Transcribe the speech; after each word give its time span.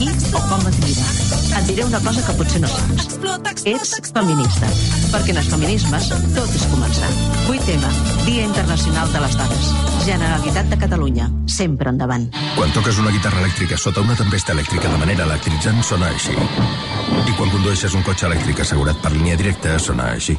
qui 0.00 0.34
o 0.34 0.40
com 0.48 0.68
et 0.68 0.78
mira. 0.84 1.06
Et 1.58 1.66
diré 1.66 1.84
una 1.84 2.00
cosa 2.00 2.22
que 2.24 2.34
potser 2.38 2.60
no 2.62 2.68
saps. 2.70 3.08
Ets 3.70 4.12
feminista, 4.14 4.68
perquè 5.12 5.34
en 5.34 5.40
els 5.42 5.48
feminismes 5.52 6.08
tot 6.36 6.54
és 6.56 6.66
començar. 6.72 7.10
8M, 7.50 7.90
Dia 8.24 8.46
Internacional 8.46 9.10
de 9.12 9.24
les 9.24 9.36
Dones. 9.40 9.72
Generalitat 10.06 10.70
de 10.70 10.78
Catalunya, 10.80 11.28
sempre 11.46 11.92
endavant. 11.92 12.28
Quan 12.56 12.72
toques 12.76 13.02
una 13.02 13.12
guitarra 13.12 13.42
elèctrica 13.44 13.76
sota 13.76 14.00
una 14.06 14.16
tempesta 14.16 14.56
elèctrica 14.56 14.88
de 14.88 15.02
manera 15.02 15.26
electritzant, 15.28 15.82
sona 15.84 16.08
així. 16.14 16.32
I 16.32 17.36
quan 17.36 17.52
condueixes 17.52 17.94
un 17.98 18.06
cotxe 18.06 18.30
elèctric 18.30 18.64
assegurat 18.64 18.96
per 19.02 19.12
línia 19.12 19.36
directa, 19.36 19.78
sona 19.78 20.14
així. 20.14 20.38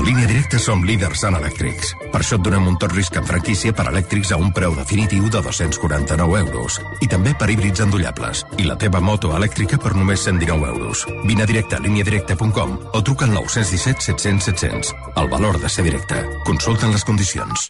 A 0.00 0.02
línia 0.02 0.24
directa 0.24 0.56
som 0.56 0.80
líders 0.80 1.26
en 1.28 1.34
elèctrics. 1.36 1.90
Per 2.08 2.22
això 2.22 2.38
et 2.38 2.44
donem 2.46 2.70
un 2.70 2.76
tot 2.80 2.94
risc 2.96 3.18
en 3.20 3.26
franquícia 3.28 3.74
per 3.76 3.84
elèctrics 3.90 4.30
a 4.32 4.38
un 4.40 4.48
preu 4.56 4.72
definitiu 4.72 5.26
de 5.28 5.42
249 5.44 6.38
euros. 6.40 6.78
I 7.04 7.08
també 7.12 7.34
per 7.36 7.50
híbrids 7.52 7.82
endollables. 7.84 8.40
I 8.56 8.64
la 8.64 8.78
teva 8.80 9.02
moto 9.04 9.34
elèctrica 9.36 9.76
per 9.76 9.92
només 9.92 10.24
119 10.24 10.70
euros. 10.72 11.04
Vine 11.28 11.44
a 11.44 11.48
directe 11.50 11.76
a 11.76 11.82
líniadirecta.com 11.84 12.72
o 12.94 13.02
truca 13.04 13.28
al 13.28 13.36
917 13.36 14.00
700 14.06 14.48
700. 14.48 14.94
El 15.20 15.28
valor 15.28 15.60
de 15.60 15.68
ser 15.68 15.84
directe. 15.84 16.24
Consulten 16.48 16.96
les 16.96 17.04
condicions. 17.04 17.68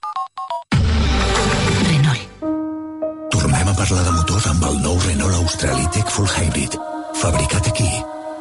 Tornem 3.34 3.74
a 3.74 3.74
parlar 3.74 4.06
de 4.06 4.14
motors 4.20 4.46
amb 4.54 4.70
el 4.70 4.80
nou 4.86 5.02
Renault 5.02 5.42
Australi 5.42 5.90
Tech 5.98 6.14
Full 6.14 6.30
Hybrid. 6.30 6.78
Fabricat 7.24 7.74
aquí. 7.74 7.90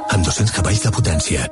Amb 0.10 0.26
200 0.26 0.54
cavalls 0.56 0.82
de 0.82 0.92
potència. 0.94 1.46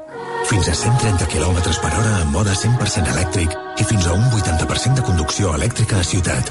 Fins 0.49 0.69
a 0.71 0.73
130 0.75 1.27
km 1.29 1.59
per 1.83 1.91
hora 1.91 2.13
en 2.23 2.31
mode 2.33 2.55
100% 2.55 3.11
elèctric 3.13 3.53
i 3.77 3.85
fins 3.85 4.07
a 4.07 4.15
un 4.17 4.25
80% 4.39 4.97
de 4.97 5.05
conducció 5.05 5.53
elèctrica 5.57 5.99
a 5.99 6.07
ciutat. 6.07 6.49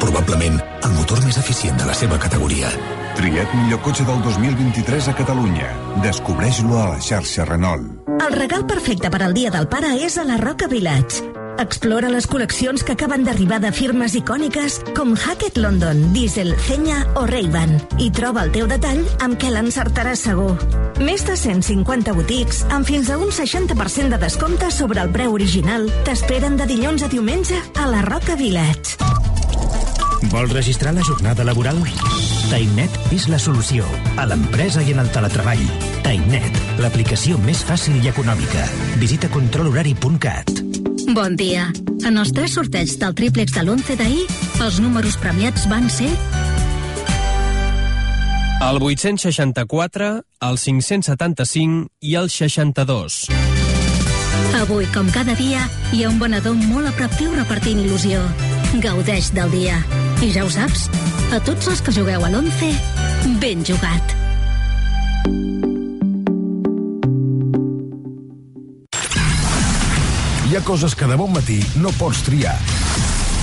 Probablement 0.00 0.60
el 0.86 0.94
motor 0.96 1.20
més 1.24 1.40
eficient 1.40 1.76
de 1.80 1.88
la 1.88 1.96
seva 1.96 2.20
categoria. 2.22 2.70
Triat 3.18 3.52
millor 3.58 3.82
cotxe 3.84 4.06
del 4.08 4.22
2023 4.24 5.10
a 5.10 5.16
Catalunya. 5.18 5.74
Descobreix-lo 6.06 6.78
a 6.78 6.88
la 6.94 7.02
xarxa 7.02 7.48
Renault. 7.48 7.98
El 8.20 8.32
regal 8.38 8.66
perfecte 8.68 9.10
per 9.10 9.24
al 9.26 9.36
Dia 9.36 9.50
del 9.50 9.68
Pare 9.68 9.96
és 10.06 10.16
a 10.20 10.24
la 10.28 10.38
Roca 10.40 10.70
Village. 10.70 11.39
Explora 11.60 12.08
les 12.08 12.24
col·leccions 12.24 12.80
que 12.80 12.94
acaben 12.96 13.20
d'arribar 13.26 13.58
de 13.60 13.68
firmes 13.76 14.14
icòniques 14.16 14.78
com 14.96 15.10
Hackett 15.12 15.58
London, 15.60 15.98
Diesel, 16.14 16.54
Cenya 16.64 17.02
o 17.20 17.26
Ray-Ban 17.28 17.74
i 18.00 18.08
troba 18.16 18.46
el 18.46 18.52
teu 18.54 18.68
detall 18.70 19.02
amb 19.20 19.36
què 19.36 19.50
l'encertaràs 19.52 20.22
segur. 20.24 20.54
Més 21.04 21.26
de 21.28 21.36
150 21.36 22.14
botics 22.16 22.62
amb 22.72 22.88
fins 22.88 23.10
a 23.12 23.18
un 23.20 23.28
60% 23.28 24.08
de 24.08 24.20
descompte 24.22 24.70
sobre 24.72 25.04
el 25.04 25.12
preu 25.12 25.36
original 25.36 25.84
t'esperen 26.08 26.56
de 26.56 26.64
dilluns 26.70 27.04
a 27.04 27.10
diumenge 27.12 27.60
a 27.76 27.90
la 27.92 28.00
Roca 28.08 28.38
Village. 28.40 28.96
Vols 30.32 30.56
registrar 30.56 30.94
la 30.96 31.04
jornada 31.04 31.44
laboral? 31.44 31.76
TimeNet 32.48 33.12
és 33.12 33.28
la 33.28 33.38
solució 33.38 33.84
a 34.16 34.24
l'empresa 34.30 34.80
i 34.80 34.96
en 34.96 35.04
el 35.04 35.12
teletreball. 35.12 35.60
TimeNet, 36.08 36.56
l'aplicació 36.80 37.36
més 37.44 37.60
fàcil 37.68 38.00
i 38.00 38.08
econòmica. 38.08 38.64
Visita 38.96 39.28
controlhorari.cat. 39.28 40.89
Bon 41.08 41.36
dia. 41.36 41.70
En 42.06 42.18
els 42.20 42.32
tres 42.36 42.52
sorteig 42.56 42.92
del 43.00 43.14
tríplex 43.16 43.54
de 43.56 43.62
l'11 43.64 43.96
d'ahir, 43.96 44.24
els 44.64 44.80
números 44.82 45.16
premiats 45.20 45.66
van 45.70 45.88
ser... 45.92 46.10
El 48.60 48.76
864, 48.84 50.10
el 50.44 50.58
575 50.60 51.88
i 52.04 52.14
el 52.20 52.28
62. 52.28 53.16
Avui, 54.60 54.84
com 54.92 55.08
cada 55.14 55.32
dia, 55.38 55.64
hi 55.94 56.04
ha 56.04 56.10
un 56.12 56.20
venedor 56.20 56.58
molt 56.68 56.90
a 56.90 56.94
prop 56.98 57.16
teu 57.16 57.32
repartint 57.38 57.80
il·lusió. 57.80 58.20
Gaudeix 58.84 59.32
del 59.32 59.50
dia. 59.56 59.80
I 60.20 60.28
ja 60.34 60.44
ho 60.44 60.52
saps, 60.52 60.90
a 61.32 61.40
tots 61.46 61.72
els 61.72 61.80
que 61.80 61.96
jugueu 61.96 62.26
a 62.26 62.28
l'11, 62.28 62.74
ben 63.40 63.64
jugat. 63.64 64.16
Ha 70.60 70.64
coses 70.64 70.94
que 70.94 71.06
de 71.06 71.16
bon 71.16 71.32
matí 71.32 71.60
no 71.76 71.90
pots 71.96 72.22
triar. 72.26 72.56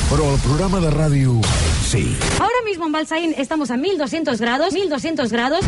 Però 0.09 0.25
el 0.33 0.39
programa 0.43 0.79
de 0.79 0.89
ràdio, 0.91 1.41
sí. 1.85 2.15
Ahora 2.39 2.61
mismo 2.65 2.85
en 2.85 2.91
Balsaín 2.91 3.33
estamos 3.37 3.71
a 3.71 3.77
1200 3.77 4.39
grados, 4.39 4.73
1200 4.73 5.31
grados. 5.31 5.65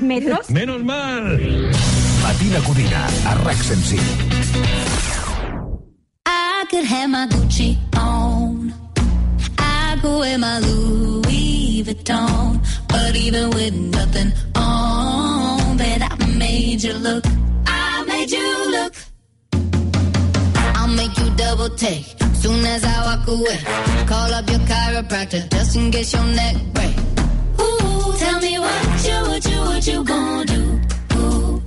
Metros. 0.00 0.50
Menos 0.50 0.82
mal! 0.82 1.38
Matina 2.22 2.60
Codina, 2.60 3.06
a 3.26 3.34
RAC 3.44 3.56
105. 3.56 4.02
I 6.26 6.66
could 6.70 6.84
have 6.84 7.08
my 7.10 7.26
Gucci 7.28 7.76
on. 7.96 8.72
I 9.58 9.98
could 10.00 10.18
wear 10.20 10.38
my 10.38 10.58
Louis 10.60 11.84
Vuitton. 11.84 12.60
But 12.88 13.16
even 13.16 13.50
with 13.50 13.74
nothing 13.74 14.32
on, 14.56 15.76
bet 15.76 16.02
I 16.02 16.26
made 16.38 16.82
you 16.82 16.94
look. 16.94 17.24
I 17.66 18.04
made 18.06 18.30
you 18.30 18.70
look. 18.70 19.13
Make 20.96 21.18
you 21.18 21.30
double 21.36 21.70
take. 21.70 22.04
Soon 22.34 22.64
as 22.64 22.84
I 22.84 23.04
walk 23.04 23.26
away, 23.26 23.58
call 24.06 24.32
up 24.32 24.48
your 24.48 24.60
chiropractor 24.60 25.50
just 25.50 25.76
in 25.76 25.90
case 25.90 26.12
your 26.14 26.24
neck 26.24 26.56
break. 26.72 26.96
Ooh, 27.60 28.14
tell 28.16 28.40
me 28.40 28.58
what 28.58 29.04
you, 29.06 29.18
what 29.28 29.44
you, 29.50 29.60
what 29.60 29.86
you 29.86 30.04
gonna 30.04 30.44
do? 30.44 30.80
Ooh. 31.16 31.62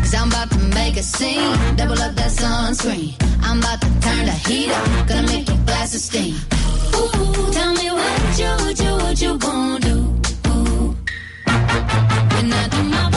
Cause 0.00 0.14
I'm 0.14 0.28
about 0.28 0.50
to 0.52 0.58
make 0.74 0.96
a 0.96 1.02
scene, 1.02 1.76
double 1.76 2.00
up 2.00 2.14
that 2.14 2.30
sunscreen. 2.30 3.14
I'm 3.42 3.58
about 3.58 3.80
to 3.82 3.88
turn 4.00 4.24
the 4.24 4.36
heat 4.48 4.70
up, 4.70 5.08
gonna 5.08 5.26
make 5.26 5.46
your 5.48 5.58
glasses 5.66 6.04
steam. 6.04 6.34
Ooh, 6.96 7.52
tell 7.52 7.74
me 7.74 7.90
what 7.90 8.38
you, 8.38 8.50
what 8.64 8.80
you, 8.80 8.92
what 9.04 9.20
you 9.20 9.38
gonna 9.38 9.80
do? 9.80 9.96
Ooh. 10.48 10.96
When 12.34 12.52
I 12.52 12.68
do 12.70 12.82
my 12.84 13.13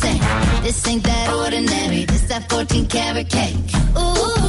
same. 0.00 0.22
This 0.62 0.86
ain't 0.88 1.04
that 1.04 1.26
ordinary. 1.32 2.04
This 2.06 2.22
that 2.28 2.48
14 2.50 2.86
karat 2.86 3.28
cake. 3.28 3.56
Ooh, 3.98 4.39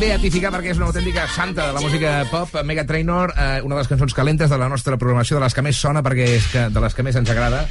beatificar 0.00 0.50
perquè 0.52 0.72
és 0.74 0.78
una 0.80 0.88
autèntica 0.90 1.26
santa 1.32 1.68
de 1.68 1.74
la 1.76 1.80
música 1.80 2.10
pop, 2.30 2.52
Mega 2.64 2.84
Trainor, 2.86 3.32
eh, 3.36 3.60
una 3.64 3.76
de 3.76 3.80
les 3.80 3.88
cançons 3.88 4.14
calentes 4.14 4.50
de 4.50 4.58
la 4.58 4.68
nostra 4.68 4.98
programació, 5.00 5.38
de 5.38 5.44
les 5.44 5.54
que 5.54 5.64
més 5.64 5.78
sona 5.80 6.02
perquè 6.04 6.26
és 6.36 6.48
que, 6.52 6.64
de 6.72 6.82
les 6.82 6.94
que 6.94 7.04
més 7.06 7.16
ens 7.16 7.30
agrada 7.32 7.62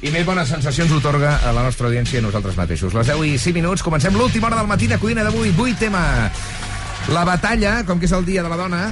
i 0.00 0.12
més 0.12 0.24
bones 0.28 0.48
sensacions 0.48 0.92
otorga 0.96 1.34
a 1.44 1.52
la 1.56 1.64
nostra 1.66 1.88
audiència 1.88 2.18
i 2.18 2.22
a 2.22 2.26
nosaltres 2.26 2.56
mateixos. 2.56 2.94
Les 2.96 3.08
10 3.08 3.24
i 3.28 3.36
5 3.40 3.56
minuts, 3.56 3.84
comencem 3.84 4.16
l'última 4.16 4.48
hora 4.48 4.60
del 4.60 4.70
matí 4.70 4.88
de 4.88 4.98
Codina 5.00 5.24
d'avui, 5.26 5.52
8 5.56 5.76
tema. 5.80 6.04
La 7.12 7.24
batalla, 7.28 7.82
com 7.88 8.00
que 8.00 8.08
és 8.08 8.16
el 8.16 8.24
dia 8.28 8.44
de 8.44 8.52
la 8.52 8.60
dona, 8.60 8.86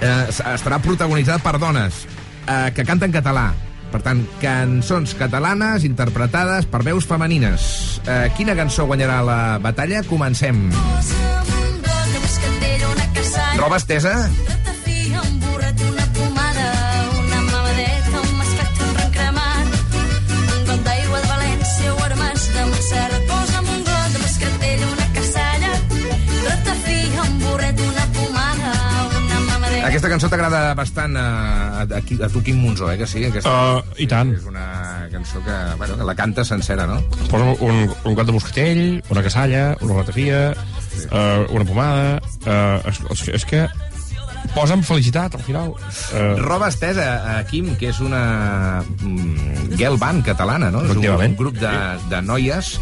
eh, 0.00 0.26
estarà 0.30 0.80
protagonitzada 0.82 1.42
per 1.42 1.58
dones 1.62 2.04
eh, 2.46 2.72
que 2.74 2.86
canten 2.86 3.14
català, 3.14 3.52
Per 3.86 4.02
tant, 4.02 4.22
cançons 4.42 5.14
catalanes 5.16 5.86
interpretades 5.86 6.66
per 6.68 6.82
veus 6.84 7.06
femenines. 7.08 7.68
Eh, 8.04 8.26
quina 8.36 8.58
cançó 8.58 8.84
guanyarà 8.90 9.22
la 9.24 9.38
batalla? 9.62 10.02
Comencem. 10.10 10.66
Roba 13.56 13.76
estesa? 13.76 14.30
Un 14.86 15.16
un 15.16 15.42
un 15.42 15.64
un 15.64 15.98
un 16.20 16.38
un. 16.38 17.26
Aquesta 29.86 30.08
cançó 30.10 30.28
t'agrada 30.28 30.74
bastant 30.74 31.14
a, 31.16 31.26
a, 31.84 31.84
a 31.86 32.28
tu, 32.28 32.40
Quim 32.42 32.58
Monzó, 32.58 32.90
eh, 32.90 32.98
que 32.98 33.06
sí? 33.06 33.22
Aquesta, 33.24 33.48
Uh, 33.48 33.82
I 34.02 34.06
tant. 34.10 34.32
És 34.34 34.44
una 34.44 35.06
cançó 35.12 35.40
que, 35.44 35.54
bueno, 35.78 35.96
que 35.96 36.04
la 36.08 36.14
canta 36.18 36.44
sencera, 36.44 36.86
no? 36.90 36.98
Posa 37.30 37.54
un, 37.64 37.86
un 38.04 38.14
got 38.18 38.26
de 38.26 38.34
moscatell, 38.34 38.82
una 39.14 39.22
cassalla, 39.22 39.76
una 39.80 40.00
ratafia, 40.00 40.40
uh, 41.04 41.44
una 41.54 41.66
pomada... 41.68 42.16
Uh, 42.46 42.88
és, 42.90 43.00
és, 43.12 43.28
és 43.40 43.46
que 43.48 43.66
posa'm 44.54 44.82
felicitat, 44.86 45.34
al 45.36 45.44
final. 45.44 45.74
Uh, 45.76 46.36
Roba 46.40 46.70
estesa, 46.72 47.08
a 47.36 47.40
Quim, 47.48 47.74
que 47.80 47.90
és 47.92 48.00
una 48.04 48.82
mm, 48.82 49.74
girl 49.76 49.98
band 50.00 50.24
catalana, 50.26 50.70
no? 50.72 50.84
És 50.86 50.94
un, 50.96 51.04
un 51.04 51.36
grup 51.38 51.58
de, 51.60 51.74
de 52.10 52.22
noies 52.24 52.76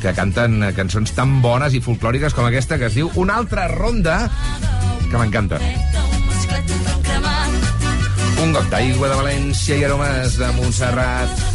que 0.00 0.14
canten 0.16 0.62
cançons 0.76 1.12
tan 1.12 1.40
bones 1.44 1.76
i 1.76 1.82
folclòriques 1.84 2.32
com 2.36 2.46
aquesta 2.48 2.78
que 2.80 2.88
es 2.88 2.96
diu 2.96 3.10
Una 3.20 3.36
altra 3.36 3.66
ronda, 3.68 4.22
que 5.10 5.16
m'encanta. 5.18 5.60
Un 8.40 8.54
got 8.56 8.70
d'aigua 8.72 9.10
de 9.12 9.18
València 9.20 9.76
i 9.76 9.84
aromes 9.84 10.38
de 10.40 10.48
Montserrat. 10.56 11.49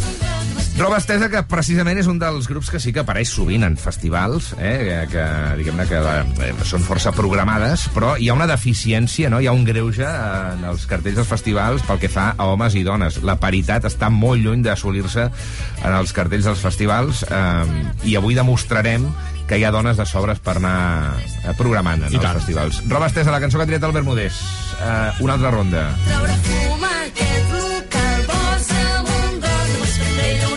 Roba 0.76 0.98
estesa, 1.00 1.30
que 1.32 1.40
precisament 1.48 1.96
és 1.96 2.08
un 2.10 2.18
dels 2.20 2.44
grups 2.50 2.68
que 2.68 2.76
sí 2.82 2.90
que 2.92 3.00
apareix 3.00 3.30
sovint 3.32 3.62
en 3.64 3.78
festivals, 3.80 4.50
eh, 4.60 5.06
que, 5.08 5.22
diguem-ne 5.56 5.86
que 5.88 6.02
eh, 6.44 6.50
són 6.68 6.84
força 6.84 7.14
programades, 7.16 7.86
però 7.94 8.10
hi 8.20 8.28
ha 8.28 8.36
una 8.36 8.48
deficiència, 8.50 9.30
no? 9.32 9.40
hi 9.40 9.48
ha 9.48 9.54
un 9.56 9.64
greuge 9.64 10.04
en 10.04 10.66
els 10.68 10.84
cartells 10.90 11.16
dels 11.16 11.30
festivals 11.32 11.86
pel 11.88 12.02
que 12.02 12.12
fa 12.12 12.26
a 12.36 12.50
homes 12.52 12.76
i 12.76 12.84
dones. 12.84 13.22
La 13.24 13.38
paritat 13.40 13.88
està 13.88 14.12
molt 14.12 14.44
lluny 14.44 14.66
d'assolir-se 14.68 15.26
en 15.30 15.96
els 15.96 16.12
cartells 16.12 16.44
dels 16.50 16.60
festivals 16.60 17.24
eh, 17.24 17.82
i 18.04 18.20
avui 18.20 18.36
demostrarem 18.36 19.08
que 19.48 19.56
hi 19.56 19.64
ha 19.64 19.72
dones 19.72 19.96
de 19.96 20.04
sobres 20.04 20.44
per 20.44 20.58
anar 20.60 21.16
eh, 21.16 21.56
programant 21.56 22.04
en 22.04 22.12
I 22.12 22.20
els 22.20 22.24
tant. 22.28 22.36
festivals. 22.36 22.82
Roba 22.92 23.08
estesa, 23.08 23.32
la 23.32 23.40
cançó 23.40 23.56
que 23.56 23.64
ha 23.64 23.72
triat 23.72 23.88
el 23.88 23.96
Bermudés. 23.96 24.44
Eh, 24.76 25.24
una 25.24 25.40
altra 25.40 25.56
ronda. 25.56 25.88
treure 26.04 26.36
fum 26.50 26.90
aquest 26.92 27.55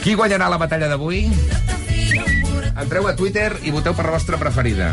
Qui 0.09 0.15
guanyarà 0.17 0.47
la 0.50 0.57
batalla 0.57 0.88
d'avui? 0.89 1.19
Entreu 2.81 3.06
a 3.06 3.11
Twitter 3.13 3.59
i 3.61 3.69
voteu 3.69 3.94
per 3.94 4.07
la 4.07 4.15
vostra 4.15 4.39
preferida. 4.41 4.88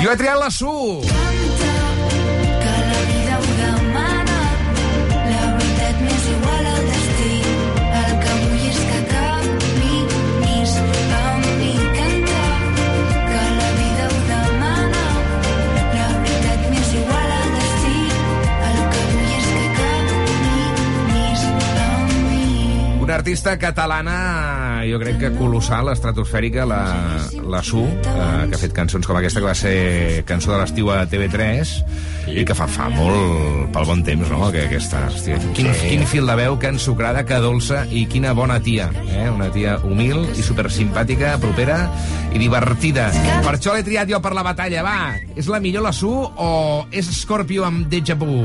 Jo 0.00 0.08
he 0.08 0.16
triat 0.16 0.40
la 0.40 0.48
Su! 0.48 0.72
que 1.04 1.77
Una 23.08 23.14
artista 23.14 23.56
catalana, 23.56 24.82
jo 24.84 24.98
crec 25.00 25.14
que 25.16 25.28
colossal, 25.32 25.88
estratosfèrica, 25.88 26.66
la, 26.68 26.82
la 27.40 27.62
Su, 27.64 27.80
eh, 27.80 28.48
que 28.50 28.58
ha 28.58 28.60
fet 28.60 28.74
cançons 28.76 29.06
com 29.08 29.16
aquesta, 29.16 29.40
que 29.40 29.48
va 29.48 29.54
ser 29.56 30.24
cançó 30.28 30.50
de 30.52 30.58
l'estiu 30.60 30.90
a 30.92 30.98
TV3, 31.08 31.70
i 32.28 32.42
que 32.44 32.52
fa, 32.52 32.66
fa 32.68 32.90
molt 32.92 33.70
pel 33.72 33.86
bon 33.88 34.02
temps, 34.04 34.28
no?, 34.28 34.50
que 34.52 34.66
aquesta... 34.66 35.06
Hòstia, 35.08 35.38
quin, 35.56 35.70
quin 35.80 36.04
fil 36.10 36.28
de 36.28 36.36
veu, 36.36 36.58
que 36.60 36.68
ensucrada, 36.68 37.22
que 37.24 37.38
dolça, 37.40 37.86
i 37.88 38.04
quina 38.12 38.34
bona 38.36 38.58
tia, 38.60 38.90
eh? 39.08 39.30
Una 39.32 39.48
tia 39.56 39.78
humil 39.88 40.26
i 40.28 40.44
supersimpàtica, 40.44 41.38
propera 41.40 41.78
i 42.28 42.42
divertida. 42.44 43.08
Per 43.40 43.54
això 43.54 43.72
l'he 43.72 43.86
triat 43.88 44.12
jo 44.12 44.20
per 44.20 44.34
la 44.36 44.44
batalla, 44.44 44.84
va! 44.84 44.98
És 45.32 45.48
la 45.48 45.62
millor 45.64 45.88
la 45.88 45.94
Su 45.96 46.12
o 46.12 46.52
és 46.92 47.08
Scorpio 47.22 47.64
amb 47.64 47.88
Deja 47.88 48.20
Vu? 48.20 48.36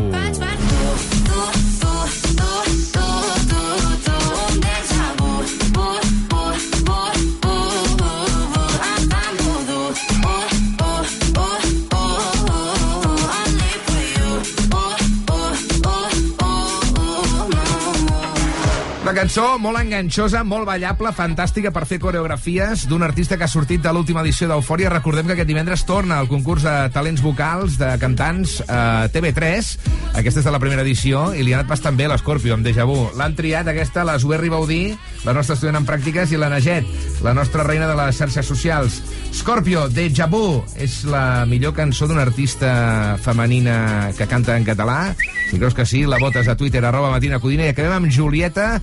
Una 19.14 19.28
cançó 19.28 19.60
molt 19.62 19.78
enganxosa, 19.78 20.40
molt 20.42 20.66
ballable, 20.66 21.12
fantàstica 21.14 21.70
per 21.70 21.84
fer 21.86 22.00
coreografies 22.02 22.88
d'un 22.90 23.04
artista 23.06 23.38
que 23.38 23.46
ha 23.46 23.52
sortit 23.52 23.84
de 23.84 23.92
l'última 23.94 24.24
edició 24.24 24.48
d'Eufòria. 24.50 24.90
Recordem 24.90 25.28
que 25.30 25.36
aquest 25.36 25.52
divendres 25.52 25.84
torna 25.86 26.18
al 26.18 26.26
concurs 26.32 26.66
de 26.66 26.74
talents 26.96 27.22
vocals 27.22 27.76
de 27.78 27.92
cantants 28.02 28.56
a 28.66 29.06
TV3. 29.14 29.70
Aquesta 30.18 30.42
és 30.42 30.48
de 30.50 30.54
la 30.56 30.62
primera 30.64 30.82
edició 30.82 31.28
i 31.38 31.46
li 31.46 31.54
ha 31.54 31.60
anat 31.60 31.70
bastant 31.70 31.94
bé 31.94 32.08
l'Escorpio 32.10 32.58
amb 32.58 32.66
Deja 32.66 32.90
Vu. 32.90 32.98
L'han 33.14 33.38
triat 33.38 33.70
aquesta 33.70 34.02
la 34.02 34.18
Zoé 34.18 34.42
Ribaudí, 34.42 34.96
la 35.24 35.34
nostra 35.36 35.56
estudiant 35.58 35.80
en 35.80 35.88
pràctiques, 35.88 36.32
i 36.34 36.40
la 36.40 36.50
Naget, 36.52 36.88
la 37.26 37.34
nostra 37.34 37.66
reina 37.68 37.88
de 37.90 37.98
les 38.00 38.18
xarxes 38.18 38.48
socials. 38.48 39.02
Scorpio, 39.34 39.88
Deja 39.90 40.28
Vu, 40.32 40.62
és 40.78 41.02
la 41.10 41.46
millor 41.50 41.76
cançó 41.78 42.08
d'una 42.08 42.26
artista 42.28 43.18
femenina 43.24 44.12
que 44.18 44.28
canta 44.28 44.58
en 44.58 44.68
català. 44.68 45.16
Si 45.50 45.60
creus 45.60 45.78
que 45.78 45.88
sí, 45.88 46.06
la 46.06 46.22
votes 46.22 46.48
a 46.48 46.58
Twitter, 46.60 46.84
arroba 46.86 47.12
Matina 47.14 47.40
Codina, 47.40 47.68
i 47.68 47.74
acabem 47.74 48.02
amb 48.02 48.12
Julieta 48.12 48.76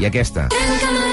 i 0.00 0.08
aquesta. 0.08 0.48
Trenca'm 0.52 1.05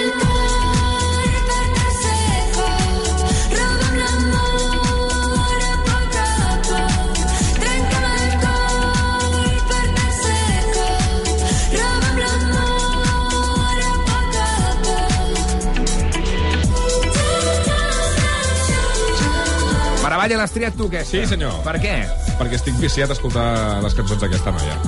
poc. 20.24 20.30
Maravalla, 20.30 20.40
l'has 20.40 20.56
triat 20.56 20.78
tu, 20.80 20.88
aquesta? 20.88 21.12
Sí, 21.12 21.26
senyor. 21.28 21.60
Per 21.66 21.76
què? 21.84 21.96
Perquè 22.40 22.56
estic 22.60 22.80
viciat 22.80 23.12
a 23.12 23.18
escoltar 23.18 23.48
les 23.84 23.94
cançons 23.98 24.24
d'aquesta 24.24 24.56
noia. 24.56 24.80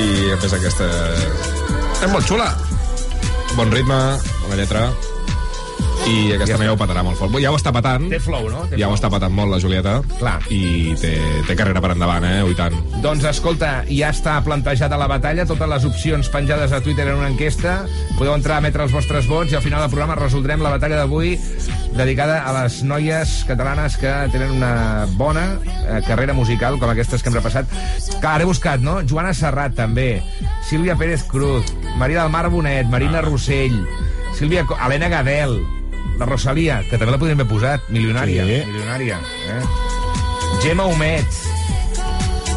I 0.00 0.32
a 0.32 0.40
més 0.40 0.56
aquesta... 0.56 0.88
És 2.00 2.08
molt 2.08 2.24
xula. 2.24 2.48
Bon 3.58 3.70
ritme, 3.70 4.00
bona 4.46 4.56
lletra. 4.56 4.88
I 6.08 6.32
aquesta 6.34 6.56
noia 6.58 6.72
ho 6.72 6.78
petarà 6.80 7.02
molt 7.06 7.18
fort. 7.20 7.34
Ja 7.42 7.50
ho 7.52 7.56
està 7.58 7.70
patant. 7.74 8.06
Té 8.10 8.18
flow, 8.22 8.48
no? 8.50 8.64
Té 8.70 8.78
Ja 8.80 8.88
ho 8.88 8.90
flow. 8.90 8.96
està 8.98 9.10
patant 9.12 9.32
molt, 9.36 9.52
la 9.52 9.58
Julieta. 9.62 9.98
Clar. 10.18 10.38
I 10.50 10.94
té, 11.00 11.12
té 11.46 11.54
carrera 11.58 11.80
per 11.84 11.92
endavant, 11.94 12.24
eh? 12.26 12.40
Ui, 12.42 12.54
tant. 12.58 12.74
Doncs 13.04 13.24
escolta, 13.30 13.84
ja 13.86 14.08
està 14.10 14.38
plantejada 14.42 14.98
la 14.98 15.06
batalla, 15.10 15.46
totes 15.46 15.68
les 15.70 15.84
opcions 15.86 16.28
penjades 16.32 16.72
a 16.72 16.80
Twitter 16.82 17.06
en 17.08 17.20
una 17.20 17.28
enquesta. 17.30 17.84
Podeu 18.18 18.34
entrar 18.34 18.56
a 18.58 18.64
emetre 18.64 18.82
els 18.88 18.92
vostres 18.96 19.28
vots 19.30 19.52
i 19.52 19.58
al 19.60 19.62
final 19.62 19.84
del 19.84 19.90
programa 19.92 20.16
resoldrem 20.18 20.62
la 20.64 20.72
batalla 20.74 20.96
d'avui 21.02 21.36
dedicada 21.94 22.40
a 22.46 22.52
les 22.62 22.80
noies 22.86 23.44
catalanes 23.46 23.96
que 24.00 24.10
tenen 24.32 24.50
una 24.56 25.06
bona 25.18 25.46
eh, 25.86 26.00
carrera 26.06 26.32
musical, 26.34 26.78
com 26.80 26.90
aquestes 26.90 27.22
que 27.22 27.28
hem 27.30 27.38
repassat. 27.38 27.66
Clar, 28.20 28.34
ara 28.38 28.42
he 28.46 28.50
buscat, 28.50 28.80
no? 28.82 29.00
Joana 29.06 29.34
Serrat, 29.34 29.76
també. 29.78 30.22
Sílvia 30.68 30.96
Pérez 30.96 31.22
Cruz, 31.28 31.70
Maria 31.98 32.22
del 32.24 32.32
Mar 32.32 32.48
Bonet, 32.50 32.88
Marina 32.90 33.20
Rossell, 33.22 33.76
Sílvia... 34.38 34.64
Co- 34.66 34.78
Helena 34.80 35.08
Gadel, 35.10 35.58
la 36.20 36.26
Rosalia, 36.28 36.82
que 36.88 36.98
també 37.00 37.14
la 37.14 37.18
podríem 37.20 37.40
haver 37.40 37.48
posat, 37.50 37.88
milionària. 37.88 38.44
Sí. 38.44 38.60
Milionària, 38.68 39.20
eh? 39.48 39.62
Gemma 40.60 40.84
Humet. 40.90 41.40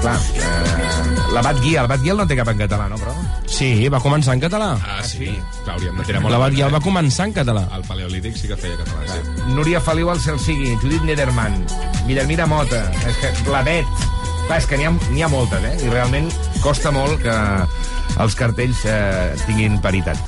Clar, 0.03 0.17
eh, 0.35 1.31
l'Abat 1.31 1.61
Guia. 1.63 1.85
L'Abat 1.85 2.01
Guia 2.03 2.15
no 2.19 2.25
té 2.27 2.35
cap 2.35 2.49
en 2.51 2.59
català, 2.59 2.89
no, 2.91 2.97
però? 2.99 3.13
Sí, 3.47 3.87
va 3.87 4.01
començar 4.03 4.33
en 4.35 4.41
català. 4.43 4.73
Ah, 4.83 4.99
sí? 5.07 5.29
Clar, 5.63 5.77
hauríem 5.77 5.95
de 6.01 6.07
tirar 6.09 6.19
molt... 6.21 6.33
La 6.33 6.41
a 6.41 6.43
Batguial 6.43 6.67
banda, 6.71 6.81
va 6.81 6.83
començar 6.83 7.29
en 7.29 7.35
català. 7.37 7.63
eh? 7.69 7.77
El 7.77 7.85
paleolític 7.87 8.35
sí 8.35 8.51
que 8.51 8.57
feia 8.59 8.75
català, 8.81 9.05
sí. 9.07 9.47
Núria 9.55 9.79
Feliu 9.79 10.11
al 10.11 10.19
Celsigui, 10.19 10.75
Judit 10.83 11.07
Nederman, 11.07 11.55
Guillermina 12.07 12.49
Mota, 12.49 12.83
és 13.07 13.21
que 13.21 13.31
Bladet... 13.47 13.87
Clar, 14.43 14.57
és 14.59 14.65
que 14.67 14.75
n'hi 14.75 14.89
ha, 14.89 14.91
ha 14.91 15.31
moltes, 15.31 15.63
eh? 15.63 15.77
I 15.85 15.91
realment 15.93 16.27
costa 16.59 16.91
molt 16.91 17.21
que 17.23 17.35
els 18.19 18.35
cartells 18.35 18.83
eh, 18.83 19.31
tinguin 19.47 19.79
paritat. 19.79 20.19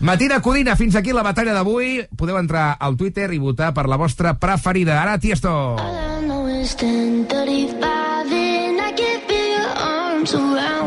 Matina 0.00 0.40
Codina, 0.40 0.76
fins 0.80 0.96
aquí 0.96 1.12
la 1.12 1.22
batalla 1.22 1.52
d'avui. 1.52 2.06
Podeu 2.16 2.38
entrar 2.40 2.72
al 2.80 2.96
Twitter 2.96 3.28
i 3.36 3.38
votar 3.38 3.74
per 3.76 3.84
la 3.84 4.00
vostra 4.00 4.32
preferida. 4.40 5.02
Ara, 5.02 5.18
Tiesto. 5.20 5.76
All 5.76 5.98
I 6.00 6.24
know 6.24 6.48
is 6.48 6.74
10:35 6.74 8.32
and 8.32 8.80
I 8.80 8.92
get 8.96 9.28
arms 9.76 10.34
around 10.34 10.79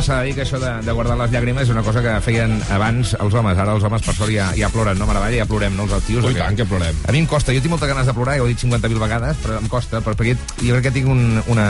dona, 0.00 0.06
s'ha 0.06 0.20
de 0.20 0.26
dir 0.28 0.34
que 0.34 0.42
això 0.42 0.58
de, 0.60 0.70
de 0.84 0.92
guardar 0.92 1.16
les 1.18 1.30
llàgrimes 1.32 1.64
és 1.64 1.72
una 1.72 1.82
cosa 1.84 2.02
que 2.02 2.14
feien 2.24 2.56
abans 2.72 3.14
els 3.20 3.34
homes. 3.34 3.58
Ara 3.58 3.74
els 3.76 3.84
homes, 3.84 4.02
per 4.02 4.14
sort, 4.16 4.32
ja, 4.32 4.50
ja 4.56 4.70
ploren, 4.72 4.98
no? 4.98 5.06
Meravalla, 5.08 5.36
ja 5.42 5.46
plorem, 5.48 5.76
no? 5.76 5.86
Els 5.86 6.06
tios. 6.06 6.24
Ui, 6.24 6.34
tant 6.36 6.56
que 6.56 6.66
plorem. 6.68 6.96
A 7.06 7.12
mi 7.12 7.22
em 7.22 7.28
costa, 7.28 7.52
jo 7.54 7.62
tinc 7.62 7.74
moltes 7.74 7.90
ganes 7.90 8.08
de 8.08 8.14
plorar, 8.16 8.36
ja 8.38 8.44
ho 8.44 8.48
he 8.48 8.54
dit 8.54 8.62
50.000 8.64 9.02
vegades, 9.02 9.40
però 9.44 9.58
em 9.60 9.68
costa, 9.70 10.00
però 10.04 10.16
perquè 10.16 10.36
jo 10.60 10.76
crec 10.76 10.88
que 10.88 10.94
tinc 10.96 11.10
un, 11.10 11.40
una 11.52 11.66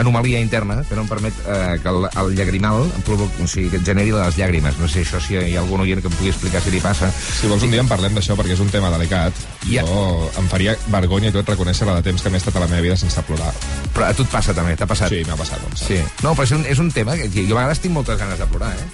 anomalia 0.00 0.40
interna 0.42 0.80
que 0.88 0.98
no 0.98 1.04
em 1.04 1.10
permet 1.10 1.42
eh, 1.46 1.78
que 1.82 1.92
el, 1.92 2.08
el 2.08 2.34
llagrimal 2.38 2.86
em 2.88 3.06
provoqui, 3.06 3.44
o 3.44 3.50
sigui, 3.50 3.70
que 3.72 3.80
et 3.82 3.86
generi 3.86 4.14
les 4.14 4.40
llàgrimes. 4.40 4.80
No 4.82 4.90
sé 4.90 5.04
això 5.06 5.22
si 5.22 5.38
hi 5.38 5.54
ha 5.56 5.62
algun 5.62 5.84
oient 5.84 6.02
que 6.02 6.10
em 6.10 6.18
pugui 6.18 6.32
explicar 6.32 6.62
si 6.64 6.74
li 6.74 6.82
passa. 6.82 7.10
Si 7.12 7.50
vols 7.50 7.66
un 7.66 7.74
dia 7.74 7.84
en 7.84 7.90
parlem 7.90 8.16
d'això, 8.18 8.36
perquè 8.38 8.56
és 8.56 8.64
un 8.64 8.72
tema 8.74 8.90
delicat. 8.94 9.36
Ja. 9.68 9.84
Jo 9.86 10.30
em 10.40 10.50
faria 10.50 10.74
vergonya 10.88 11.30
i 11.30 11.36
tot 11.36 11.48
reconèixer 11.54 11.86
la 11.88 11.98
de 11.98 12.06
temps 12.10 12.22
que 12.22 12.32
m'he 12.32 12.40
estat 12.40 12.56
a 12.56 12.64
la 12.64 12.70
meva 12.70 12.82
vida 12.84 12.98
sense 12.98 13.22
plorar. 13.28 13.52
Però 13.94 14.08
a 14.08 14.14
tu 14.16 14.24
et 14.24 14.32
passa 14.32 14.54
també, 14.56 14.74
t'ha 14.78 14.88
passat? 14.88 15.12
Sí, 15.12 15.22
m'ha 15.28 15.36
passat. 15.38 15.62
Doncs. 15.62 15.84
Sí. 15.90 15.98
No, 16.24 16.34
però 16.34 16.46
és 16.46 16.54
un, 16.56 16.64
és 16.70 16.80
un 16.82 16.90
tema 16.94 17.16
que, 17.18 17.28
que 17.32 17.44
jo 17.48 17.58
a 17.58 17.67
vegades 17.68 17.84
tinc 17.84 17.94
moltes 17.94 18.18
ganes 18.18 18.38
de 18.40 18.46
plorar, 18.48 18.72
eh? 18.72 18.88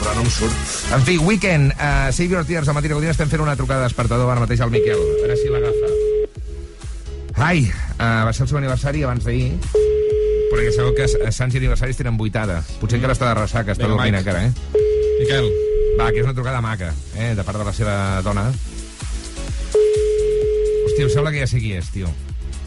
Però 0.00 0.14
no 0.16 0.22
em 0.24 0.30
surt. 0.32 0.56
En 0.96 1.02
fi, 1.04 1.18
weekend, 1.20 1.74
uh, 1.76 2.08
Save 2.12 2.30
Your 2.32 2.44
Tears, 2.48 2.68
a 2.68 2.72
Matina 2.72 2.94
Codina, 2.96 3.12
estem 3.12 3.28
fent 3.28 3.42
una 3.44 3.56
trucada 3.58 3.84
despertador 3.84 4.30
ara 4.32 4.40
mateix 4.40 4.60
al 4.64 4.70
Miquel. 4.72 4.96
A 4.96 5.18
veure 5.20 5.36
si 5.36 5.50
l'agafa. 5.52 5.90
Ai, 7.44 7.66
uh, 7.68 8.24
va 8.26 8.32
ser 8.32 8.46
el 8.46 8.48
seu 8.50 8.58
aniversari 8.60 9.02
abans 9.04 9.24
d'ahir, 9.24 9.50
però 10.50 10.64
ja 10.64 10.72
sabeu 10.74 10.94
que 10.96 11.04
a 11.28 11.32
Sants 11.32 11.54
i 11.54 11.60
aniversaris 11.60 11.96
tenen 12.00 12.16
vuitada. 12.20 12.62
Potser 12.80 12.96
encara 12.98 13.12
està 13.16 13.28
de 13.28 13.36
ressaca, 13.42 13.72
està 13.76 13.84
Vinga, 13.84 13.96
dormint 13.96 14.16
Mike. 14.16 14.24
encara, 14.24 14.46
eh? 14.46 14.52
Miquel. 15.20 15.50
Va, 16.00 16.08
que 16.10 16.20
és 16.22 16.24
una 16.24 16.34
trucada 16.34 16.60
maca, 16.64 16.94
eh, 17.16 17.34
de 17.36 17.44
part 17.44 17.58
de 17.60 17.64
la 17.68 17.72
seva 17.76 17.94
dona. 18.24 18.48
Hòstia, 20.86 21.04
em 21.04 21.10
sembla 21.12 21.32
que 21.34 21.40
ja 21.44 21.46
sé 21.50 21.60
qui 21.60 21.72
és, 21.76 21.90
tio. 21.92 22.08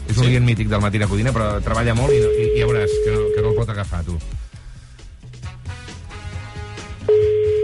És 0.08 0.16
un 0.18 0.26
Sí? 0.28 0.38
mític 0.40 0.68
del 0.68 0.80
Matina 0.80 1.06
Codina, 1.08 1.32
però 1.32 1.60
treballa 1.64 1.94
molt 1.94 2.12
i, 2.12 2.20
no, 2.20 2.30
i, 2.30 2.48
i 2.54 2.60
ja 2.60 2.66
veuràs 2.68 2.92
que 3.04 3.10
no, 3.14 3.22
que 3.34 3.42
no 3.42 3.48
el 3.50 3.56
pot 3.56 3.70
agafar, 3.72 4.02
tu. 4.04 4.18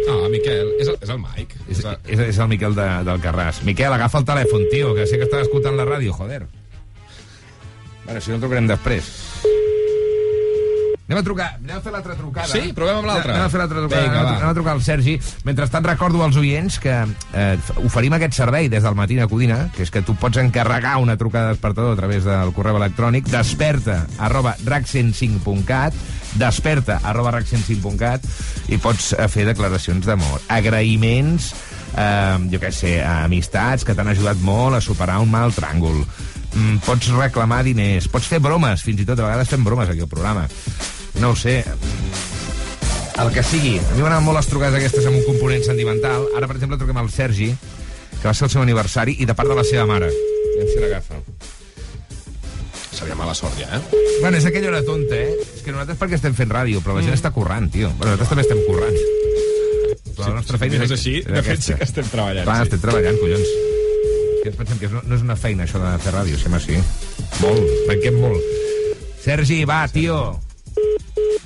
Ah, 0.09 0.29
Miquel, 0.33 0.73
és 0.81 0.89
el, 0.89 0.97
és 1.03 1.13
el 1.13 1.21
Mike. 1.21 1.61
És, 1.69 1.85
és, 1.85 2.25
és 2.31 2.41
el 2.41 2.49
Miquel 2.51 2.75
de, 2.79 2.89
del 3.07 3.21
Carràs. 3.23 3.61
Miquel, 3.67 3.93
agafa 3.93 4.23
el 4.23 4.29
telèfon, 4.29 4.67
tio, 4.73 4.95
que 4.97 5.07
sé 5.07 5.21
que 5.21 5.29
estàs 5.29 5.49
escoltant 5.49 5.77
la 5.79 5.89
ràdio, 5.89 6.17
joder. 6.17 6.45
Bueno, 8.05 8.21
si 8.21 8.33
no 8.33 8.41
trucarem 8.43 8.71
després. 8.71 9.11
Anem 11.11 11.25
a 11.25 11.27
trucar, 11.27 11.47
anem 11.59 11.75
a 11.75 11.81
fer 11.83 11.91
l'altra 11.91 12.15
trucada. 12.15 12.47
Sí? 12.53 12.71
Provem 12.71 13.01
amb 13.01 13.09
l'altra. 13.11 13.35
Anem 13.35 13.49
a 13.49 13.51
fer 13.51 13.59
l'altra 13.59 13.81
trucada. 13.83 14.03
Vinga, 14.05 14.19
anem, 14.21 14.29
a, 14.31 14.37
anem 14.39 14.51
a 14.53 14.55
trucar 14.55 14.75
al 14.77 14.83
Sergi. 14.87 15.17
Mentrestant 15.43 15.89
recordo 15.89 16.23
als 16.23 16.39
oients 16.39 16.77
que 16.79 16.95
eh, 17.35 17.49
oferim 17.83 18.15
aquest 18.15 18.39
servei 18.39 18.71
des 18.71 18.87
del 18.87 18.95
matí 18.95 19.19
a 19.19 19.27
Codina, 19.27 19.59
que 19.75 19.83
és 19.83 19.91
que 19.91 20.05
tu 20.07 20.15
pots 20.15 20.39
encarregar 20.39 21.01
una 21.03 21.19
trucada 21.19 21.51
despertador 21.51 21.99
a 21.99 21.99
través 21.99 22.23
del 22.29 22.55
correu 22.55 22.79
electrònic 22.79 23.27
desperta 23.27 24.05
arroba 24.23 24.55
rac105.cat 24.63 25.99
desperta 26.39 27.01
arroba 27.03 27.35
rac105.cat 27.39 28.27
i 28.71 28.79
pots 28.83 29.13
eh, 29.17 29.27
fer 29.33 29.47
declaracions 29.49 30.07
d'amor. 30.07 30.43
Agraïments, 30.53 31.51
eh, 31.95 32.37
jo 32.53 32.63
què 32.63 32.73
sé, 32.75 32.99
a 33.03 33.25
amistats 33.25 33.87
que 33.87 33.97
t'han 33.97 34.13
ajudat 34.13 34.43
molt 34.45 34.79
a 34.79 34.85
superar 34.85 35.21
un 35.25 35.31
mal 35.33 35.55
tràngol. 35.57 36.05
Mm, 36.51 36.81
pots 36.87 37.13
reclamar 37.15 37.63
diners, 37.67 38.09
pots 38.11 38.27
fer 38.31 38.41
bromes, 38.43 38.83
fins 38.83 39.03
i 39.03 39.07
tot 39.07 39.19
a 39.19 39.29
vegades 39.29 39.51
fem 39.51 39.65
bromes 39.67 39.91
aquí 39.91 40.03
al 40.03 40.11
programa. 40.11 40.49
No 41.21 41.33
ho 41.33 41.37
sé, 41.39 41.61
el 43.21 43.33
que 43.35 43.43
sigui. 43.45 43.77
A 43.79 43.95
mi 43.95 44.01
m'agraden 44.01 44.25
molt 44.25 44.39
les 44.41 44.49
trucades 44.49 44.79
aquestes 44.79 45.07
amb 45.07 45.19
un 45.21 45.27
component 45.27 45.65
sentimental. 45.67 46.27
Ara, 46.39 46.49
per 46.49 46.57
exemple, 46.57 46.79
truquem 46.81 47.01
al 47.03 47.13
Sergi, 47.13 47.53
que 48.17 48.27
va 48.27 48.35
ser 48.35 48.49
el 48.49 48.55
seu 48.57 48.65
aniversari, 48.65 49.19
i 49.21 49.29
de 49.29 49.37
part 49.37 49.51
de 49.51 49.59
la 49.59 49.67
seva 49.67 49.87
mare. 49.91 50.09
Aviam 50.11 50.71
si 50.71 50.81
l'agafa. 50.81 51.25
Seria 52.93 53.15
mala 53.15 53.35
sort, 53.39 53.55
ja, 53.61 53.69
eh? 53.79 53.81
Bueno, 54.21 54.37
és 54.37 54.45
aquella 54.49 54.69
hora 54.73 54.83
tonta, 54.85 55.15
eh? 55.17 55.35
És 55.55 55.63
que 55.65 55.73
nosaltres 55.73 55.99
perquè 56.01 56.19
estem 56.19 56.35
fent 56.37 56.51
ràdio, 56.53 56.83
però 56.85 56.97
la 56.97 57.05
gent 57.07 57.15
està 57.17 57.31
currant, 57.33 57.71
tio. 57.73 57.93
Bueno, 58.01 58.17
nosaltres 58.17 58.33
també 58.35 58.45
estem 58.47 58.63
currant. 58.67 58.99
Però 60.17 60.29
la 60.29 60.35
nostra 60.41 60.59
feina 60.61 60.83
és 60.85 60.93
així, 60.97 61.15
de 61.25 61.43
fet 61.47 61.63
sí 61.65 61.77
que 61.79 61.87
estem 61.87 62.09
treballant. 62.11 62.45
Clar, 62.45 62.57
sí. 62.61 62.69
estem 62.69 62.83
treballant, 62.83 63.17
collons. 63.23 63.55
Que 64.43 64.51
ens 64.51 64.59
pensem 64.59 64.79
que 64.83 64.91
no, 64.93 65.03
no 65.07 65.17
és 65.17 65.25
una 65.25 65.37
feina, 65.39 65.65
això 65.69 65.81
de 65.81 65.95
fer 66.03 66.13
ràdio, 66.17 66.39
sembla 66.41 66.61
així. 66.61 66.77
Molt, 67.41 67.73
penquem 67.89 68.21
molt. 68.21 68.53
Sergi, 69.23 69.63
va, 69.69 69.83
tio. 69.93 70.19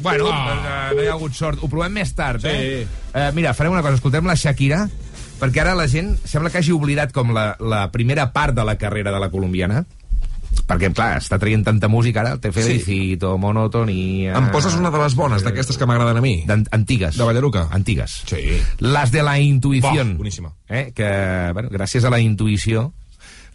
Bueno, 0.00 0.28
eh, 0.30 0.94
no 0.96 1.02
hi 1.02 1.08
ha 1.08 1.14
hagut 1.14 1.34
sort. 1.36 1.62
Ho 1.62 1.68
provem 1.70 1.92
més 2.00 2.12
tard, 2.18 2.42
Sí. 2.42 2.50
eh? 2.50 2.86
eh? 3.14 3.30
Mira, 3.36 3.54
farem 3.54 3.72
una 3.76 3.82
cosa, 3.82 3.98
escoltem 4.00 4.26
la 4.26 4.36
Shakira, 4.38 4.84
perquè 5.40 5.62
ara 5.62 5.74
la 5.78 5.86
gent 5.90 6.14
sembla 6.24 6.50
que 6.50 6.58
hagi 6.62 6.74
oblidat 6.74 7.12
com 7.14 7.32
la, 7.34 7.52
la 7.60 7.86
primera 7.94 8.30
part 8.32 8.54
de 8.56 8.64
la 8.66 8.76
carrera 8.80 9.12
de 9.14 9.20
la 9.22 9.30
colombiana, 9.30 9.84
perquè, 10.68 10.90
clar, 10.94 11.18
està 11.20 11.38
traient 11.40 11.64
tanta 11.66 11.88
música 11.92 12.22
ara, 12.22 12.36
te 12.40 12.52
felicito, 12.54 13.34
sí. 13.34 13.40
monotonia... 13.40 14.34
Em 14.38 14.50
poses 14.54 14.76
una 14.78 14.90
de 14.94 15.00
les 15.02 15.16
bones, 15.18 15.44
d'aquestes 15.46 15.78
que 15.80 15.88
m'agraden 15.88 16.20
a 16.20 16.24
mi? 16.24 16.34
Antigues. 16.72 17.18
De 17.20 17.28
Ballaruca? 17.28 17.68
Antigues. 17.74 18.22
Sí. 18.30 18.58
Las 18.80 19.12
de 19.12 19.22
la 19.22 19.38
intuición. 19.38 20.14
Bah, 20.14 20.18
boníssima. 20.24 20.54
Eh? 20.68 20.90
Que, 20.96 21.08
bueno, 21.52 21.72
gràcies 21.72 22.04
a 22.04 22.12
la 22.12 22.20
intuïció, 22.22 22.90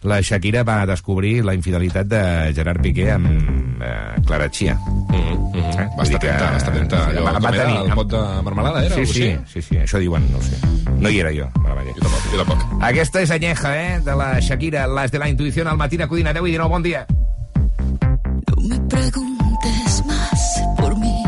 la 0.02 0.20
Shakira 0.20 0.62
va 0.64 0.86
descobrir 0.86 1.44
la 1.44 1.54
infidelitat 1.54 2.06
de 2.08 2.22
Gerard 2.56 2.80
Piqué 2.80 3.10
amb 3.12 3.82
eh, 3.82 4.22
Clara 4.26 4.50
Chia. 4.50 4.74
Mm 4.74 5.14
-hmm. 5.14 5.40
Eh? 5.80 5.88
Va 5.98 6.02
estar 6.02 6.16
atenta, 6.16 6.50
va 6.50 6.56
estar 6.56 6.72
atenta. 6.74 6.98
Allò, 7.08 7.22
va, 7.24 7.32
va 7.38 7.50
tenir... 7.50 7.76
el 7.76 7.94
pot 7.94 8.10
de 8.10 8.42
marmelada, 8.42 8.84
era? 8.84 8.94
Sí, 8.94 9.06
sí, 9.06 9.36
sí, 9.52 9.62
sí, 9.62 9.76
això 9.76 9.98
diuen, 9.98 10.26
no 10.32 10.38
ho 10.38 10.42
sé. 10.42 10.56
No 10.98 11.08
hi 11.08 11.20
era 11.20 11.30
jo, 11.30 11.48
meravella. 11.62 11.92
Jo 11.96 12.00
tampoc, 12.00 12.28
jo 12.32 12.44
tampoc. 12.44 12.82
Aquesta 12.90 13.22
és 13.22 13.30
añeja, 13.30 13.74
eh?, 13.76 14.00
de 14.04 14.16
la 14.16 14.40
Shakira, 14.40 14.86
Las 14.86 15.10
de 15.10 15.18
la 15.18 15.28
intuïció 15.28 15.68
al 15.68 15.76
matí 15.76 16.00
a 16.00 16.08
Codina 16.08 16.32
10 16.32 16.46
i 16.46 16.50
19, 16.50 16.68
bon 16.68 16.82
dia. 16.82 17.06
No 18.48 18.56
me 18.68 18.78
preguntes 18.88 20.04
más 20.06 20.62
por 20.76 20.96
mí. 20.98 21.22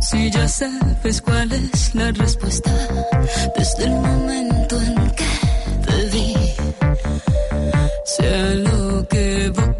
Si 0.00 0.30
ya 0.30 0.48
sabes 0.48 1.20
cuál 1.22 1.52
es 1.52 1.94
la 1.94 2.10
respuesta 2.12 2.70
desde 3.56 3.84
el 3.84 3.92
momento 3.92 4.80
en 4.80 4.91
Sea 8.22 8.54
lo 8.54 9.04
que 9.08 9.50
voy, 9.52 9.71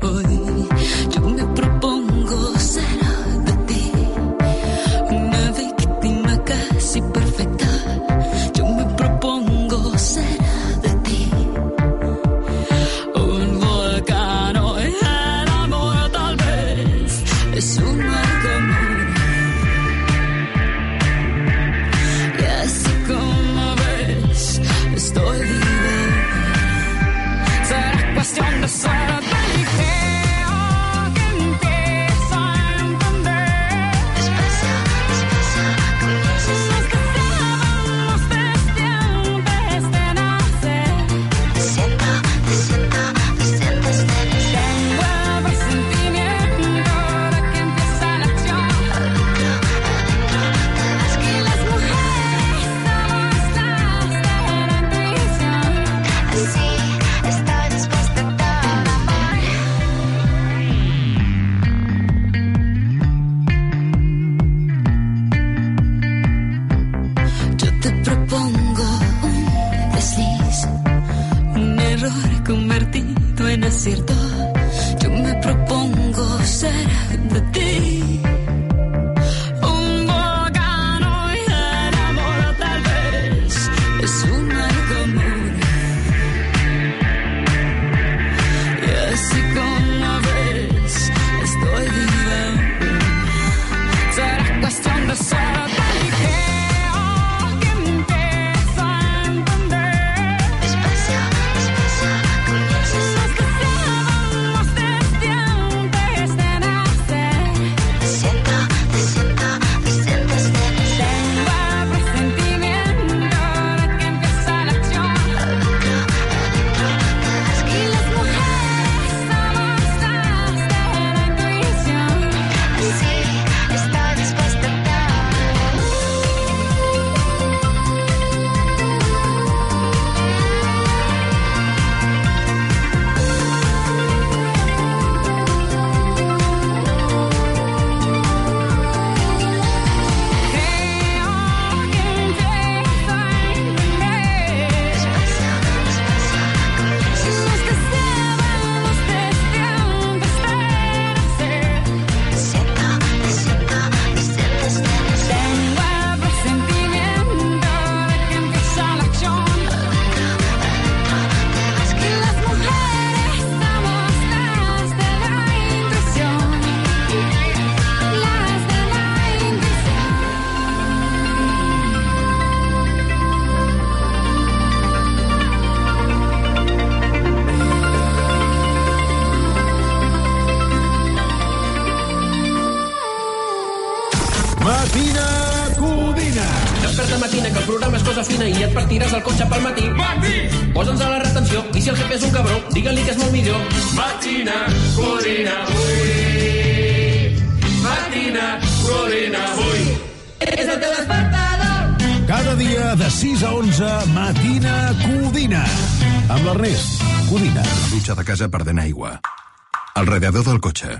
El 210.33 210.37
radiador 210.37 210.55
del 210.55 210.62
cotxe. 210.64 210.90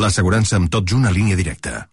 L'assegurança 0.00 0.56
amb 0.56 0.70
tot 0.72 0.86
junt 0.88 1.04
a 1.04 1.10
línia 1.12 1.36
directa. 1.36 1.90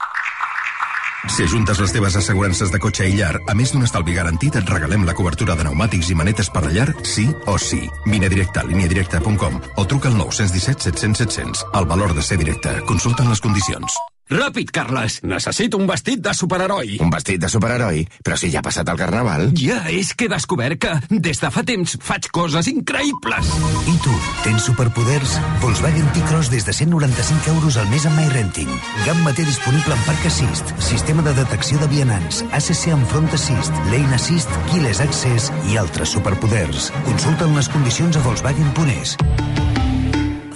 Si 1.28 1.44
ajuntes 1.44 1.82
les 1.84 1.92
teves 1.92 2.16
assegurances 2.16 2.72
de 2.72 2.80
cotxe 2.80 3.10
i 3.10 3.18
llar, 3.18 3.34
a 3.52 3.56
més 3.60 3.74
d'un 3.74 3.84
estalvi 3.84 4.16
garantit, 4.16 4.56
et 4.56 4.72
regalem 4.72 5.04
la 5.04 5.18
cobertura 5.18 5.58
de 5.60 5.66
pneumàtics 5.66 6.14
i 6.14 6.16
manetes 6.16 6.54
per 6.56 6.64
la 6.64 6.72
llar, 6.72 6.88
sí 7.04 7.28
o 7.52 7.58
sí. 7.60 7.82
Vine 8.08 8.32
directe 8.32 8.64
a 8.64 8.68
lineadirecta.com 8.70 9.60
o 9.76 9.88
truca 9.92 10.08
al 10.08 10.16
917 10.24 10.88
700 10.88 11.26
700. 11.28 11.68
El 11.82 11.92
valor 11.92 12.16
de 12.16 12.24
ser 12.24 12.40
directe. 12.40 12.80
Consulten 12.88 13.28
les 13.28 13.44
condicions. 13.44 14.00
Ràpid, 14.34 14.72
Carles! 14.74 15.20
Necessito 15.22 15.78
un 15.78 15.86
vestit 15.86 16.22
de 16.24 16.32
superheroi. 16.34 16.96
Un 17.06 17.12
vestit 17.14 17.38
de 17.42 17.50
superheroi? 17.52 18.02
Però 18.26 18.34
si 18.40 18.50
ja 18.50 18.64
ha 18.64 18.66
passat 18.66 18.90
el 18.90 18.98
carnaval. 18.98 19.52
Ja, 19.60 19.84
és 19.94 20.10
que 20.18 20.26
he 20.26 20.32
descobert 20.32 20.80
que 20.82 20.94
des 21.12 21.42
de 21.44 21.52
fa 21.54 21.62
temps 21.68 21.94
faig 22.02 22.32
coses 22.34 22.70
increïbles. 22.72 23.52
I 23.92 23.96
tu, 24.02 24.16
tens 24.42 24.66
superpoders? 24.66 25.38
Volkswagen 25.62 26.10
T-Cross 26.18 26.50
des 26.50 26.66
de 26.66 26.74
195 26.74 27.54
euros 27.54 27.78
al 27.78 27.90
mes 27.94 28.10
amb 28.10 28.18
MyRenting. 28.18 28.74
Gamma 29.06 29.36
té 29.38 29.46
disponible 29.46 29.94
en 29.94 30.04
Parc 30.10 30.26
Assist, 30.32 30.74
sistema 30.82 31.22
de 31.22 31.38
detecció 31.38 31.78
de 31.84 31.92
vianants, 31.94 32.42
ACC 32.58 32.90
amb 32.98 33.06
Front 33.14 33.30
Assist, 33.38 33.82
Lane 33.94 34.18
Assist, 34.18 34.50
Keyless 34.72 35.06
Access 35.06 35.54
i 35.70 35.78
altres 35.78 36.18
superpoders. 36.18 36.90
Consulta'n 37.06 37.54
les 37.54 37.70
condicions 37.78 38.18
a 38.18 38.26
Volkswagen.es. 38.26 39.18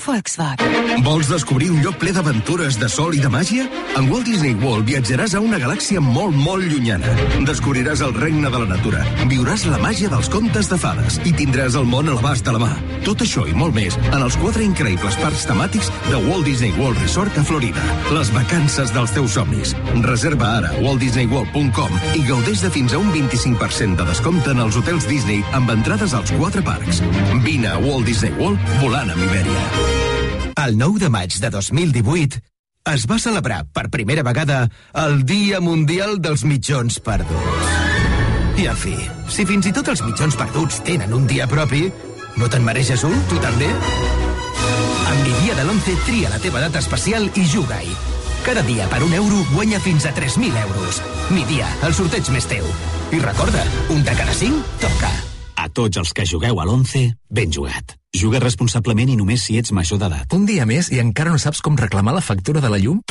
Volkswagen. 0.07 1.03
Vols 1.03 1.27
descobrir 1.27 1.67
un 1.71 1.81
lloc 1.83 1.97
ple 1.99 2.13
d'aventures, 2.15 2.77
de 2.79 2.87
sol 2.89 3.15
i 3.15 3.19
de 3.19 3.29
màgia? 3.29 3.65
En 3.99 4.07
Walt 4.09 4.25
Disney 4.25 4.55
World 4.55 4.87
viatjaràs 4.87 5.35
a 5.35 5.41
una 5.43 5.59
galàxia 5.59 5.99
molt, 6.01 6.35
molt 6.35 6.63
llunyana. 6.63 7.11
Descobriràs 7.47 8.01
el 8.05 8.15
regne 8.15 8.49
de 8.49 8.61
la 8.63 8.69
natura, 8.69 9.03
viuràs 9.29 9.65
la 9.67 9.79
màgia 9.83 10.09
dels 10.11 10.29
contes 10.31 10.71
de 10.71 10.77
fades 10.79 11.19
i 11.27 11.33
tindràs 11.35 11.75
el 11.75 11.87
món 11.89 12.07
a 12.07 12.15
l'abast 12.15 12.47
de 12.47 12.55
la 12.55 12.61
mà. 12.63 12.71
Tot 13.05 13.21
això 13.25 13.43
i 13.47 13.55
molt 13.57 13.75
més 13.75 13.97
en 14.07 14.23
els 14.23 14.37
quatre 14.39 14.63
increïbles 14.63 15.19
parcs 15.19 15.45
temàtics 15.49 15.91
de 16.07 16.23
Walt 16.29 16.47
Disney 16.47 16.71
World 16.79 17.03
Resort 17.03 17.37
a 17.37 17.43
Florida. 17.43 17.83
Les 18.15 18.31
vacances 18.35 18.93
dels 18.95 19.13
teus 19.15 19.35
somnis. 19.35 19.75
Reserva 20.07 20.53
ara 20.61 20.71
a 20.71 20.81
waltdisneyworld.com 20.87 21.99
i 22.15 22.23
gaudeix 22.29 22.63
de 22.63 22.71
fins 22.71 22.95
a 22.95 23.03
un 23.03 23.11
25% 23.11 23.99
de 23.99 24.09
descompte 24.13 24.55
en 24.55 24.63
els 24.63 24.79
hotels 24.79 25.07
Disney 25.11 25.43
amb 25.57 25.71
entrades 25.75 26.15
als 26.15 26.31
quatre 26.39 26.63
parcs. 26.63 27.03
Vine 27.43 27.73
a 27.73 27.79
Walt 27.83 28.07
Disney 28.07 28.33
World 28.39 28.75
volant 28.81 29.11
amb 29.11 29.29
Iberia. 29.29 29.96
El 30.57 30.75
9 30.75 30.97
de 30.97 31.09
maig 31.13 31.35
de 31.37 31.49
2018 31.53 32.39
es 32.89 33.03
va 33.05 33.19
celebrar 33.21 33.59
per 33.77 33.91
primera 33.93 34.23
vegada 34.25 34.63
el 35.05 35.19
Dia 35.29 35.59
Mundial 35.61 36.17
dels 36.17 36.41
Mitjons 36.49 36.97
Perduts. 37.05 37.75
I, 38.57 38.65
en 38.65 38.79
fi, 38.81 38.95
si 39.29 39.45
fins 39.45 39.69
i 39.69 39.73
tot 39.75 39.91
els 39.93 40.01
mitjons 40.01 40.39
perduts 40.39 40.79
tenen 40.87 41.13
un 41.13 41.29
dia 41.29 41.45
propi, 41.51 41.83
no 42.41 42.49
te'n 42.49 42.65
mereixes 42.65 43.05
un, 43.05 43.13
tu 43.29 43.37
també? 43.43 43.69
Amb 43.69 45.21
mi 45.27 45.37
dia 45.43 45.59
de 45.61 45.67
l'11 45.67 46.01
tria 46.09 46.33
la 46.33 46.41
teva 46.41 46.65
data 46.65 46.81
especial 46.81 47.29
i 47.37 47.45
juga-hi. 47.45 47.93
Cada 48.41 48.65
dia 48.65 48.89
per 48.89 49.03
un 49.05 49.13
euro 49.13 49.45
guanya 49.53 49.77
fins 49.77 50.09
a 50.09 50.15
3.000 50.17 50.57
euros. 50.65 51.03
Mi 51.29 51.45
dia, 51.45 51.69
el 51.85 51.93
sorteig 51.93 52.33
més 52.33 52.49
teu. 52.49 52.65
I 53.13 53.21
recorda, 53.21 53.61
un 53.93 54.01
de 54.01 54.17
cada 54.17 54.33
cinc 54.33 54.77
toca. 54.81 55.13
A 55.57 55.69
tots 55.73 55.97
els 55.97 56.13
que 56.13 56.25
jugueu 56.29 56.59
a 56.61 56.65
l'11, 56.67 57.15
ben 57.33 57.53
jugat. 57.53 57.95
Juga 58.13 58.41
responsablement 58.43 59.09
i 59.09 59.17
només 59.17 59.41
si 59.47 59.57
ets 59.57 59.73
major 59.73 59.97
d'edat. 60.01 60.29
Un 60.37 60.45
dia 60.45 60.69
més 60.69 60.91
i 60.93 61.01
encara 61.01 61.33
no 61.33 61.41
saps 61.41 61.63
com 61.65 61.77
reclamar 61.77 62.13
la 62.13 62.21
factura 62.21 62.61
de 62.61 62.69
la 62.69 62.77
llum? 62.81 63.01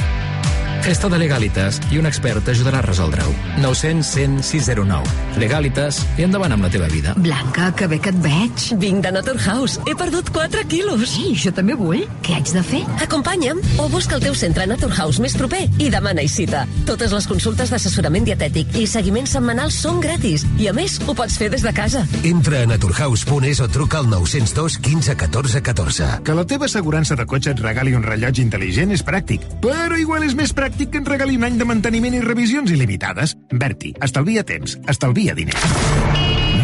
Festa 0.82 1.08
de 1.08 1.18
Legalitas 1.18 1.80
i 1.90 1.98
un 1.98 2.06
expert 2.06 2.44
t'ajudarà 2.46 2.78
a 2.78 2.84
resoldre-ho. 2.86 3.32
900 3.62 4.06
100 4.06 4.42
609. 4.46 5.14
Legalitas 5.40 5.98
i 6.18 6.24
endavant 6.26 6.52
amb 6.54 6.66
la 6.66 6.70
teva 6.70 6.86
vida. 6.92 7.14
Blanca, 7.18 7.70
que 7.76 7.88
bé 7.90 7.98
que 8.02 8.12
et 8.12 8.20
veig. 8.22 8.66
Vinc 8.82 9.02
de 9.04 9.12
Naturhaus. 9.14 9.78
He 9.86 9.96
perdut 9.98 10.30
4 10.34 10.66
quilos. 10.70 11.16
Ei, 11.18 11.34
jo 11.38 11.50
també 11.56 11.74
vull. 11.78 12.04
Què 12.26 12.36
haig 12.36 12.52
de 12.54 12.62
fer? 12.66 12.82
Acompanya'm 13.02 13.62
o 13.82 13.88
busca 13.92 14.18
el 14.18 14.24
teu 14.26 14.36
centre 14.38 14.66
Naturhaus 14.68 15.18
més 15.22 15.36
proper 15.38 15.64
i 15.82 15.88
demana-hi 15.92 16.30
cita. 16.30 16.66
Totes 16.86 17.14
les 17.16 17.26
consultes 17.30 17.72
d'assessorament 17.72 18.28
dietètic 18.28 18.76
i 18.78 18.86
seguiment 18.90 19.26
setmanal 19.26 19.72
són 19.74 19.98
gratis 20.04 20.46
i, 20.60 20.68
a 20.70 20.76
més, 20.76 21.00
ho 21.06 21.16
pots 21.18 21.38
fer 21.40 21.50
des 21.52 21.66
de 21.66 21.74
casa. 21.74 22.04
Entra 22.26 22.62
a 22.62 22.70
naturhaus.es 22.70 23.64
o 23.64 23.68
truca 23.72 24.02
al 24.04 24.10
902 24.12 24.78
15 24.84 25.16
14 25.16 25.62
14. 25.72 26.12
Que 26.22 26.38
la 26.38 26.46
teva 26.46 26.70
assegurança 26.70 27.18
de 27.18 27.26
cotxe 27.26 27.56
et 27.56 27.64
regali 27.64 27.96
un 27.96 28.06
rellotge 28.06 28.44
intel·ligent 28.44 28.94
és 28.94 29.02
pràctic, 29.06 29.42
però 29.64 29.98
igual 29.98 30.26
és 30.26 30.36
més 30.38 30.52
pràctic 30.54 30.65
que 30.74 30.98
et 30.98 31.08
regali 31.08 31.36
un 31.38 31.44
any 31.46 31.58
de 31.60 31.64
manteniment 31.68 32.14
i 32.16 32.20
revisions 32.24 32.70
il·limitades. 32.74 33.36
Berti, 33.52 33.92
estalvia 34.02 34.42
temps, 34.42 34.76
estalvia 34.90 35.34
diners. 35.34 35.62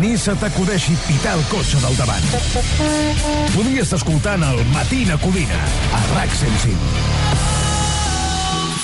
Ni 0.02 0.16
se 0.18 0.34
t'acudeixi 0.34 0.96
pitar 1.06 1.36
el 1.38 1.44
cotxe 1.50 1.78
del 1.84 1.94
davant. 2.00 2.26
Podries 3.54 3.84
estar 3.86 4.00
escoltant 4.00 4.42
el 4.42 4.58
Matina 4.72 5.18
Codina 5.22 5.60
a 5.94 6.00
RAC 6.16 6.34
105. 6.40 6.74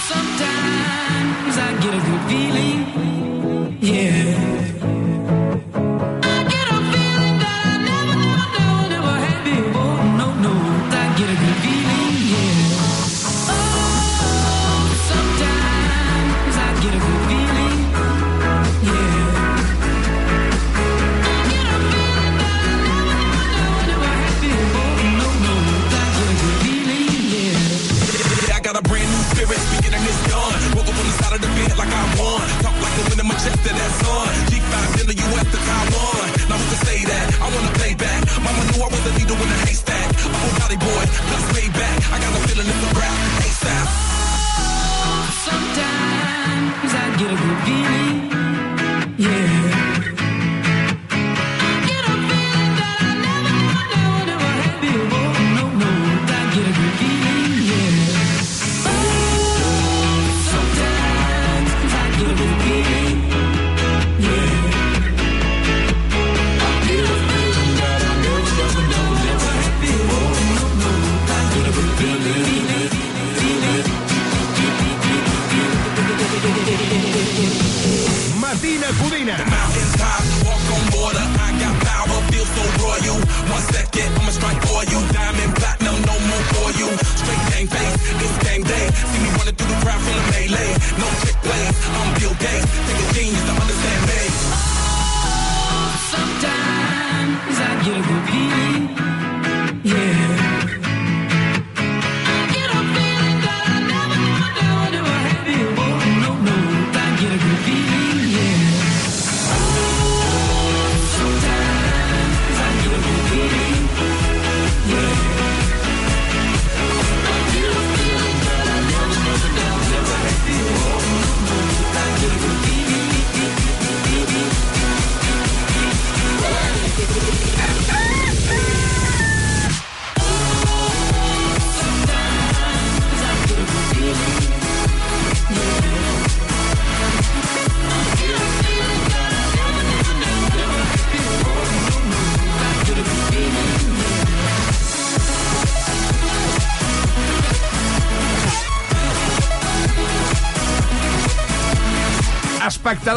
Sometimes 0.07 1.59
I 1.59 1.72
get 1.83 1.94
a 1.94 2.02
good 2.07 2.24
feeling. 2.31 2.87
Yeah. 3.83 4.47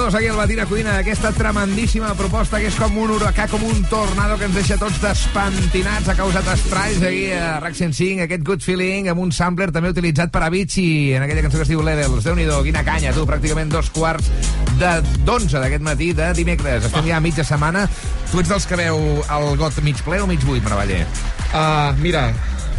2 0.01 0.15
aquí 0.15 0.27
al 0.27 0.35
Batina 0.35 0.65
Codina 0.65 0.93
d'aquesta 0.95 1.29
tremendíssima 1.29 2.15
proposta 2.17 2.57
que 2.57 2.71
és 2.71 2.77
com 2.79 2.95
un 2.97 3.11
huracà, 3.13 3.45
com 3.51 3.61
un 3.67 3.83
tornado 3.85 4.33
que 4.39 4.47
ens 4.47 4.55
deixa 4.57 4.77
tots 4.81 4.97
despentinats, 4.97 6.07
ha 6.09 6.15
causat 6.17 6.47
estralls 6.55 7.03
aquí 7.05 7.27
a 7.37 7.59
RAC 7.61 7.75
105, 7.77 8.23
aquest 8.25 8.41
Good 8.47 8.65
Feeling, 8.65 9.11
amb 9.11 9.21
un 9.21 9.29
sampler 9.29 9.67
també 9.69 9.91
utilitzat 9.93 10.31
per 10.33 10.41
Avicii 10.47 11.11
en 11.19 11.25
aquella 11.27 11.43
cançó 11.45 11.59
que 11.59 11.67
es 11.67 11.69
diu 11.69 11.83
Levels. 11.85 12.23
déu 12.25 12.33
nhi 12.33 12.47
quina 12.65 12.81
canya, 12.87 13.13
tu, 13.13 13.27
pràcticament 13.29 13.69
dos 13.69 13.91
quarts 13.93 14.31
de 14.79 14.93
d'11 15.21 15.59
d'aquest 15.59 15.85
matí 15.85 16.13
de 16.17 16.31
dimecres. 16.33 16.87
Estem 16.89 17.05
ja 17.05 17.17
a 17.17 17.21
mitja 17.21 17.45
setmana. 17.45 17.85
Tu 18.31 18.39
ets 18.41 18.49
dels 18.49 18.65
que 18.65 18.79
veu 18.81 19.21
el 19.21 19.53
got 19.61 19.77
mig 19.85 20.01
ple 20.01 20.23
o 20.23 20.25
mig 20.25 20.41
buit, 20.41 20.63
Maravaller? 20.63 21.05
Uh, 21.53 21.93
mira, 22.01 22.31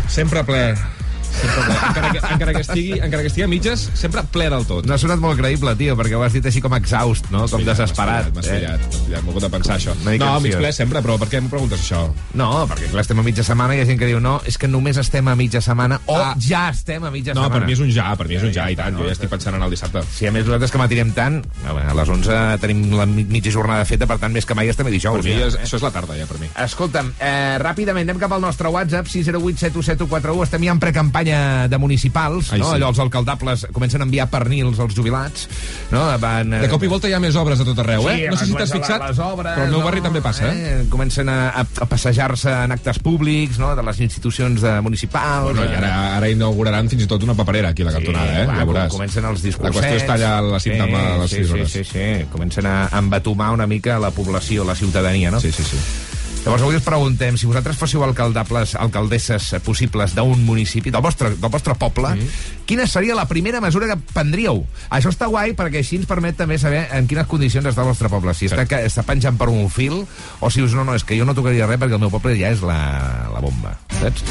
sempre 0.08 0.42
ple. 0.42 0.74
Sempre 1.32 1.64
ple. 1.66 1.76
Encara 1.88 2.10
que, 2.12 2.20
encara, 2.34 2.52
que 2.54 2.60
estigui, 2.62 2.92
encara 3.00 3.22
que 3.22 3.30
estigui 3.30 3.44
a 3.44 3.48
mitges, 3.48 3.84
sempre 3.98 4.22
ple 4.32 4.48
del 4.52 4.66
tot. 4.68 4.86
No 4.86 4.94
ha 4.94 4.98
sonat 5.00 5.18
molt 5.22 5.38
creïble, 5.40 5.74
tio, 5.80 5.96
perquè 5.98 6.14
ho 6.18 6.22
has 6.26 6.32
dit 6.36 6.46
així 6.46 6.60
com 6.64 6.74
exhaust, 6.76 7.28
no? 7.32 7.46
Com 7.50 7.64
desesperat. 7.66 8.28
M'has 8.34 8.46
fallat, 8.48 8.84
m'has 8.84 9.00
fallat. 9.02 9.24
M'ho 9.26 9.40
de 9.40 9.50
pensar, 9.50 9.76
això. 9.78 9.94
Mica 10.04 10.24
No, 10.26 10.40
mig 10.44 10.56
ple 10.58 10.72
sempre, 10.72 11.02
però 11.02 11.18
per 11.18 11.28
què 11.32 11.40
m'ho 11.42 11.50
preguntes, 11.52 11.80
això? 11.84 12.02
No, 12.38 12.50
perquè 12.70 12.90
clar, 12.92 13.02
estem 13.06 13.18
a 13.18 13.24
mitja 13.26 13.44
setmana 13.46 13.74
i 13.74 13.78
hi 13.80 13.82
ha 13.82 13.88
gent 13.88 13.98
que 14.00 14.06
diu 14.10 14.20
no, 14.20 14.40
és 14.46 14.58
que 14.58 14.68
només 14.68 14.96
estem 15.00 15.28
a 15.28 15.34
mitja 15.38 15.60
setmana 15.64 16.00
o 16.06 16.16
Ah. 16.22 16.34
ja 16.38 16.68
estem 16.70 17.02
a 17.04 17.10
mitja 17.10 17.34
No, 17.34 17.42
setmana. 17.42 17.60
per 17.60 17.66
mi 17.66 17.72
és 17.72 17.80
un 17.80 17.90
ja, 17.90 18.14
per 18.16 18.28
mi 18.28 18.36
és 18.36 18.42
un 18.42 18.52
ja, 18.52 18.68
i 18.70 18.76
tant. 18.76 18.96
Jo 18.98 19.06
ja 19.06 19.12
estic 19.12 19.30
pensant 19.30 19.54
en 19.56 19.62
el 19.62 19.70
dissabte. 19.70 20.02
Sí, 20.14 20.26
a 20.26 20.32
més 20.32 20.44
nosaltres 20.44 20.70
que 20.70 20.78
matirem 20.78 21.12
tant, 21.12 21.42
a 21.66 21.94
les 21.94 22.08
11 22.08 22.58
tenim 22.60 22.92
la 22.96 23.06
mi- 23.06 23.24
mitja 23.24 23.50
jornada 23.50 23.84
feta, 23.84 24.06
per 24.06 24.18
tant, 24.18 24.32
més 24.32 24.46
que 24.46 24.54
mai 24.54 24.68
estem 24.68 24.86
a 24.86 24.90
dijous. 24.90 25.22
Per 25.22 25.24
mi 25.24 25.38
ja, 25.40 25.46
eh? 25.48 25.64
això 25.64 25.76
és 25.76 25.82
la 25.82 25.90
tarda, 25.90 26.16
ja, 26.16 26.26
per 26.26 26.38
mi. 26.38 26.48
Escolta'm, 26.56 27.12
eh, 27.18 27.58
ràpidament 27.58 28.08
anem 28.08 28.18
cap 28.18 28.32
al 28.32 28.40
nostre 28.40 28.68
WhatsApp, 28.68 29.06
608 29.06 30.42
Estem 30.42 30.62
ja 30.64 30.72
en 30.72 30.78
precampanya 30.80 31.21
de 31.24 31.78
municipals, 31.78 32.52
Ai, 32.52 32.60
no? 32.60 32.68
sí. 32.70 32.76
Allò 32.76 32.90
els 32.92 32.98
alcaldables 33.02 33.66
comencen 33.72 34.02
a 34.02 34.06
enviar 34.08 34.28
pernils 34.32 34.80
als 34.82 34.94
jubilats, 34.96 35.48
no? 35.92 36.04
Van, 36.22 36.52
eh, 36.54 36.60
De 36.64 36.70
cop 36.72 36.82
i 36.82 36.90
volta 36.90 37.08
hi 37.08 37.14
ha 37.16 37.20
més 37.22 37.36
obres 37.38 37.60
a 37.60 37.66
tot 37.68 37.78
arreu, 37.82 38.08
eh? 38.10 38.16
Sí, 38.16 38.28
no 38.30 38.36
sé 38.36 38.46
si 38.46 38.56
t'has 38.56 38.72
fixat, 38.74 39.04
les 39.08 39.18
obres, 39.22 39.54
però 39.54 39.66
al 39.66 39.72
meu 39.72 39.80
no? 39.80 39.86
barri 39.86 40.02
també 40.04 40.22
passa, 40.24 40.50
eh? 40.50 40.82
eh? 40.82 40.84
Comencen 40.92 41.28
a, 41.32 41.38
a, 41.62 41.86
passejar-se 41.88 42.52
en 42.66 42.76
actes 42.76 42.98
públics, 43.02 43.58
no?, 43.62 43.74
de 43.76 43.86
les 43.86 44.00
institucions 44.04 44.60
de 44.62 44.74
municipals. 44.84 45.52
Bueno, 45.52 45.66
i 45.70 45.76
ara, 45.80 45.92
ara 46.18 46.30
inauguraran 46.32 46.90
fins 46.92 47.06
i 47.06 47.10
tot 47.10 47.22
una 47.22 47.36
paperera 47.38 47.72
aquí 47.72 47.86
a 47.86 47.90
la 47.90 47.96
cantonada, 47.98 48.42
eh? 48.42 48.46
va, 48.46 48.58
ja 48.60 48.68
veuràs. 48.68 48.94
Comencen 48.94 49.28
els 49.28 49.42
La 49.42 49.48
discursets. 49.50 49.78
qüestió 49.78 50.00
és 50.00 50.08
tallar 50.08 50.34
la 50.46 50.60
cinta 50.62 50.86
sí, 50.86 50.94
a 50.94 51.18
les 51.22 51.30
sí, 51.30 51.36
6 51.36 51.46
sí, 51.46 51.52
hores. 51.52 51.72
Sí, 51.72 51.84
sí, 51.84 52.08
Comencen 52.32 52.66
a 52.66 52.78
embatumar 52.98 53.52
una 53.52 53.66
mica 53.66 53.98
la 53.98 54.10
població, 54.10 54.64
la 54.64 54.74
ciutadania, 54.74 55.30
no? 55.30 55.40
Sí, 55.40 55.52
sí, 55.52 55.62
sí. 55.62 55.78
Llavors 56.42 56.64
avui 56.64 56.74
us 56.74 56.82
preguntem, 56.82 57.36
si 57.38 57.46
vosaltres 57.46 57.76
fóssiu 57.78 58.02
alcaldables, 58.02 58.72
alcaldesses 58.74 59.52
eh, 59.54 59.60
possibles 59.62 60.10
d'un 60.16 60.40
municipi, 60.42 60.90
del 60.90 61.00
vostre, 61.04 61.30
del 61.38 61.50
vostre 61.52 61.76
poble, 61.78 62.16
Mm. 62.16 62.26
quina 62.66 62.86
seria 62.90 63.14
la 63.14 63.28
primera 63.30 63.60
mesura 63.60 63.86
que 63.86 63.96
prendríeu? 64.12 64.64
Això 64.90 65.12
està 65.12 65.28
guai 65.30 65.54
perquè 65.54 65.78
així 65.78 66.00
ens 66.00 66.06
permet 66.10 66.34
també 66.36 66.58
saber 66.58 66.88
en 66.90 67.06
quines 67.06 67.28
condicions 67.30 67.64
està 67.70 67.82
el 67.86 67.92
vostre 67.92 68.10
poble. 68.10 68.34
Si 68.34 68.50
està, 68.50 68.66
que, 68.66 68.82
està 68.84 69.04
penjant 69.06 69.38
per 69.38 69.48
un 69.54 69.70
fil 69.70 70.02
o 70.40 70.50
si 70.50 70.62
us 70.66 70.74
no, 70.74 70.82
no, 70.82 70.96
és 70.98 71.04
que 71.06 71.16
jo 71.16 71.24
no 71.24 71.34
tocaria 71.34 71.66
res 71.70 71.78
perquè 71.78 71.94
el 71.94 72.02
meu 72.02 72.10
poble 72.10 72.34
ja 72.34 72.50
és 72.50 72.60
la, 72.66 73.28
la 73.32 73.40
bomba, 73.40 73.76
saps? 74.00 74.24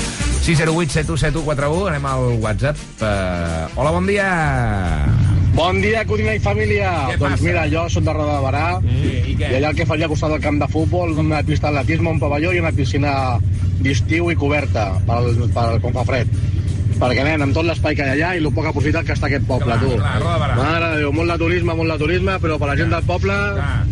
608 0.43 0.91
717141, 0.91 1.87
anem 1.95 2.05
al 2.11 2.27
WhatsApp. 2.43 2.77
Uh, 2.99 3.71
hola, 3.79 3.91
bon 3.95 4.05
dia! 4.09 5.30
Bon 5.53 5.81
dia, 5.83 6.05
Codina 6.07 6.33
i 6.35 6.39
família. 6.39 6.91
Què 7.11 7.17
doncs 7.19 7.35
passa? 7.35 7.43
mira, 7.45 7.65
jo 7.71 7.83
soc 7.91 8.05
de 8.07 8.13
Roda 8.15 8.37
de 8.37 8.43
Barà 8.45 8.65
Sí, 8.85 9.09
i 9.33 9.35
i 9.41 9.55
allà 9.57 9.71
el 9.71 9.75
que 9.75 9.85
faria 9.89 10.05
al 10.07 10.11
costat 10.13 10.31
del 10.31 10.41
camp 10.43 10.59
de 10.61 10.67
futbol, 10.71 11.11
una 11.19 11.41
pista 11.43 11.71
d'atletisme, 11.71 12.09
un 12.13 12.19
pavelló 12.21 12.53
i 12.55 12.61
una 12.61 12.71
piscina 12.71 13.11
d'estiu 13.81 14.29
i 14.31 14.35
coberta 14.37 14.85
pel, 15.07 15.31
pel, 15.55 15.79
com 15.83 15.93
fa 15.97 16.05
fred. 16.07 16.31
Perquè, 17.01 17.23
nen, 17.25 17.41
amb 17.41 17.55
tot 17.57 17.65
l'espai 17.65 17.95
que 17.97 18.05
hi 18.05 18.11
ha 18.11 18.15
allà 18.15 18.31
i 18.37 18.41
el 18.43 18.51
poc 18.53 18.67
aprofitat 18.69 19.07
que 19.07 19.15
està 19.17 19.25
aquest 19.27 19.47
poble, 19.49 19.73
Clar, 19.73 19.79
tu. 19.81 19.95
clar, 19.97 20.37
Barà. 20.43 20.55
Mare 20.59 20.91
de 20.93 20.99
Déu, 21.01 21.13
molt 21.17 21.33
de 21.33 21.37
turisme, 21.41 21.75
molt 21.75 21.89
de 21.95 21.97
turisme, 22.03 22.35
però 22.43 22.59
per 22.61 22.69
la 22.69 22.75
gent 22.77 22.93
del 22.93 23.07
poble, 23.09 23.37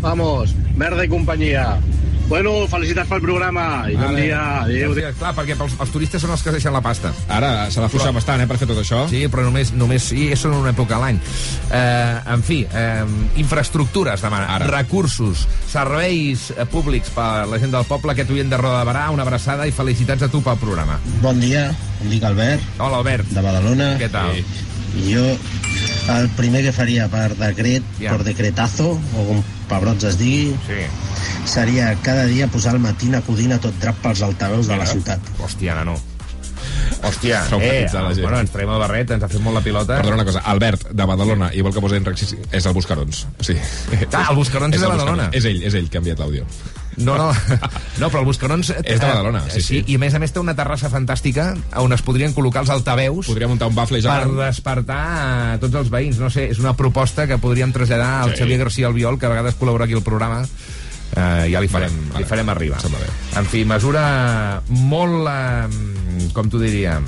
vamos, 0.03 0.53
merda 0.77 1.03
i 1.07 1.09
companyia. 1.11 1.65
Bueno, 2.29 2.51
felicitats 2.69 3.09
pel 3.09 3.23
programa 3.23 3.63
i 3.89 3.95
bon 3.97 4.13
dia. 4.13 4.37
Adéu. 4.61 4.91
Sí, 4.93 5.01
clar, 5.17 5.31
perquè 5.33 5.55
pels, 5.57 5.73
els 5.81 5.89
turistes 5.89 6.21
són 6.21 6.29
els 6.35 6.43
que 6.45 6.51
deixen 6.53 6.75
la 6.75 6.81
pasta. 6.85 7.09
Ara 7.33 7.49
s'ha 7.73 7.81
d'afluixar 7.81 8.11
bastant, 8.13 8.43
eh, 8.43 8.45
per 8.47 8.59
fer 8.61 8.67
tot 8.69 8.77
això. 8.77 8.99
Sí, 9.09 9.23
però 9.33 9.47
només, 9.47 9.71
només 9.73 10.05
sí, 10.11 10.27
és 10.35 10.43
en 10.45 10.53
una 10.53 10.69
època 10.69 10.99
a 10.99 11.01
l'any. 11.01 11.17
Eh, 11.73 12.19
en 12.35 12.43
fi, 12.45 12.59
eh, 12.69 13.01
infraestructures, 13.41 14.21
demana. 14.21 14.45
Ara. 14.59 14.67
Recursos, 14.69 15.47
serveis 15.71 16.51
eh, 16.53 16.67
públics 16.69 17.09
per 17.17 17.47
la 17.49 17.57
gent 17.57 17.73
del 17.73 17.89
poble, 17.89 18.13
aquest 18.13 18.29
oient 18.29 18.53
de 18.53 18.61
Roda 18.61 18.83
de 18.83 18.91
Barà, 18.91 19.09
una 19.09 19.25
abraçada 19.25 19.65
i 19.65 19.71
felicitats 19.73 20.29
a 20.29 20.29
tu 20.29 20.43
pel 20.45 20.61
programa. 20.61 20.99
Bon 21.25 21.39
dia, 21.41 21.71
em 22.03 22.09
dic 22.13 22.23
Albert, 22.29 22.61
Hola, 22.77 22.97
Albert. 23.01 23.25
de 23.33 23.41
Badalona. 23.41 23.95
Què 23.97 24.09
tal? 24.13 24.37
I 24.37 25.13
jo 25.15 25.25
el 26.13 26.29
primer 26.37 26.61
que 26.65 26.71
faria 26.73 27.07
per 27.09 27.35
decret, 27.37 27.83
Ja. 27.99 28.11
per 28.13 28.23
decretazo, 28.23 28.99
o 29.17 29.25
com 29.27 29.43
pebrots 29.69 30.03
es 30.03 30.17
digui, 30.17 30.53
Sí. 30.67 30.85
Seria 31.49 31.91
cada 32.05 32.25
dia 32.29 32.47
posar 32.47 32.75
al 32.75 32.79
matí 32.83 33.09
a 33.13 33.21
Codina 33.25 33.59
tot 33.59 33.75
drap 33.81 33.97
pels 34.03 34.21
altaveus 34.25 34.67
de 34.69 34.77
la 34.77 34.85
ciutat. 34.87 35.19
Hòstia, 35.41 35.75
nano. 35.75 35.97
Hòstia, 37.01 37.43
eh, 37.61 37.87
la 37.93 38.09
gent. 38.11 38.21
bueno, 38.21 38.39
ens 38.41 38.51
traiem 38.51 38.71
el 38.73 38.79
barret, 38.81 39.11
ens 39.15 39.23
ha 39.23 39.29
fet 39.31 39.41
molt 39.41 39.55
la 39.55 39.61
pilota. 39.63 39.95
Perdona 40.01 40.17
una 40.19 40.25
cosa, 40.27 40.41
Albert, 40.51 40.89
de 40.91 41.05
Badalona, 41.07 41.51
i 41.55 41.61
vol 41.63 41.73
que 41.73 41.79
posi 41.81 41.95
en 41.95 42.05
Rexis, 42.05 42.35
és 42.51 42.65
el 42.65 42.73
Buscarons. 42.75 43.21
Sí. 43.39 43.55
Ah, 44.11 44.25
el 44.29 44.35
Buscarons 44.35 44.75
és 44.75 44.81
de 44.81 44.87
el 44.89 44.91
Badalona. 44.97 45.29
És 45.31 45.45
ell, 45.47 45.61
és 45.63 45.73
ell 45.79 45.87
que 45.89 45.97
ha 45.97 46.03
enviat 46.03 46.19
l'àudio. 46.19 46.45
No, 46.99 47.15
no, 47.15 47.29
no, 47.31 48.09
però 48.09 48.19
el 48.19 48.25
Buscarons... 48.27 48.73
És 48.83 48.99
de 48.99 49.05
Badalona, 49.07 49.45
sí, 49.53 49.61
sí. 49.63 49.79
I 49.87 49.95
a 49.95 49.99
més 50.01 50.17
a 50.17 50.19
més 50.19 50.33
té 50.35 50.41
una 50.41 50.55
terrassa 50.57 50.89
fantàstica 50.91 51.53
on 51.79 51.93
es 51.95 52.01
podrien 52.03 52.33
col·locar 52.35 52.65
els 52.65 52.73
altaveus 52.73 53.29
Podria 53.29 53.47
muntar 53.47 53.69
un 53.71 53.75
bafle 53.77 54.01
per 54.01 54.09
gegant. 54.09 54.35
despertar 54.41 54.99
a 55.53 55.57
tots 55.61 55.79
els 55.79 55.89
veïns. 55.93 56.19
No 56.19 56.27
sé, 56.33 56.49
és 56.51 56.59
una 56.59 56.73
proposta 56.75 57.25
que 57.29 57.37
podríem 57.39 57.71
traslladar 57.71 58.25
al 58.25 58.33
Sí. 58.33 58.41
Xavier 58.41 58.59
García 58.65 58.87
Albiol, 58.91 59.17
que 59.17 59.27
a 59.27 59.29
vegades 59.29 59.55
col·labora 59.55 59.85
aquí 59.87 59.93
al 59.95 60.03
programa. 60.03 60.41
Eh, 61.15 61.49
ja 61.51 61.59
li 61.59 61.67
farem, 61.67 61.91
Vale, 62.11 62.23
li 62.23 62.27
farem 62.29 62.49
arribar. 62.49 62.77
em 62.77 62.81
sembla 62.87 62.99
bé. 62.99 63.07
En 63.39 63.45
fi, 63.45 63.63
mesura 63.65 64.61
molt, 64.69 65.27
eh, 65.27 66.29
com 66.33 66.49
t'ho 66.49 66.59
diria, 66.61 66.99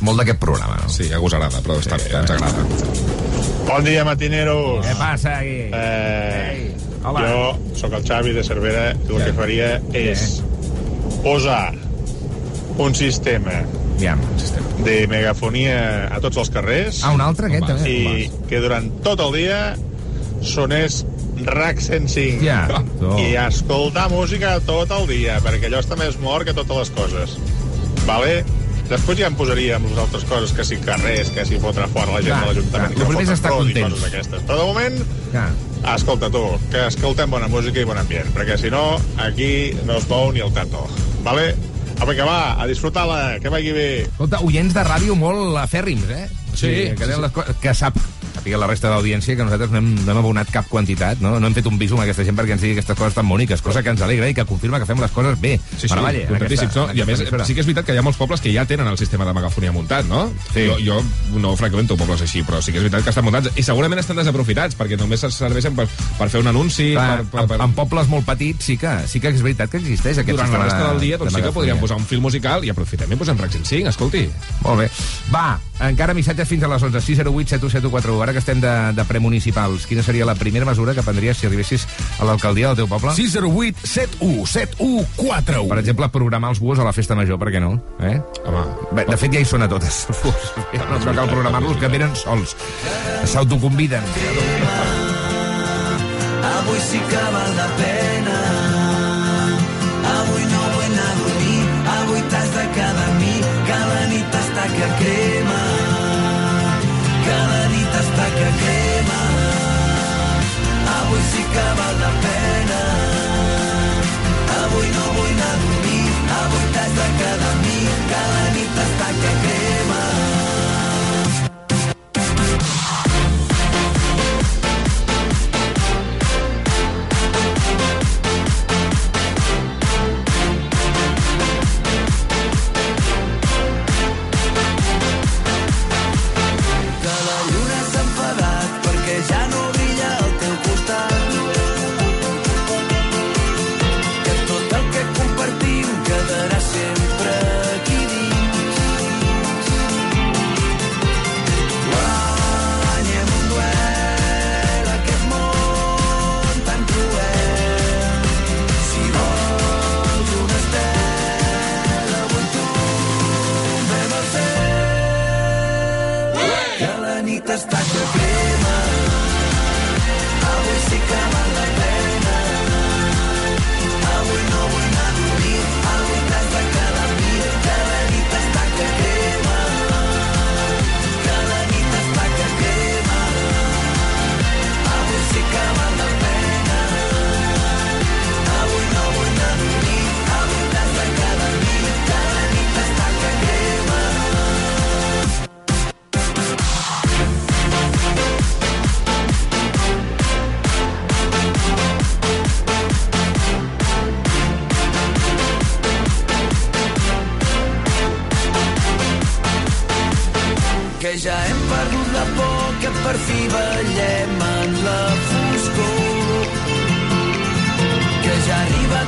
molt 0.00 0.18
d'aquest 0.18 0.38
programa. 0.40 0.78
No? 0.82 0.88
Sí, 0.88 1.10
agosarada, 1.12 1.60
però 1.62 1.78
està 1.80 1.96
bé, 2.00 2.10
ens 2.16 2.30
agrada. 2.30 2.64
Bon 3.68 3.84
dia, 3.84 4.04
matineros. 4.04 4.84
Què 4.84 4.96
passa 4.98 5.38
aquí? 5.38 5.70
Eh, 5.72 6.74
hola. 7.04 7.20
jo 7.28 7.76
sóc 7.76 7.92
el 7.92 8.04
Xavi 8.04 8.32
de 8.32 8.42
Cervera 8.44 8.90
i 8.94 9.12
el 9.14 9.24
que 9.24 9.32
faria 9.36 9.70
és 9.92 10.42
posar 11.22 11.74
un 12.78 12.94
sistema 12.94 13.62
Ja. 14.00 14.16
de 14.84 15.06
megafonia 15.06 16.08
a 16.12 16.20
tots 16.20 16.36
els 16.36 16.50
carrers 16.50 17.02
Ah, 17.04 17.12
un 17.12 17.20
altre, 17.20 17.46
aquest, 17.46 17.66
també? 17.66 17.90
i 17.90 18.30
que 18.48 18.58
durant 18.60 18.90
tot 19.04 19.20
el 19.20 19.32
dia 19.32 19.76
sonés 20.42 21.04
RAC 21.44 21.80
105 21.80 22.44
Ja, 22.44 22.66
tu. 23.00 23.10
i 23.24 23.34
escoltar 23.40 24.08
música 24.12 24.56
tot 24.66 24.90
el 24.94 25.06
dia 25.10 25.40
perquè 25.44 25.70
allò 25.70 25.80
està 25.82 25.96
més 26.00 26.18
mort 26.22 26.46
que 26.46 26.54
totes 26.56 26.76
les 26.84 26.90
coses 26.94 27.38
vale? 28.06 28.44
Després 28.84 29.16
ja 29.16 29.30
em 29.30 29.36
posaria 29.38 29.78
amb 29.78 29.86
les 29.88 29.96
altres 29.98 30.26
coses, 30.28 30.50
que 30.52 30.64
si 30.68 30.76
carrers, 30.76 31.30
que 31.32 31.46
si 31.48 31.56
fotre 31.56 31.86
fora 31.88 32.12
la 32.12 32.20
gent 32.20 32.34
Clar, 32.34 32.40
de 32.42 32.48
l'Ajuntament, 32.50 32.90
clar. 32.92 32.98
que 32.98 33.00
El 33.00 33.08
primer 33.08 33.22
és 33.22 33.30
foten 33.30 33.38
estar 33.38 33.52
contents. 33.54 33.94
coses 33.94 34.02
d'aquestes. 34.04 34.42
Però 34.44 34.58
de 34.58 34.66
moment, 34.68 34.98
Ja. 35.32 35.44
escolta 35.94 36.28
tu, 36.30 36.42
que 36.70 36.82
escoltem 36.90 37.30
bona 37.32 37.48
música 37.48 37.80
i 37.80 37.84
bon 37.88 37.96
ambient, 37.96 38.28
perquè 38.36 38.58
si 38.60 38.68
no, 38.68 38.82
aquí 39.16 39.72
no 39.88 39.96
es 39.96 40.04
mou 40.10 40.28
ni 40.36 40.40
el 40.44 40.52
tato. 40.52 40.84
Vale? 41.24 41.54
Apa, 41.98 42.12
que 42.14 42.26
va, 42.28 42.60
a 42.60 42.66
disfrutar-la, 42.68 43.38
que 43.40 43.48
vagi 43.48 43.72
bé. 43.72 43.88
Escolta, 44.02 44.42
oients 44.44 44.76
de 44.76 44.84
ràdio 44.84 45.16
molt 45.16 45.56
afèrrims, 45.64 46.04
eh? 46.10 46.28
Sigui, 46.52 46.90
Sí, 46.90 46.94
que, 46.94 47.06
sí, 47.06 47.12
sí, 47.14 47.20
les 47.24 47.32
coses, 47.32 47.56
que 47.64 47.72
sap, 47.74 47.96
sàpiga 48.44 48.58
la 48.60 48.66
resta 48.68 48.90
d'audiència 48.92 49.36
que 49.38 49.44
nosaltres 49.44 49.70
no 49.72 49.78
hem, 49.80 49.86
no 50.04 50.12
hem 50.12 50.18
abonat 50.20 50.50
cap 50.52 50.66
quantitat, 50.68 51.20
no? 51.24 51.38
no 51.40 51.46
hem 51.48 51.54
fet 51.56 51.66
un 51.70 51.78
visum 51.80 52.00
a 52.00 52.04
aquesta 52.04 52.24
gent 52.26 52.36
perquè 52.36 52.52
ens 52.52 52.60
digui 52.62 52.74
aquestes 52.76 52.98
coses 52.98 53.14
tan 53.16 53.26
boniques, 53.28 53.62
cosa 53.64 53.82
que 53.82 53.88
ens 53.94 54.02
alegra 54.04 54.28
i 54.28 54.34
que 54.36 54.44
confirma 54.44 54.78
que 54.82 54.84
fem 54.86 55.00
les 55.00 55.10
coses 55.14 55.38
bé. 55.40 55.54
Sí, 55.78 55.86
sí, 55.86 55.88
Maravalle, 55.88 56.26
en 56.28 56.34
aquesta- 56.36 56.68
no? 56.74 56.90
en 56.90 56.98
I 56.98 57.00
a 57.00 57.06
més, 57.08 57.22
sí 57.46 57.54
que 57.54 57.60
és 57.62 57.66
veritat 57.66 57.86
que 57.86 57.94
hi 57.94 57.98
ha 57.98 58.02
molts 58.04 58.18
pobles 58.20 58.40
que 58.44 58.52
ja 58.52 58.66
tenen 58.68 58.86
el 58.90 58.98
sistema 59.00 59.24
de 59.24 59.32
megafonia 59.32 59.72
muntat, 59.72 60.04
no? 60.10 60.26
Sí. 60.52 60.66
Jo, 60.68 60.76
jo 60.84 61.38
no 61.40 61.54
freqüento 61.56 61.96
pobles 61.96 62.20
així, 62.20 62.42
però 62.44 62.60
sí 62.60 62.72
que 62.72 62.78
és 62.82 62.84
veritat 62.84 63.04
que 63.04 63.14
estan 63.14 63.24
muntats 63.24 63.48
i 63.56 63.62
segurament 63.64 64.00
estan 64.02 64.16
desaprofitats 64.20 64.76
perquè 64.76 64.98
només 65.00 65.24
serveixen 65.24 65.74
per, 65.78 65.88
per 66.18 66.28
fer 66.28 66.40
un 66.44 66.52
anunci, 66.52 66.92
Clar, 66.92 67.22
per, 67.24 67.30
per, 67.40 67.46
per... 67.54 67.60
en, 67.62 67.64
en 67.70 67.74
pobles 67.78 68.08
molt 68.12 68.26
petits 68.28 68.64
sí 68.68 68.76
que, 68.76 68.92
sí 69.08 69.20
que 69.24 69.32
és 69.32 69.40
veritat 69.42 69.70
que 69.72 69.80
existeix 69.80 70.18
aquest 70.20 70.36
Durant 70.36 70.52
la 70.52 70.64
resta 70.66 70.82
de- 70.84 70.88
del 70.92 71.00
dia 71.00 71.16
doncs 71.18 71.32
de 71.32 71.38
sí 71.40 71.46
que 71.48 71.52
podríem 71.56 71.80
posar 71.80 71.96
un 71.96 72.04
fil 72.04 72.20
musical 72.20 72.64
i 72.64 72.70
aprofitem 72.74 73.10
i 73.12 73.16
posem 73.16 73.38
RAC 73.40 73.52
105, 73.56 73.88
escolti. 73.88 74.28
Molt 74.64 74.80
bé. 74.84 74.90
Va, 75.32 75.58
encara 75.88 76.12
missatges 76.14 76.48
fins 76.48 76.62
a 76.64 76.68
les 76.68 76.82
11. 76.82 77.00
608 77.00 77.54
717141. 77.54 78.22
Ara 78.24 78.33
que 78.34 78.42
estem 78.42 78.60
de, 78.60 78.72
de 78.96 79.04
premunicipals, 79.08 79.86
quina 79.88 80.02
seria 80.04 80.26
la 80.28 80.34
primera 80.38 80.66
mesura 80.68 80.94
que 80.94 81.04
prendries 81.06 81.38
si 81.40 81.48
arribessis 81.48 81.86
a 82.18 82.28
l'alcaldia 82.28 82.72
del 82.72 82.82
teu 82.82 82.90
poble? 82.90 83.14
608 83.16 83.86
71 83.86 84.46
7141. 84.50 85.68
Per 85.70 85.78
exemple, 85.80 86.10
programar 86.14 86.52
els 86.54 86.60
buos 86.62 86.82
a 86.82 86.86
la 86.86 86.92
festa 86.96 87.16
major, 87.18 87.38
per 87.40 87.52
què 87.54 87.62
no? 87.62 87.76
Eh? 88.02 88.18
Home, 88.44 88.64
Bé, 88.94 89.06
de 89.08 89.16
fet, 89.20 89.32
ja 89.34 89.42
hi 89.42 89.48
són 89.48 89.64
a 89.64 89.70
totes. 89.70 90.04
No, 90.74 90.98
no 90.98 91.14
cal 91.14 91.30
programar-los, 91.30 91.78
que 91.80 91.90
venen 91.90 92.14
sols. 92.18 92.56
S'autoconviden. 93.30 94.04
Avui 96.54 96.80
sí 96.90 97.00
que 97.10 97.24
val 97.38 97.56
la 97.56 97.68
pena. 97.78 98.23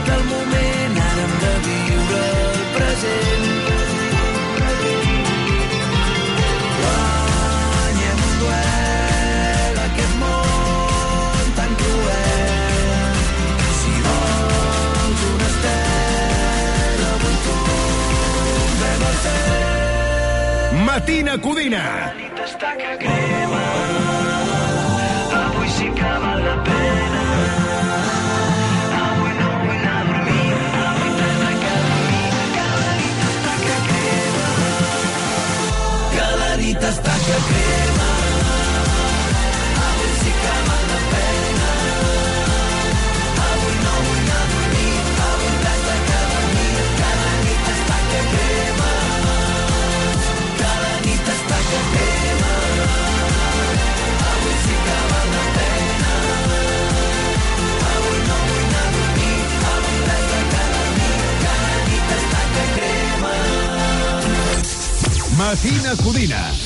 que 0.07 0.13
el 0.15 0.25
moment 0.31 0.99
ara 1.03 1.23
hem 1.25 1.35
de 1.43 1.53
viure 1.67 2.21
el 2.49 2.61
present. 2.77 3.47
Guanyem 6.83 8.21
un 8.29 8.35
duel, 8.43 9.75
aquest 9.87 10.15
món 10.23 11.47
tan 11.59 11.75
cruel. 11.83 13.19
Si 13.81 13.95
vols 14.07 15.27
un 15.33 15.45
estel, 15.49 17.05
avui 17.11 17.37
tombem 17.49 19.01
al 19.11 19.19
cel. 19.27 20.81
Matina 20.87 21.35
Codina. 21.49 21.85
La 21.99 22.15
nit 22.23 22.37
està 22.47 22.71
que 22.81 22.97
crema, 23.03 23.67
avui 25.43 25.69
sí 25.81 25.89
que 26.01 26.17
va 26.27 26.36
Codina. 66.07 66.66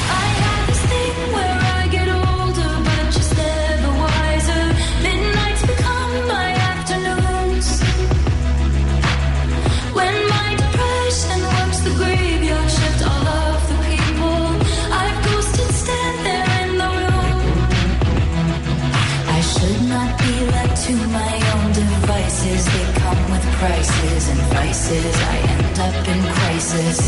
places. 24.81 25.15
I 25.15 25.37
end 25.37 25.79
up 25.79 26.07
in 26.07 26.21
crisis. 26.33 26.99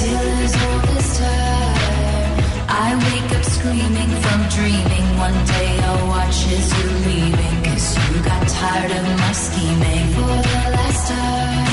All 0.64 0.80
this 0.88 1.20
time. 1.20 2.44
I 2.70 2.90
wake 3.06 3.38
up 3.38 3.44
screaming 3.44 4.12
from 4.24 4.40
dreaming. 4.50 5.06
One 5.18 5.40
day 5.46 5.80
I'll 5.80 6.08
watch 6.08 6.38
as 6.58 6.68
you're 6.78 7.00
leaving. 7.10 7.64
Cause 7.64 7.98
you 8.10 8.24
got 8.24 8.48
tired 8.48 8.92
of 8.92 9.20
my 9.20 9.32
scheming. 9.32 10.08
For 10.14 10.36
the 10.50 10.72
last 10.76 11.08
time. 11.10 11.73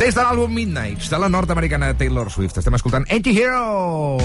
Des 0.00 0.16
de 0.16 0.22
l'àlbum 0.24 0.54
Midnights, 0.56 1.10
de 1.12 1.18
la 1.20 1.28
nord-americana 1.28 1.92
Taylor 1.94 2.30
Swift, 2.32 2.56
estem 2.58 2.74
escoltant 2.74 3.04
Anti-Hero! 3.12 4.16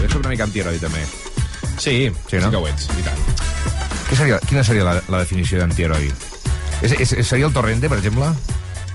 Jo 0.00 0.08
soc 0.08 0.22
una 0.22 0.32
mica 0.32 0.46
anti-heroi, 0.48 0.80
també. 0.80 1.02
Sí, 1.76 2.08
sí, 2.08 2.40
no? 2.40 2.48
sí 2.48 2.50
que 2.50 2.56
ho 2.56 2.66
ets, 2.70 2.88
i 2.96 3.04
tant. 3.04 3.20
Què 4.08 4.18
seria, 4.18 4.38
quina 4.48 4.64
seria 4.64 4.86
la, 4.88 4.94
la 5.12 5.20
definició 5.20 5.60
d'anti-heroi? 5.60 6.08
És, 6.80 6.96
és, 6.96 7.12
seria 7.28 7.46
el 7.50 7.54
Torrente, 7.54 7.90
per 7.92 8.00
exemple? 8.00 8.32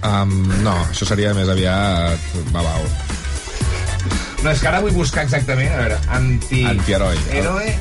Um, 0.03 0.35
no, 0.65 0.73
això 0.89 1.05
seria 1.07 1.35
més 1.37 1.47
aviat 1.53 2.27
babau. 2.49 2.83
No, 4.41 4.51
és 4.51 4.59
que 4.59 4.69
ara 4.71 4.81
vull 4.83 4.95
buscar 4.95 5.23
exactament, 5.27 5.71
a 5.75 5.83
veure, 5.83 6.01
anti... 6.17 6.63
Antiheroi. 6.73 7.17
Héroe, 7.35 7.71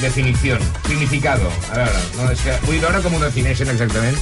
definició, 0.00 0.58
significado. 0.86 1.48
A 1.72 1.76
veure, 1.84 2.04
no, 2.18 2.30
és 2.32 2.40
que 2.44 2.58
vull 2.66 2.80
veure 2.82 3.00
com 3.04 3.14
ho 3.14 3.22
defineixen 3.22 3.70
exactament. 3.72 4.18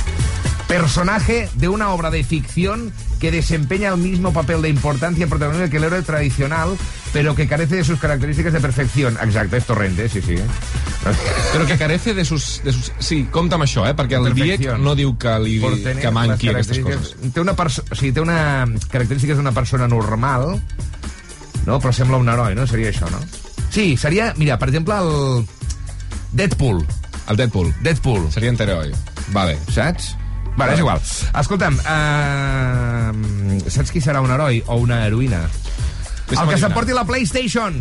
Personaje 0.68 1.48
de 1.54 1.68
una 1.68 1.90
obra 1.92 2.10
de 2.10 2.24
ficción 2.24 2.92
que 3.20 3.30
desempeña 3.30 3.90
el 3.90 3.98
mismo 3.98 4.32
papel 4.32 4.62
de 4.62 4.70
importancia 4.70 5.26
y 5.26 5.28
protagonismo 5.28 5.68
que 5.68 5.76
el 5.76 5.84
héroe 5.84 6.02
tradicional, 6.02 6.76
pero 7.12 7.34
que 7.36 7.46
carece 7.46 7.76
de 7.76 7.84
sus 7.84 7.98
características 8.00 8.54
de 8.54 8.60
perfección. 8.60 9.18
Exacte, 9.20 9.58
és 9.58 9.66
Torrente, 9.68 10.08
sí, 10.08 10.22
sí. 10.24 10.38
Però 11.52 11.66
que 11.68 11.76
carece 11.76 12.14
de 12.14 12.24
sus... 12.24 12.62
De 12.64 12.72
sus... 12.72 12.90
Sí, 12.98 13.26
compta 13.30 13.58
amb 13.60 13.66
això, 13.66 13.84
eh? 13.86 13.92
perquè 13.98 14.16
el 14.16 14.32
Diec 14.34 14.64
no 14.80 14.94
diu 14.96 15.12
que, 15.20 15.36
li, 15.44 15.58
que 16.00 16.10
manqui 16.14 16.48
aquestes 16.50 16.80
coses. 16.80 17.14
Té 17.34 17.42
una, 17.44 17.54
perso- 17.58 17.84
o 17.84 17.94
sigui, 17.98 18.14
té 18.16 18.24
una 18.24 18.64
característiques 18.88 19.36
d'una 19.36 19.52
persona 19.52 19.86
normal, 19.90 20.56
no? 21.66 21.78
però 21.82 21.92
sembla 21.92 22.16
un 22.22 22.32
heroi, 22.32 22.56
no? 22.56 22.66
Seria 22.70 22.90
això, 22.94 23.10
no? 23.12 23.20
Sí, 23.72 23.96
seria, 23.96 24.32
mira, 24.36 24.58
per 24.58 24.70
exemple, 24.72 24.96
el 24.96 25.46
Deadpool. 26.32 26.84
El 27.28 27.36
Deadpool. 27.36 27.72
Deadpool. 27.82 28.26
Seria 28.32 28.50
antiheroi. 28.50 28.92
Vale. 29.32 29.58
Saps? 29.72 30.16
Vale, 30.56 30.74
és 30.74 30.82
igual. 30.82 31.00
Escolta'm, 31.40 31.78
uh, 31.80 33.60
saps 33.72 33.92
qui 33.92 34.02
serà 34.04 34.20
un 34.20 34.32
heroi 34.34 34.60
o 34.66 34.76
una 34.82 35.06
heroïna? 35.06 35.46
El 36.32 36.48
que 36.48 36.58
s'emporti 36.60 36.92
la 36.96 37.04
PlayStation. 37.08 37.76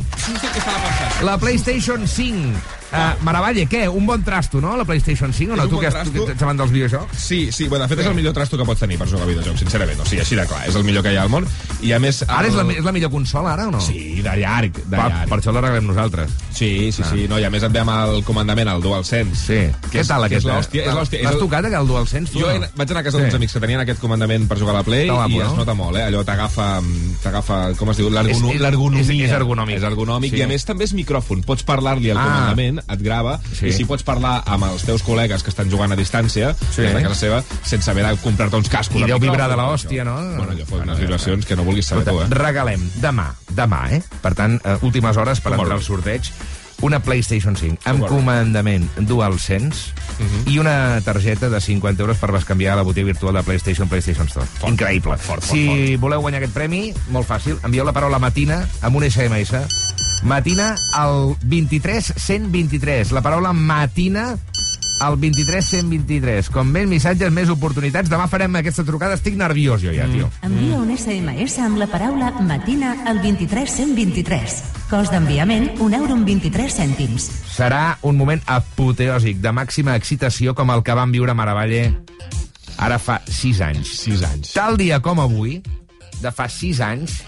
La 1.27 1.37
PlayStation 1.39 2.07
5. 2.07 2.80
Uh, 2.91 3.23
Maravalle, 3.23 3.67
què? 3.69 3.87
Un 3.87 4.05
bon 4.05 4.21
trasto, 4.23 4.59
no? 4.59 4.75
La 4.75 4.83
PlayStation 4.83 5.31
5 5.33 5.53
o 5.53 5.55
no? 5.55 5.63
És 5.63 5.69
Tu 5.69 5.75
bon 5.75 5.81
que, 5.81 5.87
has, 5.87 5.93
trasto. 5.93 6.11
tu 6.11 6.25
que 6.25 6.33
ets 6.33 6.43
amant 6.43 6.59
dels 6.59 6.71
videojocs? 6.71 7.17
Sí, 7.17 7.51
sí, 7.51 7.67
bueno, 7.69 7.85
de 7.85 7.89
fet 7.95 7.99
és 8.03 8.07
el 8.11 8.15
millor 8.15 8.33
trasto 8.33 8.57
que 8.57 8.65
pots 8.65 8.81
tenir 8.81 8.97
per 8.99 9.07
jugar 9.07 9.23
a 9.23 9.29
videojocs, 9.29 9.59
sincerament. 9.63 9.99
O 10.01 10.05
sigui, 10.05 10.19
així 10.21 10.35
de 10.35 10.45
clar, 10.45 10.67
és 10.67 10.75
el 10.75 10.83
millor 10.83 11.03
que 11.03 11.13
hi 11.13 11.15
ha 11.15 11.23
al 11.23 11.29
món. 11.31 11.47
I 11.81 11.93
a 11.93 11.99
més... 12.03 12.23
Ara 12.27 12.47
és 12.49 12.53
la, 12.53 12.61
el- 12.67 12.71
és 12.77 12.83
la 12.83 12.91
millor 12.91 13.11
consola, 13.11 13.53
ara, 13.53 13.67
o 13.69 13.71
no? 13.71 13.79
Sí, 13.81 14.19
de 14.21 14.35
llarg, 14.41 14.73
de 14.75 14.83
Per, 14.97 14.99
llarg. 15.07 15.29
per 15.29 15.39
això 15.39 15.53
l'arreglem 15.55 15.87
nosaltres. 15.87 16.31
Sí, 16.51 16.91
sí, 16.91 17.01
Ah. 17.01 17.09
sí. 17.13 17.27
No, 17.29 17.39
I 17.39 17.45
a 17.45 17.49
més 17.49 17.63
et 17.63 17.71
ve 17.71 17.79
amb 17.79 17.91
el 17.95 18.23
comandament, 18.27 18.67
el 18.69 18.81
DualSense. 18.83 19.39
Sí. 19.39 19.87
Què 19.91 20.03
tal, 20.05 20.27
que 20.27 20.35
aquest? 20.35 20.45
És 20.45 20.51
l'hòstia. 20.51 20.83
És 20.85 20.93
l'hòstia. 20.93 21.21
L'has 21.23 21.31
És 21.31 21.35
el- 21.37 21.39
tocat, 21.45 21.65
el 21.65 21.87
DualSense, 21.87 22.33
tu? 22.33 22.39
Jo 22.43 22.51
no? 22.59 22.67
vaig 22.75 22.91
anar 22.91 23.01
a 23.01 23.03
casa 23.07 23.17
d'uns 23.17 23.31
Sí. 23.31 23.35
amics 23.39 23.53
que 23.53 23.59
tenien 23.63 23.79
aquest 23.79 23.99
comandament 23.99 24.47
per 24.47 24.59
jugar 24.59 24.75
a 24.75 24.79
la 24.79 24.83
Play 24.83 25.07
guapo, 25.09 25.29
i 25.31 25.39
es 25.39 25.47
no? 25.47 25.55
nota 25.63 25.73
molt, 25.73 25.95
eh? 25.97 26.03
Allò 26.11 26.23
t'agafa, 26.25 26.81
t'agafa 27.23 27.73
com 27.77 27.89
es 27.91 27.97
diu, 27.97 28.09
l'ergono- 28.09 28.49
És- 28.49 28.55
és- 28.55 28.61
l'ergonomia. 28.61 29.01
és- 29.01 29.31
és 29.31 29.31
ergonòmic. 29.31 29.77
És 29.77 29.83
ergonòmic 29.83 30.31
Sí. 30.33 30.37
i 30.37 30.41
a 30.43 30.47
més 30.47 30.65
també 30.65 30.83
és 30.85 30.93
micròfon. 30.93 31.43
Pots 31.43 31.63
parlar-li 31.63 32.09
al 32.11 32.17
Ah. 32.17 32.23
comandament, 32.23 32.80
et 32.87 33.01
grava, 33.01 33.39
Sí. 33.53 33.67
i 33.67 33.71
si 33.73 33.85
pots 33.85 34.03
parlar 34.03 34.43
amb 34.45 34.63
els 34.65 34.83
teus 34.83 35.03
col·legues 35.03 35.43
que 35.43 35.49
estan 35.49 35.69
jugant 35.69 35.91
a 35.91 35.95
distància, 35.95 36.55
Sí. 36.71 36.81
des 36.81 36.93
de 36.93 37.01
casa 37.03 37.15
seva, 37.15 37.43
sense 37.63 37.89
haver 37.91 38.05
de 38.07 38.15
comprar-te 38.17 38.55
uns 38.55 38.69
cascos. 38.69 39.01
I 39.01 39.05
deu 39.05 39.19
vibrar 39.19 39.49
de 39.49 39.55
l'hòstia, 39.57 40.03
no? 40.03 40.15
Bueno, 40.15 40.51
allò 40.51 40.65
fot 40.65 40.81
unes 40.83 40.99
vibracions 40.99 41.45
que 41.45 41.55
no 41.55 41.63
vulguis 41.63 41.85
saber 41.85 42.05
tu, 42.05 42.21
eh? 42.21 42.27
regalem 42.29 42.89
demà, 43.01 43.33
demà, 43.49 43.87
eh? 43.91 44.01
Per 44.21 44.33
tant, 44.35 44.59
eh, 44.63 44.77
últimes 44.81 45.17
hores 45.17 45.39
per 45.41 45.53
entrar 45.53 45.73
al 45.77 45.83
sorteig 45.83 46.31
una 46.81 46.99
PlayStation 46.99 47.55
5 47.55 47.77
amb 47.85 48.07
comandament 48.07 48.89
DualSense 48.97 49.91
Mhm. 50.17 50.49
i 50.51 50.57
una 50.57 50.99
targeta 51.05 51.47
de 51.49 51.61
50 51.61 52.01
euros 52.01 52.17
per 52.17 52.31
bescanviar 52.31 52.73
a 52.73 52.75
la 52.77 52.81
botiga 52.81 53.05
virtual 53.05 53.35
de 53.35 53.43
PlayStation 53.43 53.87
PlayStation 53.87 54.27
Store. 54.27 54.47
Increïble. 54.65 55.15
fort, 55.17 55.43
fort, 55.43 55.43
si 55.43 55.95
voleu 55.97 56.21
guanyar 56.21 56.39
aquest 56.41 56.53
premi, 56.53 56.93
molt 57.09 57.27
fàcil, 57.27 57.59
envieu 57.63 57.85
la 57.85 57.93
paraula 57.93 58.17
matina 58.19 58.67
amb 58.81 58.95
un 58.95 59.03
SMS. 59.03 59.53
Matina 60.23 60.75
al 60.93 61.35
23 61.43 62.13
123. 62.15 63.11
La 63.11 63.21
paraula 63.21 63.53
matina 63.53 64.37
al 65.01 65.17
23 65.17 65.65
123. 65.65 66.49
Com 66.53 66.69
més 66.69 66.85
missatges, 66.87 67.33
més 67.33 67.49
oportunitats. 67.49 68.09
Demà 68.09 68.27
farem 68.29 68.55
aquesta 68.59 68.85
trucada. 68.85 69.17
Estic 69.17 69.35
nerviós 69.39 69.81
jo 69.81 69.93
ja, 69.95 70.05
tio. 70.11 70.29
Envia 70.45 70.77
un 70.77 70.93
SMS 70.93 71.57
amb 71.65 71.81
la 71.81 71.89
paraula 71.89 72.31
matina 72.45 72.93
al 73.09 73.21
23123. 73.23 74.61
Cost 74.91 75.15
d'enviament, 75.15 75.71
un 75.81 75.95
euro 75.97 76.13
amb 76.19 76.27
23 76.27 76.77
cèntims. 76.81 77.29
serà 77.51 77.97
un 78.01 78.17
moment 78.17 78.41
apoteòsic, 78.45 79.41
de 79.41 79.51
màxima 79.51 79.95
excitació, 79.95 80.53
com 80.55 80.71
el 80.71 80.83
que 80.83 80.95
vam 80.97 81.11
viure 81.11 81.31
a 81.31 81.37
Maravalle 81.37 81.83
ara 82.77 82.97
fa 82.99 83.21
6 83.27 83.61
anys. 83.61 83.97
6 84.05 84.23
anys. 84.23 84.53
Tal 84.53 84.77
dia 84.77 84.99
com 84.99 85.19
avui, 85.19 85.61
de 86.21 86.31
fa 86.31 86.47
6 86.49 86.79
anys, 86.81 87.21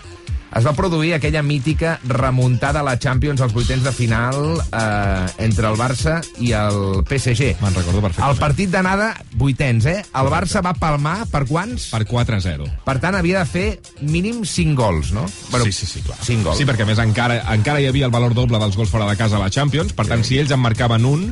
es 0.54 0.66
va 0.66 0.74
produir 0.78 1.14
aquella 1.16 1.42
mítica 1.42 2.00
remuntada 2.04 2.82
a 2.82 2.86
la 2.86 2.98
Champions 3.00 3.42
als 3.42 3.54
vuitens 3.54 3.84
de 3.84 3.92
final 3.92 4.60
eh, 4.62 5.26
entre 5.46 5.68
el 5.70 5.78
Barça 5.80 6.20
i 6.38 6.54
el 6.58 7.02
PSG. 7.10 7.56
Me'n 7.62 7.78
recordo 7.78 8.04
perfectament. 8.04 8.36
El 8.36 8.42
partit 8.42 8.74
d'anada, 8.74 9.10
vuitens, 9.40 9.88
eh? 9.90 9.98
El 10.20 10.30
Barça 10.34 10.62
va 10.66 10.76
palmar 10.78 11.24
per 11.32 11.46
quants? 11.50 11.90
Per 11.94 12.04
4-0. 12.10 12.70
Per 12.86 12.98
tant, 13.02 13.18
havia 13.18 13.42
de 13.42 13.50
fer 13.50 13.68
mínim 14.06 14.44
5 14.46 14.78
gols, 14.78 15.12
no? 15.16 15.26
sí, 15.28 15.72
sí, 15.72 15.90
sí, 15.90 16.06
clar. 16.06 16.20
5 16.22 16.50
gols. 16.50 16.62
Sí, 16.62 16.70
perquè 16.70 16.86
a 16.86 16.90
més 16.90 17.02
encara, 17.02 17.42
encara 17.56 17.82
hi 17.82 17.90
havia 17.90 18.10
el 18.10 18.14
valor 18.14 18.38
doble 18.38 18.62
dels 18.62 18.78
gols 18.78 18.94
fora 18.94 19.10
de 19.10 19.18
casa 19.18 19.40
a 19.40 19.44
la 19.44 19.52
Champions, 19.54 19.94
per 19.98 20.06
tant, 20.10 20.24
si 20.26 20.38
ells 20.38 20.54
en 20.54 20.62
marcaven 20.62 21.10
un, 21.10 21.30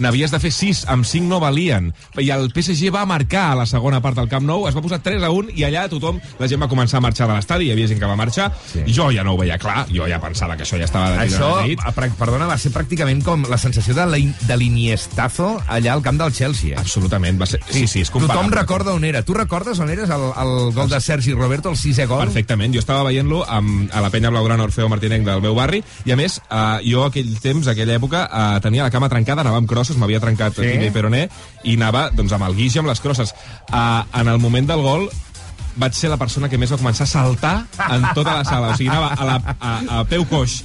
n'havies 0.00 0.32
de 0.32 0.40
fer 0.42 0.50
6, 0.52 0.84
amb 0.88 1.04
5 1.06 1.28
no 1.28 1.40
valien. 1.40 1.92
I 2.18 2.30
el 2.34 2.50
PSG 2.52 2.90
va 2.94 3.04
marcar 3.06 3.50
a 3.52 3.58
la 3.62 3.66
segona 3.66 4.00
part 4.02 4.16
del 4.18 4.28
Camp 4.28 4.44
Nou, 4.46 4.66
es 4.68 4.74
va 4.76 4.82
posar 4.82 5.00
3 5.04 5.22
a 5.22 5.30
1, 5.30 5.54
i 5.56 5.64
allà 5.68 5.86
tothom, 5.92 6.18
la 6.40 6.48
gent 6.50 6.60
va 6.62 6.68
començar 6.68 6.98
a 6.98 7.04
marxar 7.04 7.28
de 7.28 7.34
l'estadi, 7.36 7.68
hi 7.68 7.72
havia 7.74 7.86
gent 7.90 8.00
que 8.00 8.06
va 8.10 8.16
marxar, 8.16 8.50
sí. 8.72 8.82
jo 8.88 9.10
ja 9.14 9.24
no 9.24 9.34
ho 9.34 9.38
veia 9.40 9.58
clar, 9.60 9.86
jo 9.92 10.08
ja 10.10 10.18
pensava 10.20 10.56
que 10.56 10.64
això 10.66 10.78
ja 10.80 10.88
estava 10.88 11.10
de 11.14 11.26
Això, 11.26 11.50
per- 11.94 12.10
perdona, 12.18 12.46
va 12.50 12.56
ser 12.58 12.72
pràcticament 12.74 13.22
com 13.24 13.44
la 13.48 13.58
sensació 13.58 13.94
de 13.94 14.06
l'in- 14.10 14.34
de 14.48 14.56
l'iniestazo 14.56 15.60
allà 15.68 15.92
al 15.92 16.02
camp 16.02 16.18
del 16.18 16.32
Chelsea. 16.32 16.74
Eh? 16.74 16.78
Absolutament, 16.80 17.40
va 17.40 17.46
ser... 17.46 17.60
Sí, 17.70 17.86
sí, 17.86 18.00
és 18.02 18.10
Tothom 18.10 18.26
comparable. 18.28 18.56
recorda 18.60 18.92
on 18.94 19.04
era. 19.04 19.22
Tu 19.22 19.34
recordes 19.34 19.78
on 19.78 19.90
eres 19.90 20.10
el, 20.10 20.24
el 20.36 20.72
gol 20.74 20.88
de 20.90 21.00
Sergi 21.00 21.32
Roberto, 21.34 21.70
el 21.70 21.76
sisè 21.76 22.06
gol? 22.06 22.24
Perfectament, 22.26 22.72
jo 22.74 22.80
estava 22.82 23.04
veient-lo 23.06 23.44
a 23.46 23.60
la 24.00 24.10
penya 24.10 24.30
blaugrana 24.30 24.64
Orfeo 24.66 24.88
Martinenc 24.88 25.26
del 25.26 25.42
meu 25.44 25.54
barri 25.54 25.82
i 26.04 26.12
a 26.12 26.16
més, 26.18 26.40
eh, 26.50 26.80
jo 26.90 27.04
aquell 27.06 27.30
temps, 27.40 27.68
aquella 27.70 27.94
època, 27.98 28.24
eh, 28.26 28.60
tenia 28.64 28.82
la 28.86 28.90
cama 28.90 29.08
trencada, 29.12 29.42
anava 29.44 29.60
amb 29.60 29.68
crosses, 29.90 30.00
m'havia 30.00 30.20
trencat 30.22 30.54
Sí? 30.54 30.62
tibia 30.62 30.88
i 30.88 30.94
peroné 30.94 31.28
i 31.64 31.74
anava 31.76 32.08
doncs, 32.14 32.32
amb 32.32 32.46
el 32.48 32.54
guix 32.56 32.76
i 32.76 32.78
amb 32.82 32.88
les 32.88 33.00
crosses. 33.00 33.34
Eh, 33.72 34.02
en 34.20 34.28
el 34.28 34.38
moment 34.38 34.66
del 34.70 34.80
gol 34.82 35.08
vaig 35.80 35.94
ser 35.94 36.10
la 36.10 36.16
persona 36.18 36.48
que 36.50 36.58
més 36.58 36.70
va 36.72 36.78
començar 36.80 37.04
a 37.06 37.10
saltar 37.10 37.54
en 37.90 38.04
tota 38.14 38.34
la 38.38 38.44
sala. 38.44 38.72
O 38.74 38.76
sigui, 38.76 38.90
anava 38.90 39.14
a, 39.14 39.24
la, 39.24 39.56
a, 39.60 40.00
a 40.00 40.04
peu 40.04 40.24
coix 40.28 40.62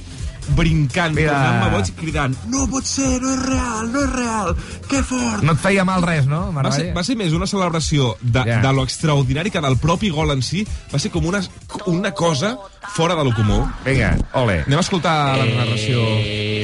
brincant, 0.54 1.10
Mira. 1.14 1.32
tornant-me 1.32 1.70
boig, 1.74 1.88
cridant 1.98 2.34
no 2.52 2.68
pot 2.70 2.86
ser, 2.86 3.16
no 3.18 3.32
és 3.34 3.40
real, 3.48 3.88
no 3.90 4.02
és 4.04 4.10
real, 4.12 4.52
que 4.86 5.00
fort! 5.02 5.42
No 5.42 5.56
et 5.56 5.58
feia 5.58 5.82
mal 5.84 6.04
res, 6.06 6.28
no, 6.30 6.52
Va 6.54 6.70
ser, 6.70 6.92
va 6.94 7.02
ser 7.02 7.16
més 7.18 7.32
una 7.34 7.48
celebració 7.50 8.12
de, 8.22 8.44
Ja. 8.46 8.60
de 8.62 8.72
lo 8.72 8.84
extraordinari 8.86 9.50
que 9.50 9.60
del 9.60 9.76
propi 9.82 10.08
gol 10.14 10.30
en 10.30 10.42
si 10.46 10.62
va 10.92 11.00
ser 11.02 11.10
com 11.10 11.26
una, 11.26 11.40
una 11.86 12.12
cosa 12.14 12.56
fora 12.94 13.14
de 13.14 13.24
lo 13.24 13.34
comú. 13.34 13.60
Vinga, 13.84 14.16
ole. 14.32 14.62
Anem 14.66 14.78
a 14.78 14.84
escoltar 14.84 15.36
la 15.38 15.44
narració. 15.44 16.02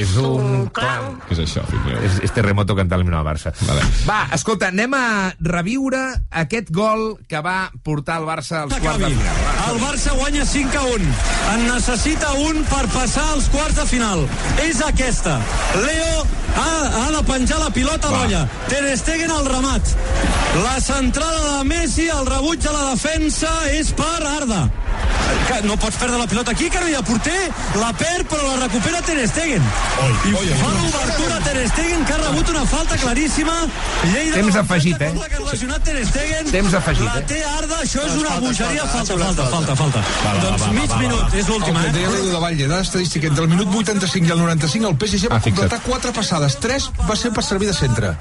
És 0.03 0.15
un 0.19 0.67
clam. 0.73 1.19
Què 1.27 1.35
és 1.35 1.43
això, 1.45 1.63
fill 1.69 1.81
meu? 1.85 1.99
És, 2.05 2.19
és 2.25 2.33
terremoto 2.35 2.75
cantant 2.75 3.01
l'himne 3.01 3.15
del 3.15 3.27
Barça. 3.27 3.53
Vale. 3.67 3.85
Va, 4.07 4.19
escolta, 4.35 4.71
anem 4.73 4.95
a 4.97 5.05
reviure 5.39 6.01
aquest 6.43 6.71
gol 6.73 7.17
que 7.29 7.41
va 7.45 7.71
portar 7.85 8.19
el 8.21 8.27
Barça 8.29 8.63
als 8.63 8.75
quarts 8.79 9.03
de 9.03 9.11
final. 9.13 9.41
El 9.69 9.79
Barça 9.83 10.15
guanya 10.19 10.45
5 10.45 10.79
a 10.79 10.85
1. 10.97 11.11
En 11.53 11.67
necessita 11.69 12.33
un 12.49 12.63
per 12.71 12.83
passar 12.93 13.25
als 13.33 13.49
quarts 13.53 13.79
de 13.79 13.87
final. 13.89 14.25
És 14.65 14.81
aquesta. 14.83 15.37
Leo 15.85 16.25
ha, 16.57 16.69
ha 17.03 17.07
de 17.15 17.23
penjar 17.29 17.59
la 17.61 17.71
pilota 17.73 18.09
a 18.09 18.17
l'olla. 18.17 18.43
Ter 18.69 18.83
Stegen 18.97 19.31
al 19.31 19.47
remat. 19.49 19.95
La 20.63 20.79
centrada 20.81 21.57
de 21.57 21.63
Messi, 21.69 22.07
el 22.13 22.27
rebuig 22.29 22.65
a 22.69 22.75
la 22.75 22.83
defensa 22.91 23.53
és 23.73 23.93
per 23.97 24.19
Arda. 24.35 24.67
Que 25.47 25.61
no 25.67 25.75
pots 25.77 25.97
perdre 25.99 26.17
la 26.17 26.27
pilota 26.27 26.51
aquí, 26.51 26.69
que 26.71 26.79
no 26.79 26.87
hi 26.87 26.93
ha 26.95 27.01
porter. 27.03 27.35
La 27.79 27.91
perd, 27.93 28.25
però 28.31 28.43
la 28.53 28.65
recupera 28.67 29.01
Ter 29.05 29.17
Stegen. 29.27 29.63
I 29.63 30.33
fa 30.59 30.69
l'obertura 30.77 31.39
Ter 31.45 31.65
Stegen, 31.69 32.05
que 32.07 32.13
ha 32.13 32.19
rebut 32.21 32.49
una 32.53 32.63
falta 32.65 32.97
claríssima. 33.01 33.55
Lleida 34.13 34.37
Temps 34.37 34.55
la 34.55 34.61
afegit, 34.63 35.01
eh? 35.01 35.11
que 35.13 35.35
ha 35.39 35.43
lesionat 35.49 35.83
Ter 35.83 36.05
Stegen. 36.07 36.51
Temps 36.51 36.73
afegit, 36.79 37.05
La 37.07 37.17
eh? 37.19 37.25
té 37.27 37.41
Arda, 37.43 37.81
això 37.83 38.05
és 38.07 38.15
una 38.21 38.37
bogeria. 38.43 38.87
Falta, 38.93 39.17
falta, 39.25 39.47
falta, 39.55 39.75
falta. 39.83 40.03
Doncs 40.45 40.67
mig 40.79 40.95
minut, 41.01 41.33
és 41.33 41.47
l'última, 41.51 41.79
El 41.83 41.91
que 41.91 41.97
deia 41.99 42.07
eh? 42.07 42.15
l'Edu 42.15 42.31
de 42.31 42.43
Batlle, 42.45 42.67
dada 42.71 42.81
estadística, 42.87 43.27
entre 43.27 43.43
el 43.47 43.49
minut 43.55 43.75
85 43.83 44.27
i 44.27 44.35
el 44.37 44.43
95 44.45 44.93
el 44.93 44.97
PSG 45.01 45.31
va 45.31 45.37
Ah, 45.37 45.43
completar 45.43 45.81
quatre 45.85 46.11
passades, 46.15 46.57
tres 46.63 46.89
va 47.09 47.15
ser 47.19 47.31
per 47.35 47.43
servir 47.43 47.67
de 47.67 47.73
centre. 47.77 48.15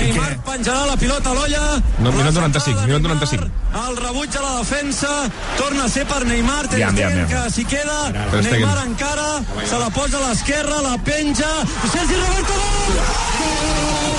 Neymar 0.00 0.36
penjarà 0.46 0.84
la 0.86 0.96
pilota 0.96 1.30
a 1.30 1.34
l'olla. 1.34 1.62
No, 1.98 2.12
minut 2.12 2.32
95, 2.34 2.86
minut 2.86 3.02
95. 3.02 3.50
El 3.86 3.96
rebuig 3.96 4.36
a 4.36 4.42
la 4.44 4.52
defensa, 4.58 5.10
torna 5.58 5.84
a 5.84 5.88
ser 5.92 6.06
per 6.06 6.24
Neymar, 6.26 6.66
Ter 6.68 6.80
Stegen, 6.80 6.96
ja, 6.96 7.10
ja, 7.10 7.16
ja. 7.16 7.26
que 7.30 7.50
s'hi 7.54 7.64
queda, 7.64 7.98
Neymar, 8.12 8.40
estigui. 8.40 8.86
encara, 8.86 9.28
se 9.66 9.78
la 9.78 9.90
posa 9.90 10.18
a 10.18 10.28
l'esquerra, 10.28 10.80
la 10.86 10.96
penja, 10.98 11.50
Sergi 11.92 12.14
Roberto, 12.14 12.54
gol! 12.60 14.10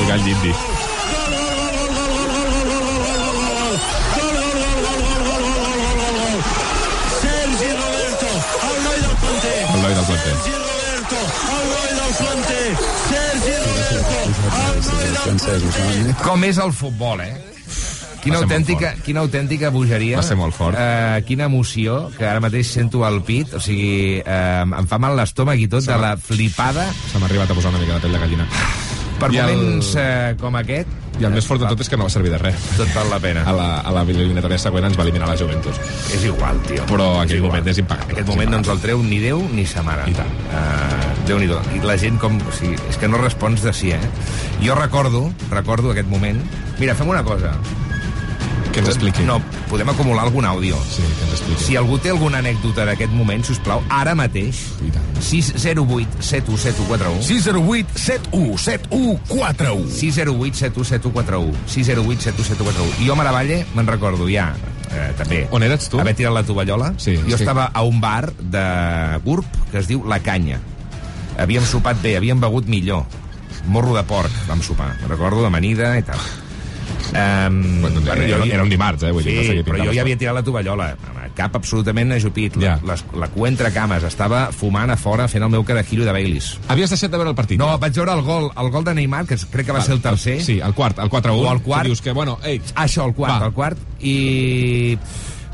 Regal 0.00 0.22
d'ibidí. 0.24 0.52
El 15.26 15.38
noi 15.38 16.02
del 16.06 16.14
Com 16.22 16.44
és 16.44 16.58
el 16.62 16.72
futbol, 16.74 17.20
eh? 17.22 17.32
Quina 18.22 18.38
autèntica, 18.38 18.92
quina 19.02 19.22
autèntica 19.24 19.70
bogeria. 19.74 20.20
Va 20.20 20.22
ser 20.26 20.36
molt 20.38 20.54
fort. 20.54 20.78
Uh, 20.78 21.18
quina 21.26 21.48
emoció, 21.50 22.04
que 22.14 22.26
ara 22.28 22.42
mateix 22.42 22.70
sento 22.70 23.02
al 23.06 23.18
pit. 23.26 23.50
O 23.58 23.60
sigui, 23.62 24.20
uh, 24.22 24.62
em 24.78 24.86
fa 24.90 24.98
mal 25.02 25.16
l'estómac 25.18 25.58
i 25.58 25.66
tot 25.70 25.82
de 25.88 25.96
la 25.98 26.14
flipada. 26.16 26.86
Se 27.10 27.18
m'ha 27.18 27.26
arribat 27.26 27.50
a 27.50 27.56
posar 27.58 27.74
una 27.74 27.82
mica 27.82 27.98
de 27.98 28.04
pell 28.06 28.14
de 28.14 28.22
gallina. 28.22 28.46
Per 29.18 29.30
I 29.34 29.40
el- 29.42 29.50
moments 29.56 29.94
uh, 29.98 30.36
com 30.42 30.58
aquest... 30.62 30.98
I 31.22 31.26
el 31.28 31.34
més 31.36 31.46
fort 31.46 31.62
de 31.62 31.68
tot 31.70 31.78
és 31.84 31.86
que 31.86 31.94
no 31.94 32.08
va 32.08 32.10
servir 32.10 32.32
de 32.32 32.38
res. 32.40 32.64
Tot 32.74 32.88
val 32.96 33.06
la 33.12 33.20
pena. 33.22 33.44
A 33.46 33.52
la, 33.54 33.66
a 33.86 33.92
la 33.94 34.02
eliminatòria 34.02 34.58
següent 34.58 34.88
ens 34.88 34.96
va 34.98 35.04
eliminar 35.06 35.28
la 35.30 35.36
Juventus. 35.38 35.78
És 36.10 36.24
igual, 36.26 36.58
tio. 36.66 36.82
Però 36.90 37.06
És 37.12 37.28
aquell 37.28 37.38
igual. 37.38 37.52
moment 37.52 37.70
és 37.70 37.78
impagable. 37.78 38.16
Aquest 38.16 38.32
moment 38.32 38.50
no 38.50 38.58
ens 38.58 38.70
el 38.74 38.82
treu 38.82 39.04
ni 39.06 39.20
Déu 39.22 39.44
ni 39.54 39.62
sa 39.70 39.84
mare. 39.86 40.08
I 40.10 40.16
tant. 40.18 40.32
Uh, 40.50 41.12
déu 41.28 41.38
nhi 41.38 41.46
I 41.78 41.84
la 41.86 41.94
gent 42.00 42.18
com... 42.18 42.40
O 42.42 42.56
sigui, 42.58 42.74
és 42.90 42.98
que 42.98 43.06
no 43.06 43.22
respons 43.22 43.62
de 43.62 43.70
sí, 43.70 43.92
eh? 43.94 44.00
Jo 44.66 44.74
recordo, 44.74 45.28
recordo 45.52 45.94
aquest 45.94 46.10
moment... 46.10 46.42
Mira, 46.82 46.98
fem 46.98 47.06
una 47.14 47.22
cosa. 47.22 47.54
Que 48.72 48.80
ens 48.80 48.88
expliqui. 48.88 49.24
No, 49.28 49.36
podem 49.68 49.88
acumular 49.92 50.24
algun 50.24 50.46
àudio. 50.48 50.78
Sí, 50.88 51.04
que 51.04 51.26
ens 51.26 51.34
expliqui. 51.36 51.64
Si 51.66 51.76
algú 51.76 51.98
té 52.00 52.12
alguna 52.12 52.40
anècdota 52.40 52.86
d'aquest 52.88 53.12
moment, 53.12 53.44
si 53.44 53.52
us 53.52 53.60
plau, 53.60 53.82
ara 53.92 54.14
mateix, 54.16 54.62
608 55.20 56.22
717141 56.24 57.22
608 57.22 57.98
71 58.00 58.58
7141 58.58 59.90
608 59.92 60.62
717141 60.64 61.54
608 61.68 62.26
717141 62.32 63.02
I 63.04 63.08
jo 63.08 63.16
Maravalle 63.16 63.62
me'n 63.76 63.86
recordo 63.86 64.28
ja, 64.30 64.50
eh, 64.90 65.12
també. 65.18 65.46
On 65.52 65.62
eres 65.62 65.88
tu? 65.92 66.00
Haver 66.00 66.16
tirat 66.18 66.34
la 66.34 66.44
tovallola. 66.46 66.92
Sí, 66.96 67.16
jo 67.16 67.36
sí. 67.36 67.42
estava 67.42 67.68
a 67.72 67.84
un 67.84 68.00
bar 68.00 68.32
de 68.40 68.64
Gurb 69.24 69.46
que 69.70 69.82
es 69.82 69.88
diu 69.90 70.06
La 70.08 70.20
Canya. 70.24 70.60
Havíem 71.40 71.64
sopat 71.64 72.00
bé, 72.02 72.16
havíem 72.16 72.40
begut 72.40 72.68
millor. 72.68 73.04
Morro 73.68 73.94
de 73.94 74.02
porc 74.08 74.32
vam 74.48 74.62
sopar. 74.64 74.94
Me'n 75.00 75.12
recordo 75.12 75.44
d'amanida 75.44 75.94
i 76.00 76.06
tal. 76.06 76.20
Um, 77.12 77.80
Bueno, 77.82 78.00
era- 78.12 78.44
era 78.46 78.62
un 78.62 78.70
dimarts, 78.70 79.02
eh, 79.02 79.10
vull 79.12 79.22
dir, 79.24 79.32
sí, 79.32 79.36
no 79.38 79.42
seguia 79.44 79.64
però 79.64 79.84
jo 79.84 79.92
ja 79.92 80.00
havia 80.02 80.16
tirat 80.16 80.34
la 80.34 80.42
tovallola. 80.42 80.96
Cap 81.34 81.54
absolutament 81.56 82.12
ajupit. 82.12 82.56
La, 82.56 82.62
Ja. 82.78 82.80
les, 82.86 83.04
la 83.18 83.28
cua 83.28 83.48
entre 83.48 83.70
cames. 83.72 84.02
Estava 84.04 84.50
fumant 84.52 84.90
a 84.90 84.96
fora 84.96 85.26
fent 85.28 85.42
el 85.44 85.50
meu 85.50 85.64
carajillo 85.64 86.04
de 86.04 86.12
Baileys. 86.12 86.58
Havies 86.68 86.90
deixat 86.90 87.10
de 87.10 87.16
veure 87.16 87.30
el 87.30 87.36
partit? 87.36 87.58
No, 87.58 87.78
vaig 87.78 87.92
veure 87.94 88.12
el 88.12 88.22
gol, 88.22 88.50
el 88.56 88.70
gol 88.70 88.84
de 88.84 88.94
Neymar, 88.94 89.26
que 89.26 89.36
crec 89.36 89.66
que 89.66 89.72
va 89.72 89.80
ser 89.82 89.94
el 89.94 90.00
tercer. 90.02 90.42
Sí, 90.42 90.60
el 90.60 90.74
quart, 90.74 90.98
el 90.98 91.08
4-1. 91.08 91.48
O 91.48 91.52
el 91.52 91.62
quart. 91.62 91.82
Que 91.82 91.88
dius 91.88 92.00
que, 92.02 92.12
bueno, 92.12 92.38
ei, 92.44 92.60
això, 92.74 93.06
el 93.06 93.14
quart, 93.14 93.40
Va. 93.42 93.46
el 93.46 93.52
quart. 93.52 93.78
I... 94.00 94.98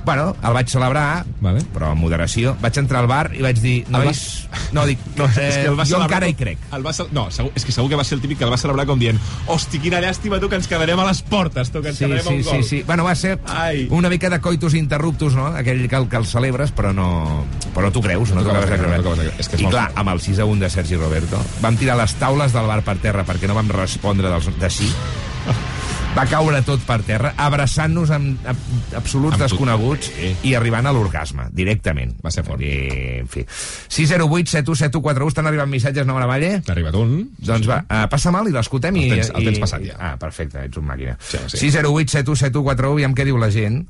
Bueno, 0.04 0.34
el 0.42 0.54
vaig 0.56 0.68
celebrar, 0.72 1.26
Vale. 1.44 1.60
però 1.74 1.90
amb 1.92 2.00
moderació. 2.00 2.54
Vaig 2.62 2.78
entrar 2.80 3.02
al 3.02 3.08
bar 3.10 3.26
i 3.36 3.42
vaig 3.44 3.58
dir, 3.60 3.84
nois... 3.92 4.48
No, 4.72 4.86
dic, 4.88 4.98
No, 5.18 5.26
eh, 5.26 5.48
és 5.48 5.56
que 5.58 5.66
el 5.68 5.76
va 5.76 5.84
jo 5.84 5.96
celebrar 5.98 6.06
encara 6.08 6.28
hi 6.30 6.34
crec. 6.38 6.58
El 6.72 6.86
va. 6.86 6.92
No, 7.12 7.26
segur, 7.30 7.52
és 7.54 7.64
que 7.66 7.72
segur 7.74 7.90
que 7.90 7.98
va 8.00 8.04
ser 8.08 8.16
el 8.16 8.22
típic 8.22 8.38
que 8.40 8.46
el 8.46 8.52
va 8.52 8.56
celebrar 8.56 8.86
com 8.88 8.98
dient 8.98 9.18
hosti, 9.46 9.80
quina 9.82 10.00
llàstima, 10.00 10.38
tu, 10.40 10.48
que 10.48 10.56
ens 10.56 10.68
quedarem 10.70 10.98
a 11.02 11.06
les 11.10 11.20
portes, 11.22 11.68
tu, 11.74 11.82
que 11.84 11.92
ens 11.92 11.98
Sí, 11.98 12.06
quedarem 12.06 12.24
sí, 12.24 12.34
un 12.38 12.42
sí, 12.44 12.50
gol. 12.50 12.64
sí. 12.64 12.82
Bueno, 12.86 13.04
va 13.04 13.14
ser 13.14 13.38
Ai. 13.52 13.86
una 13.90 14.08
mica 14.08 14.30
de 14.30 14.40
coitus 14.40 14.74
interruptus, 14.74 15.34
no? 15.36 15.46
Aquell 15.48 15.84
que, 15.88 15.96
el- 15.96 16.08
que 16.08 16.16
el 16.16 16.26
celebres, 16.26 16.72
però 16.74 16.94
no... 16.94 17.44
Però 17.74 17.92
tu 17.92 18.00
creus, 18.00 18.30
no 18.30 18.40
No 18.40 18.46
t'ho 18.46 18.48
t'ho 18.48 18.56
acabes 18.56 18.70
de 18.70 18.78
creure. 18.78 19.02
no 19.02 19.32
és 19.38 19.48
que 19.48 19.56
és 19.56 19.62
I 19.62 19.66
clar, 19.68 19.90
amb 19.94 20.08
el 20.14 20.20
6 20.24 20.38
a 20.40 20.44
1 20.48 20.60
de 20.64 20.70
Sergi 20.70 20.96
Roberto, 20.96 21.42
vam 21.60 21.76
tirar 21.76 21.96
les 22.00 22.14
taules 22.16 22.52
del 22.56 22.66
bar 22.66 22.80
per 22.82 22.96
terra 23.02 23.24
perquè 23.28 23.46
no 23.50 23.54
vam 23.58 23.68
respondre 23.76 24.30
dels, 24.32 24.48
de 24.58 24.70
sí. 24.70 24.88
Va 26.18 26.24
caure 26.26 26.58
tot 26.66 26.82
per 26.82 26.96
terra, 27.06 27.30
abraçant-nos 27.38 28.10
amb, 28.10 28.46
amb 28.50 28.94
absoluts 28.98 29.36
Amb 29.36 29.44
desconeguts 29.44 30.08
Sí. 30.10 30.32
i 30.50 30.54
arribant 30.58 30.88
a 30.90 30.92
l'orgasme, 30.92 31.44
directament. 31.54 32.16
Va 32.24 32.32
ser 32.34 32.42
fort. 32.44 32.60
I, 32.60 32.72
en 33.20 33.28
fi. 33.30 33.44
608 33.46 34.50
717141 34.50 35.28
estan 35.30 35.46
arribant 35.46 35.70
missatges, 35.70 36.06
no, 36.08 36.14
Maravalle? 36.18 36.56
T'ha 36.66 36.74
arribat 36.74 36.98
un. 36.98 37.14
Doncs 37.38 37.68
va, 37.70 37.84
uh, 37.86 38.02
passa 38.10 38.32
mal 38.34 38.48
i 38.50 38.56
l'escoltem 38.56 38.96
i... 38.98 39.06
El 39.06 39.16
tens- 39.20 39.30
el 39.34 39.42
i- 39.46 39.50
tens 39.52 39.62
passat 39.62 39.86
ja. 39.86 39.94
Ah, 39.98 40.16
perfecte, 40.18 40.64
ets 40.66 40.76
un 40.82 40.86
màquina. 40.90 41.14
Sí, 41.22 41.38
sí. 41.46 41.62
608 41.70 42.10
717141 42.18 42.92
aviam 42.98 43.14
què 43.14 43.24
diu 43.28 43.38
la 43.38 43.50
gent. 43.54 43.84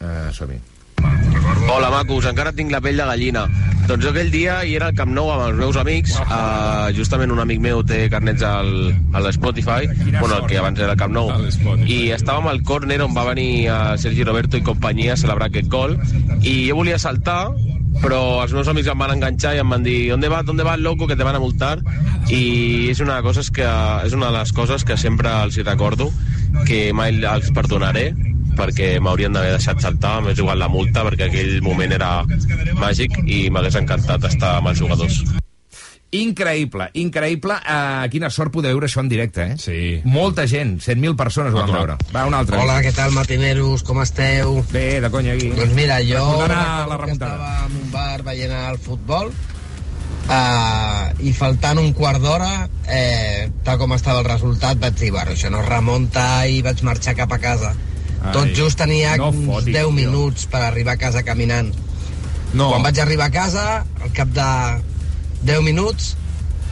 Uh, 0.00 0.30
Som-hi. 0.32 0.56
Hola, 1.70 1.90
macos, 1.92 2.26
encara 2.26 2.52
tinc 2.56 2.72
la 2.72 2.80
pell 2.82 2.98
de 2.98 3.06
gallina. 3.06 3.44
Doncs 3.90 4.04
jo 4.04 4.10
aquell 4.12 4.28
dia 4.30 4.60
hi 4.62 4.76
era 4.78 4.90
al 4.90 4.96
Camp 4.98 5.10
Nou 5.14 5.32
amb 5.32 5.48
els 5.48 5.58
meus 5.58 5.76
amics. 5.80 6.12
Uh, 6.22 6.90
justament 6.94 7.32
un 7.34 7.40
amic 7.42 7.58
meu 7.62 7.80
té 7.86 8.04
carnets 8.12 8.44
al, 8.46 8.70
a 9.14 9.22
l'Spotify, 9.24 9.88
bueno, 10.12 10.36
el 10.36 10.46
que 10.50 10.60
abans 10.60 10.78
era 10.78 10.94
el 10.94 11.00
Camp 11.00 11.14
Nou. 11.16 11.32
I 11.86 12.12
estàvem 12.14 12.46
al 12.50 12.62
córner 12.66 13.00
on 13.02 13.16
va 13.16 13.26
venir 13.32 13.50
uh, 13.66 13.96
Sergi 13.98 14.26
Roberto 14.26 14.60
i 14.60 14.66
companyia 14.66 15.16
a 15.16 15.20
celebrar 15.20 15.50
aquest 15.50 15.70
gol. 15.72 15.96
I 16.42 16.54
jo 16.68 16.78
volia 16.78 17.00
saltar, 17.02 17.40
però 17.98 18.20
els 18.44 18.54
meus 18.54 18.70
amics 18.70 18.92
em 18.92 19.02
van 19.02 19.16
enganxar 19.16 19.56
i 19.56 19.62
em 19.64 19.74
van 19.74 19.82
dir 19.82 19.98
¿Dónde 20.12 20.30
vas, 20.30 20.46
dónde 20.46 20.62
vas, 20.66 20.78
loco, 20.78 21.08
que 21.10 21.16
te 21.16 21.26
van 21.26 21.34
a 21.34 21.42
multar? 21.42 21.78
I 22.30 22.90
és 22.92 23.02
una, 23.02 23.20
cosa 23.26 23.42
que, 23.42 23.66
és 24.06 24.14
una 24.14 24.30
de 24.30 24.38
les 24.38 24.54
coses 24.54 24.86
que 24.86 24.96
sempre 25.00 25.32
els 25.42 25.58
hi 25.58 25.66
recordo, 25.66 26.12
que 26.66 26.92
mai 26.94 27.18
els 27.18 27.50
perdonaré, 27.56 28.12
perquè 28.60 28.94
m'haurien 29.02 29.32
d'haver 29.34 29.56
deixat 29.56 29.80
saltar, 29.82 30.18
m'és 30.24 30.38
igual 30.38 30.60
la 30.60 30.68
multa, 30.68 31.04
perquè 31.08 31.28
aquell 31.30 31.60
moment 31.64 31.92
era 31.96 32.10
màgic 32.80 33.16
i 33.26 33.46
m'hagués 33.50 33.80
encantat 33.80 34.26
estar 34.30 34.58
amb 34.60 34.72
els 34.72 34.82
jugadors. 34.82 35.22
Increïble, 36.10 36.88
increïble. 36.98 37.54
Uh, 37.62 38.08
quina 38.10 38.32
sort 38.34 38.50
poder 38.50 38.72
veure 38.72 38.88
això 38.88 38.98
en 38.98 39.08
directe, 39.12 39.44
eh? 39.52 39.58
Sí. 39.62 39.76
Molta 40.10 40.42
gent, 40.50 40.80
100.000 40.82 41.14
persones 41.14 41.54
ho 41.54 41.60
van 41.60 41.70
veure. 41.70 41.94
Va, 42.10 42.24
un 42.26 42.34
altre. 42.34 42.58
Hola, 42.58 42.80
què 42.82 42.90
tal, 42.96 43.14
matineros? 43.14 43.84
Com 43.86 44.02
esteu? 44.02 44.56
Bé, 44.72 44.98
de 45.04 45.10
conya, 45.14 45.36
aquí. 45.38 45.52
Doncs 45.54 45.76
mira, 45.78 46.00
jo 46.02 46.18
Recordant 46.18 46.56
a 46.56 46.64
recordo 46.64 46.90
la 46.90 46.98
remuntada. 47.04 47.36
estava 47.38 47.68
en 47.68 47.78
un 47.78 47.92
bar 47.94 48.22
veient 48.26 48.56
el 48.58 48.80
futbol 48.82 49.30
uh, 49.30 51.04
i 51.22 51.32
faltant 51.36 51.78
un 51.78 51.92
quart 51.94 52.18
d'hora, 52.26 52.50
eh, 52.90 53.46
tal 53.62 53.78
com 53.78 53.94
estava 53.94 54.24
el 54.24 54.26
resultat, 54.26 54.82
vaig 54.82 54.98
dir, 54.98 55.12
bueno, 55.14 55.38
això 55.38 55.50
no 55.54 55.62
es 55.62 55.70
remunta 55.70 56.26
i 56.50 56.58
vaig 56.66 56.82
marxar 56.90 57.14
cap 57.22 57.38
a 57.38 57.38
casa. 57.38 57.70
Tot 58.34 58.50
just 58.56 58.78
tenia 58.78 59.16
no 59.16 59.30
uns 59.30 59.46
fotis, 59.46 59.72
10 59.72 59.86
tio. 59.86 59.90
minuts 59.96 60.46
per 60.46 60.60
arribar 60.66 60.94
a 60.94 61.00
casa 61.00 61.22
caminant. 61.24 61.72
No. 62.52 62.70
Quan 62.70 62.82
vaig 62.82 62.98
arribar 63.00 63.26
a 63.30 63.34
casa, 63.34 63.66
al 64.02 64.12
cap 64.12 64.28
de 64.36 64.48
10 65.48 65.62
minuts, 65.64 66.14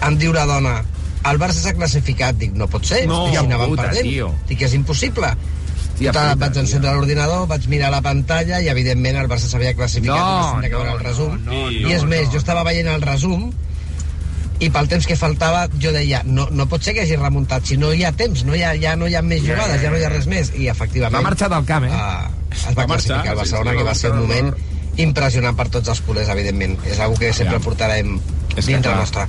em 0.07 0.17
diu 0.21 0.33
la 0.35 0.45
dona, 0.47 0.81
el 1.29 1.39
Barça 1.41 1.63
s'ha 1.63 1.73
classificat. 1.75 2.37
Dic, 2.39 2.53
no 2.55 2.67
pot 2.69 2.85
ser, 2.85 3.07
No, 3.09 3.27
anaven 3.33 3.71
puta, 3.71 3.83
perdent. 3.89 4.09
tio. 4.11 4.35
Dic, 4.49 4.63
és 4.63 4.75
impossible. 4.75 5.33
Hòstia 5.99 6.13
Total, 6.13 6.35
puta, 6.35 6.47
vaig 6.47 6.57
encendre 6.63 6.93
l'ordinador, 6.95 7.47
vaig 7.51 7.65
mirar 7.67 7.91
la 7.91 8.01
pantalla 8.01 8.61
i, 8.63 8.69
evidentment, 8.69 9.17
el 9.19 9.27
Barça 9.29 9.49
s'havia 9.51 9.73
classificat 9.75 10.15
No, 10.15 10.63
i 10.63 10.71
no, 10.71 10.85
el 10.93 11.01
resum. 11.01 11.33
no, 11.45 11.53
no, 11.53 11.71
I 11.71 11.93
és 11.93 12.03
no, 12.05 12.09
més, 12.13 12.27
no. 12.29 12.33
jo 12.33 12.39
estava 12.39 12.63
veient 12.63 12.87
el 12.93 13.03
resum 13.03 13.49
i 14.61 14.71
pel 14.75 14.89
temps 14.91 15.07
que 15.07 15.15
faltava 15.19 15.67
jo 15.79 15.93
deia, 15.95 16.23
no, 16.27 16.49
no 16.51 16.67
pot 16.71 16.83
ser 16.83 16.95
que 16.97 17.05
hagi 17.05 17.17
remuntat, 17.19 17.67
si 17.69 17.77
no 17.79 17.93
hi 17.95 18.03
ha 18.05 18.11
temps, 18.19 18.43
no 18.45 18.57
hi 18.59 18.65
ha, 18.67 18.73
ja 18.81 18.97
no 18.99 19.07
hi 19.07 19.15
ha 19.15 19.23
més 19.23 19.45
jugades, 19.45 19.79
ja, 19.83 19.93
no 19.93 20.01
hi 20.01 20.07
ha 20.07 20.11
res 20.11 20.27
més. 20.31 20.51
I, 20.57 20.67
efectivament... 20.73 21.15
Va 21.15 21.29
marxar 21.29 21.51
del 21.53 21.69
camp, 21.69 21.87
eh? 21.87 21.93
Uh, 21.95 22.51
es 22.51 22.65
va, 22.67 22.83
Va 22.83 22.89
marxar, 22.91 23.21
classificar 23.21 23.33
el 23.37 23.39
Barcelona, 23.43 23.71
sí, 23.71 23.79
que 23.79 23.87
va 23.87 23.95
ser 23.95 24.11
un 24.15 24.19
moment 24.25 24.51
impressionant 24.99 25.55
per 25.59 25.69
tots 25.71 25.93
els 25.95 26.01
culers, 26.03 26.29
evidentment. 26.35 26.75
És 26.91 26.99
una 26.99 27.15
que 27.21 27.31
sempre 27.33 27.59
Ja. 27.61 27.63
portarem 27.63 28.17
És 28.57 28.67
dintre 28.67 28.91
clar. 28.91 28.99
nostre. 28.99 29.29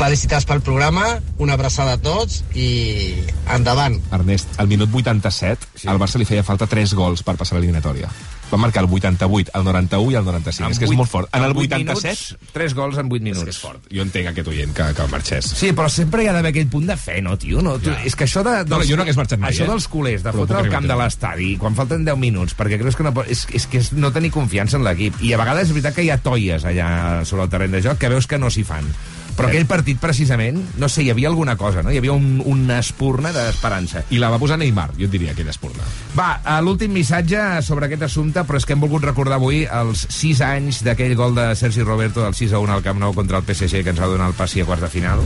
Felicitats 0.00 0.46
pel 0.48 0.62
programa, 0.64 1.18
una 1.36 1.52
abraçada 1.58 1.98
a 1.98 2.00
tots 2.00 2.38
i 2.56 3.20
endavant. 3.52 3.98
Ernest, 4.16 4.54
al 4.56 4.66
minut 4.70 4.88
87, 4.96 5.68
sí. 5.82 5.88
al 5.92 5.98
Barça 6.00 6.16
li 6.16 6.24
feia 6.24 6.40
falta 6.46 6.64
3 6.66 6.94
gols 6.96 7.20
per 7.22 7.34
passar 7.36 7.58
l'eliminatòria. 7.58 8.08
Va 8.50 8.56
marcar 8.58 8.80
el 8.82 8.88
88, 8.90 9.52
el 9.54 9.62
91 9.68 10.10
i 10.10 10.16
el 10.18 10.24
95. 10.24 10.64
En 10.66 10.72
és 10.72 10.78
que 10.80 10.86
és 10.88 10.90
vuit- 10.90 10.98
molt 10.98 11.10
fort. 11.12 11.28
En 11.36 11.44
el 11.44 11.52
vuit 11.54 11.68
87... 11.70 12.08
Minuts, 12.08 12.48
3 12.56 12.74
gols 12.74 12.96
en 12.98 13.06
8 13.12 13.14
És 13.20 13.22
minuts. 13.28 13.44
que 13.44 13.52
és 13.52 13.58
fort. 13.60 13.84
Jo 13.92 14.02
entenc 14.02 14.30
aquest 14.32 14.48
oient 14.50 14.72
que, 14.74 14.86
que 14.96 15.06
marxés. 15.12 15.50
Sí, 15.60 15.70
però 15.76 15.86
sempre 15.92 16.24
hi 16.24 16.30
ha 16.30 16.34
d'haver 16.34 16.50
aquell 16.54 16.72
punt 16.72 16.88
de 16.88 16.96
fe, 16.96 17.20
no, 17.22 17.36
tio? 17.38 17.60
No, 17.62 17.76
tu, 17.78 17.92
Ja. 17.92 18.00
És 18.08 18.16
que 18.16 18.24
això 18.24 18.42
de... 18.42 18.56
No, 18.72 18.80
no, 18.80 18.88
jo 18.88 18.96
no 18.96 19.04
hagués 19.04 19.20
marxat 19.20 19.38
mai, 19.38 19.52
Això 19.52 19.68
eh? 19.68 19.70
dels 19.70 19.86
culers, 19.92 20.24
de 20.24 20.32
Però 20.32 20.46
fotre 20.48 20.64
al 20.64 20.72
camp 20.72 20.88
de 20.88 20.96
l'estadi 20.96 21.52
quan 21.60 21.76
falten 21.78 22.08
10 22.08 22.16
minuts, 22.24 22.56
perquè 22.58 22.80
creus 22.80 22.96
que 22.96 23.04
no 23.06 23.12
pot... 23.14 23.28
És, 23.30 23.44
és 23.52 23.68
que 23.70 23.84
és 23.84 23.92
no 23.92 24.10
tenir 24.16 24.32
confiança 24.34 24.80
en 24.80 24.88
l'equip. 24.88 25.20
I 25.22 25.36
a 25.36 25.38
vegades 25.44 25.68
és 25.68 25.76
veritat 25.76 25.94
que 26.00 26.08
hi 26.08 26.10
ha 26.10 26.18
toies 26.24 26.64
allà 26.64 26.90
sobre 27.28 27.44
el 27.44 27.52
terreny 27.52 27.76
de 27.78 27.84
joc 27.84 28.00
que 28.00 28.08
veus 28.10 28.26
que 28.26 28.40
no 28.40 28.48
s'hi 28.50 28.64
fan. 28.64 28.88
Però 29.36 29.48
aquell 29.48 29.66
partit, 29.68 29.98
precisament, 30.00 30.58
no 30.80 30.88
sé, 30.90 31.04
hi 31.04 31.10
havia 31.12 31.30
alguna 31.30 31.56
cosa, 31.56 31.84
no? 31.84 31.92
Hi 31.92 32.00
havia 32.00 32.12
un, 32.12 32.40
una 32.44 32.80
espurna 32.82 33.32
d'esperança. 33.34 34.04
I 34.10 34.20
la 34.22 34.30
va 34.32 34.40
posar 34.42 34.58
Neymar, 34.60 34.90
jo 34.98 35.06
et 35.06 35.14
diria, 35.14 35.34
aquella 35.34 35.54
espurna. 35.54 35.86
Va, 36.16 36.30
a 36.44 36.58
l'últim 36.64 36.92
missatge 36.96 37.62
sobre 37.66 37.88
aquest 37.88 38.04
assumpte, 38.10 38.44
però 38.48 38.60
és 38.60 38.66
que 38.68 38.76
hem 38.76 38.84
volgut 38.84 39.06
recordar 39.06 39.38
avui 39.40 39.62
els 39.64 40.06
6 40.10 40.44
anys 40.46 40.82
d'aquell 40.86 41.16
gol 41.18 41.38
de 41.38 41.50
Sergi 41.58 41.86
Roberto 41.86 42.24
del 42.24 42.36
6 42.36 42.54
a 42.56 42.62
1 42.62 42.76
al 42.76 42.84
Camp 42.86 43.00
Nou 43.00 43.16
contra 43.16 43.40
el 43.40 43.46
PSG 43.48 43.84
que 43.84 43.94
ens 43.94 44.02
va 44.02 44.10
donar 44.10 44.28
el 44.32 44.36
passi 44.38 44.60
a 44.60 44.68
quarts 44.68 44.84
de 44.84 44.92
final. 44.92 45.24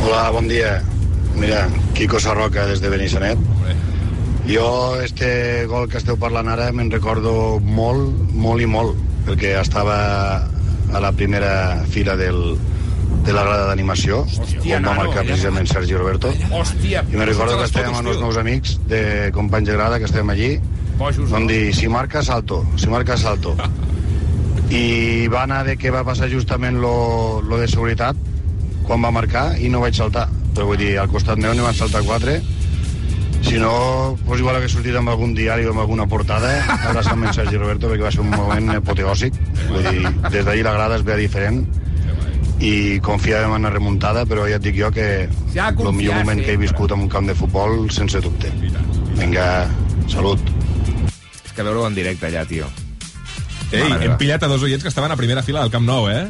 Hola, 0.00 0.30
bon 0.34 0.48
dia. 0.48 0.78
Mira, 1.36 1.68
Quico 1.94 2.20
Sarroca 2.20 2.66
des 2.66 2.80
de 2.80 2.90
Benissanet. 2.90 3.38
Jo, 4.48 5.00
este 5.00 5.66
gol 5.70 5.86
que 5.88 6.00
esteu 6.00 6.16
parlant 6.18 6.48
ara, 6.50 6.70
me'n 6.74 6.90
recordo 6.90 7.60
molt, 7.62 8.32
molt 8.34 8.64
i 8.64 8.66
molt, 8.66 8.96
perquè 9.28 9.52
estava 9.60 9.98
a 10.90 11.02
la 11.02 11.12
primera 11.14 11.84
fila 11.86 12.16
del, 12.18 12.56
de 13.24 13.32
la 13.36 13.44
grada 13.44 13.66
d'animació, 13.68 14.22
on 14.24 14.86
va 14.86 14.94
marcar 14.96 15.24
precisament 15.26 15.68
Sergi 15.68 15.96
Roberto. 15.96 16.32
Hòstia, 16.50 17.04
I 17.10 17.18
me 17.20 17.26
recordo 17.28 17.58
que 17.60 17.66
estàvem 17.68 17.96
amb 17.98 18.12
els 18.12 18.20
meus 18.22 18.38
amics 18.40 18.78
de 18.90 19.02
companys 19.36 19.68
de 19.68 19.76
grada, 19.76 19.98
que 20.00 20.08
estàvem 20.08 20.32
allí, 20.34 20.50
vam 21.30 21.46
dir, 21.48 21.74
si 21.76 21.88
marca, 21.88 22.22
salto, 22.22 22.62
si 22.76 22.88
marca, 22.92 23.16
salto. 23.20 23.56
I 24.70 25.26
va 25.26 25.44
anar 25.44 25.64
de 25.66 25.76
que 25.76 25.90
va 25.90 26.04
passar 26.06 26.30
justament 26.30 26.78
lo, 26.78 27.40
lo 27.42 27.58
de 27.58 27.66
seguretat 27.68 28.16
quan 28.86 29.02
va 29.02 29.10
marcar 29.14 29.58
i 29.58 29.68
no 29.68 29.82
vaig 29.82 29.98
saltar. 29.98 30.28
Però 30.54 30.68
vull 30.68 30.78
dir, 30.78 30.94
al 30.98 31.10
costat 31.10 31.38
meu 31.42 31.54
n'hi 31.54 31.64
van 31.64 31.76
saltar 31.76 32.04
quatre. 32.06 32.38
Si 33.40 33.58
no, 33.58 33.72
doncs 34.26 34.42
igual 34.42 34.58
hagués 34.58 34.74
sortit 34.76 34.96
amb 34.98 35.10
algun 35.10 35.32
diari 35.34 35.64
o 35.66 35.72
amb 35.72 35.82
alguna 35.82 36.06
portada, 36.06 36.50
abraçant 36.76 37.16
amb 37.16 37.30
en 37.30 37.34
Sergi 37.34 37.58
Roberto, 37.58 37.88
perquè 37.88 38.04
va 38.04 38.12
ser 38.14 38.22
un 38.22 38.30
moment 38.34 38.74
apoteòsic. 38.76 39.38
Vull 39.70 39.86
dir, 39.86 40.02
des 40.28 40.44
d'ahir 40.44 40.66
la 40.66 40.74
grada 40.76 40.98
es 41.00 41.06
veia 41.06 41.22
diferent 41.22 41.64
i 42.60 43.00
confiàvem 43.04 43.54
en 43.56 43.64
la 43.64 43.72
remuntada, 43.72 44.26
però 44.28 44.44
ja 44.48 44.58
et 44.60 44.64
dic 44.64 44.76
jo 44.76 44.90
que 44.92 45.28
Ja 45.54 45.70
el 45.72 45.94
millor 45.96 46.20
moment 46.20 46.42
que 46.44 46.52
he 46.54 46.60
viscut 46.60 46.92
en 46.92 47.06
un 47.06 47.08
camp 47.08 47.26
de 47.28 47.34
futbol, 47.34 47.88
sense 47.92 48.20
dubte. 48.20 48.52
Vinga, 49.16 49.48
salut. 50.12 50.52
És 51.44 51.56
que 51.56 51.64
veure-ho 51.64 51.88
en 51.88 51.96
directe 51.96 52.28
allà, 52.28 52.44
tio. 52.46 52.68
Ei, 53.70 53.86
Mare 53.86 54.06
hem 54.10 54.16
pillat 54.20 54.44
a 54.44 54.50
dos 54.50 54.62
oients 54.66 54.82
que 54.82 54.90
estaven 54.90 55.12
a 55.12 55.18
primera 55.18 55.42
fila 55.46 55.62
del 55.62 55.72
Camp 55.72 55.86
Nou, 55.86 56.08
eh? 56.10 56.28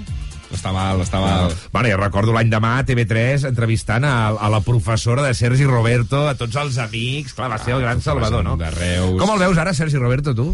Està 0.51 0.72
mal, 0.74 0.99
està 1.03 1.20
mal. 1.22 1.53
Bueno, 1.72 1.91
jo 1.93 1.99
recordo 2.01 2.35
l'any 2.35 2.51
demà 2.51 2.74
a 2.81 2.87
TV3 2.87 3.47
entrevistant 3.53 4.05
a, 4.05 4.14
a 4.35 4.51
la 4.51 4.59
professora 4.66 5.22
de 5.22 5.31
Sergi 5.39 5.66
Roberto, 5.66 6.24
a 6.28 6.35
tots 6.39 6.59
els 6.59 6.78
amics. 6.83 7.37
Clar, 7.39 7.49
va 7.53 7.59
ser 7.62 7.76
el 7.76 7.85
gran 7.85 8.03
salvador, 8.03 8.43
no? 8.45 8.57
De 8.59 8.70
Reus. 8.74 9.14
Com 9.22 9.31
el 9.35 9.47
veus 9.47 9.62
ara, 9.62 9.74
Sergi 9.74 9.99
Roberto, 10.03 10.35
tu? 10.35 10.51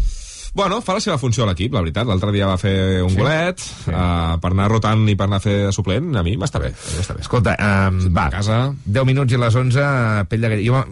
Bueno, 0.53 0.81
fa 0.81 0.95
la 0.97 1.03
seva 1.03 1.17
funció 1.21 1.43
a 1.45 1.51
l'equip, 1.51 1.73
la 1.75 1.81
veritat. 1.85 2.07
L'altre 2.09 2.31
dia 2.35 2.47
va 2.49 2.57
fer 2.61 3.01
un 3.03 3.09
Sí? 3.09 3.15
sí? 3.15 3.21
golet, 3.21 3.59
sí. 3.59 3.91
uh, 3.91 4.37
per 4.41 4.51
anar 4.53 4.69
rotant 4.71 5.03
i 5.09 5.15
per 5.15 5.27
anar 5.27 5.41
a 5.41 5.43
fer 5.43 5.57
de 5.67 5.73
suplent, 5.75 6.15
a 6.17 6.23
mi 6.23 6.37
m'està 6.37 6.59
bé. 6.63 6.71
M'està 6.97 7.13
bé. 7.17 7.21
Escolta, 7.25 7.57
um, 7.89 7.99
va, 8.15 8.29
casa. 8.33 8.73
10 8.85 9.05
minuts 9.05 9.33
i 9.33 9.37
les 9.41 9.55
11, 9.55 10.25
pell 10.29 10.41
de 10.41 10.49
gall. 10.55 10.65
Jo 10.65 10.83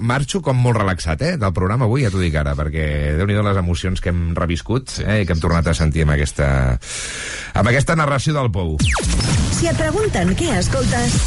marxo 0.00 0.38
com 0.46 0.54
molt 0.62 0.76
relaxat, 0.78 1.22
eh, 1.26 1.36
del 1.36 1.52
programa 1.52 1.88
avui, 1.88 2.04
ja 2.04 2.10
t'ho 2.10 2.20
dic 2.22 2.36
ara, 2.38 2.54
perquè 2.54 3.16
déu 3.18 3.26
nhi 3.26 3.34
les 3.42 3.56
emocions 3.58 4.00
que 4.00 4.12
hem 4.12 4.32
reviscut 4.38 5.00
eh, 5.02 5.22
i 5.22 5.26
que 5.26 5.34
hem 5.34 5.40
tornat 5.42 5.66
a 5.66 5.74
sentir 5.74 6.04
amb 6.06 6.14
aquesta, 6.14 6.78
amb 7.58 7.66
aquesta 7.72 7.96
narració 7.98 8.36
del 8.38 8.50
Pou. 8.54 8.76
Si 9.58 9.66
et 9.66 9.76
pregunten 9.76 10.36
què 10.38 10.52
escoltes, 10.58 11.18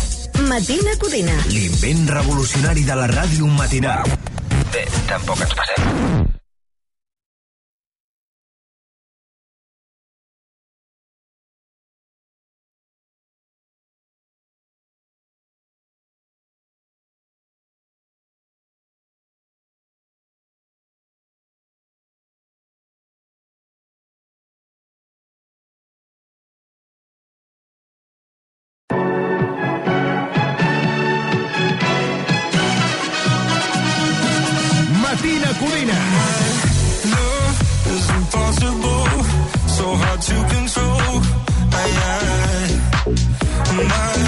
Matina 0.48 0.96
Codina. 1.04 1.36
L'invent 1.52 2.08
revolucionari 2.16 2.88
de 2.88 2.96
la 2.96 3.08
ràdio 3.12 3.52
matinal. 3.60 4.08
Bé, 4.72 4.88
tampoc 5.10 5.44
ens 5.44 5.58
passem. 5.60 6.32
To 40.22 40.34
control. 40.34 41.22
I, 41.74 41.86
I, 42.06 43.82
my 43.88 44.21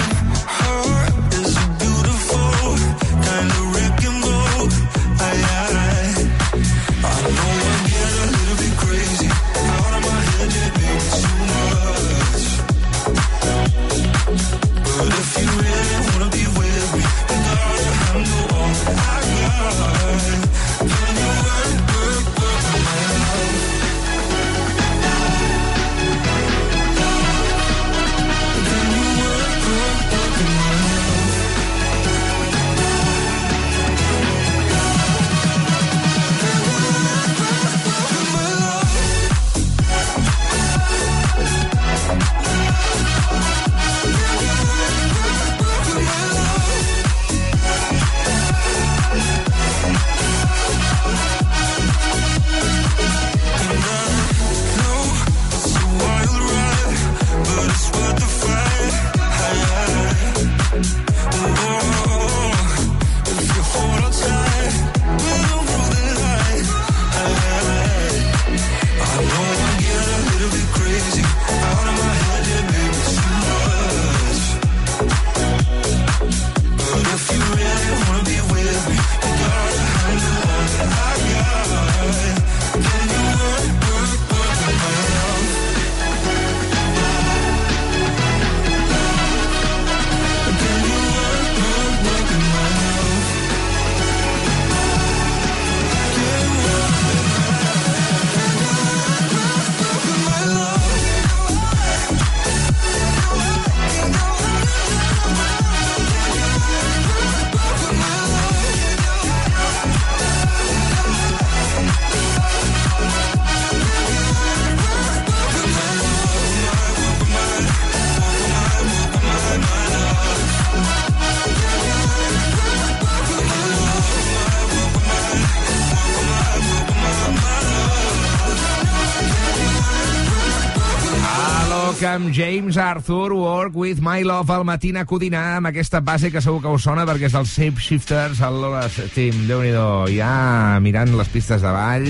Camp 132.24 132.32
James 132.32 132.76
Arthur, 132.78 133.34
Work 133.34 133.74
with 133.74 133.98
My 134.00 134.22
Love 134.22 134.50
al 134.50 134.64
Matina 134.64 135.04
Codina, 135.04 135.56
amb 135.58 135.68
aquesta 135.68 136.00
base 136.00 136.30
que 136.32 136.40
segur 136.40 136.62
que 136.62 136.70
us 136.72 136.84
sona 136.86 137.02
perquè 137.04 137.26
és 137.28 137.32
del 137.34 137.44
Shape 137.44 137.82
Shifters, 137.82 138.38
el 138.40 138.60
Lola 138.62 138.86
Team, 139.12 139.42
déu 139.44 139.60
nhi 139.60 139.72
ja 140.16 140.78
mirant 140.80 141.12
les 141.18 141.28
pistes 141.28 141.60
de 141.60 141.72
ball. 141.74 142.06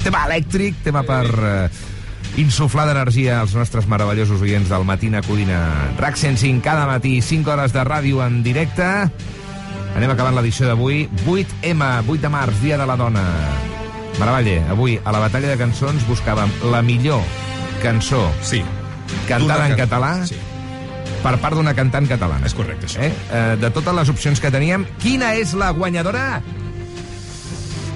Tema 0.00 0.22
elèctric, 0.30 0.78
tema 0.86 1.02
per 1.04 1.26
eh, 1.28 1.68
insuflar 2.40 2.86
d'energia 2.88 3.42
als 3.42 3.52
nostres 3.58 3.88
meravellosos 3.90 4.40
oients 4.40 4.70
del 4.70 4.86
Matina 4.88 5.20
Codina. 5.26 5.58
RAC 5.98 6.16
105 6.16 6.64
cada 6.64 6.86
matí, 6.88 7.18
5 7.20 7.52
hores 7.52 7.74
de 7.74 7.84
ràdio 7.84 8.22
en 8.24 8.40
directe. 8.46 8.86
Anem 9.92 10.14
acabant 10.14 10.38
l'edició 10.38 10.70
d'avui. 10.70 11.04
8M, 11.26 11.90
8 12.06 12.22
de 12.22 12.32
març, 12.32 12.62
Dia 12.62 12.80
de 12.80 12.88
la 12.88 12.96
Dona. 12.96 13.26
Maravalle, 14.16 14.62
avui 14.70 14.96
a 15.04 15.12
la 15.12 15.20
batalla 15.26 15.52
de 15.52 15.60
cançons 15.60 16.08
buscàvem 16.08 16.48
la 16.72 16.80
millor 16.80 17.20
cançó 17.82 18.30
sí. 18.40 18.62
Cantada 19.28 19.68
en 19.70 19.76
català 19.78 20.12
sí. 20.28 20.36
per 21.24 21.36
part 21.42 21.56
d'una 21.58 21.74
cantant 21.76 22.08
catalana. 22.10 22.46
És 22.46 22.54
correcte, 22.56 22.88
això. 22.90 23.02
Eh? 23.04 23.10
Eh, 23.30 23.56
de 23.60 23.70
totes 23.74 23.96
les 23.96 24.12
opcions 24.12 24.40
que 24.40 24.52
teníem, 24.54 24.86
quina 25.02 25.34
és 25.40 25.54
la 25.58 25.70
guanyadora? 25.76 26.42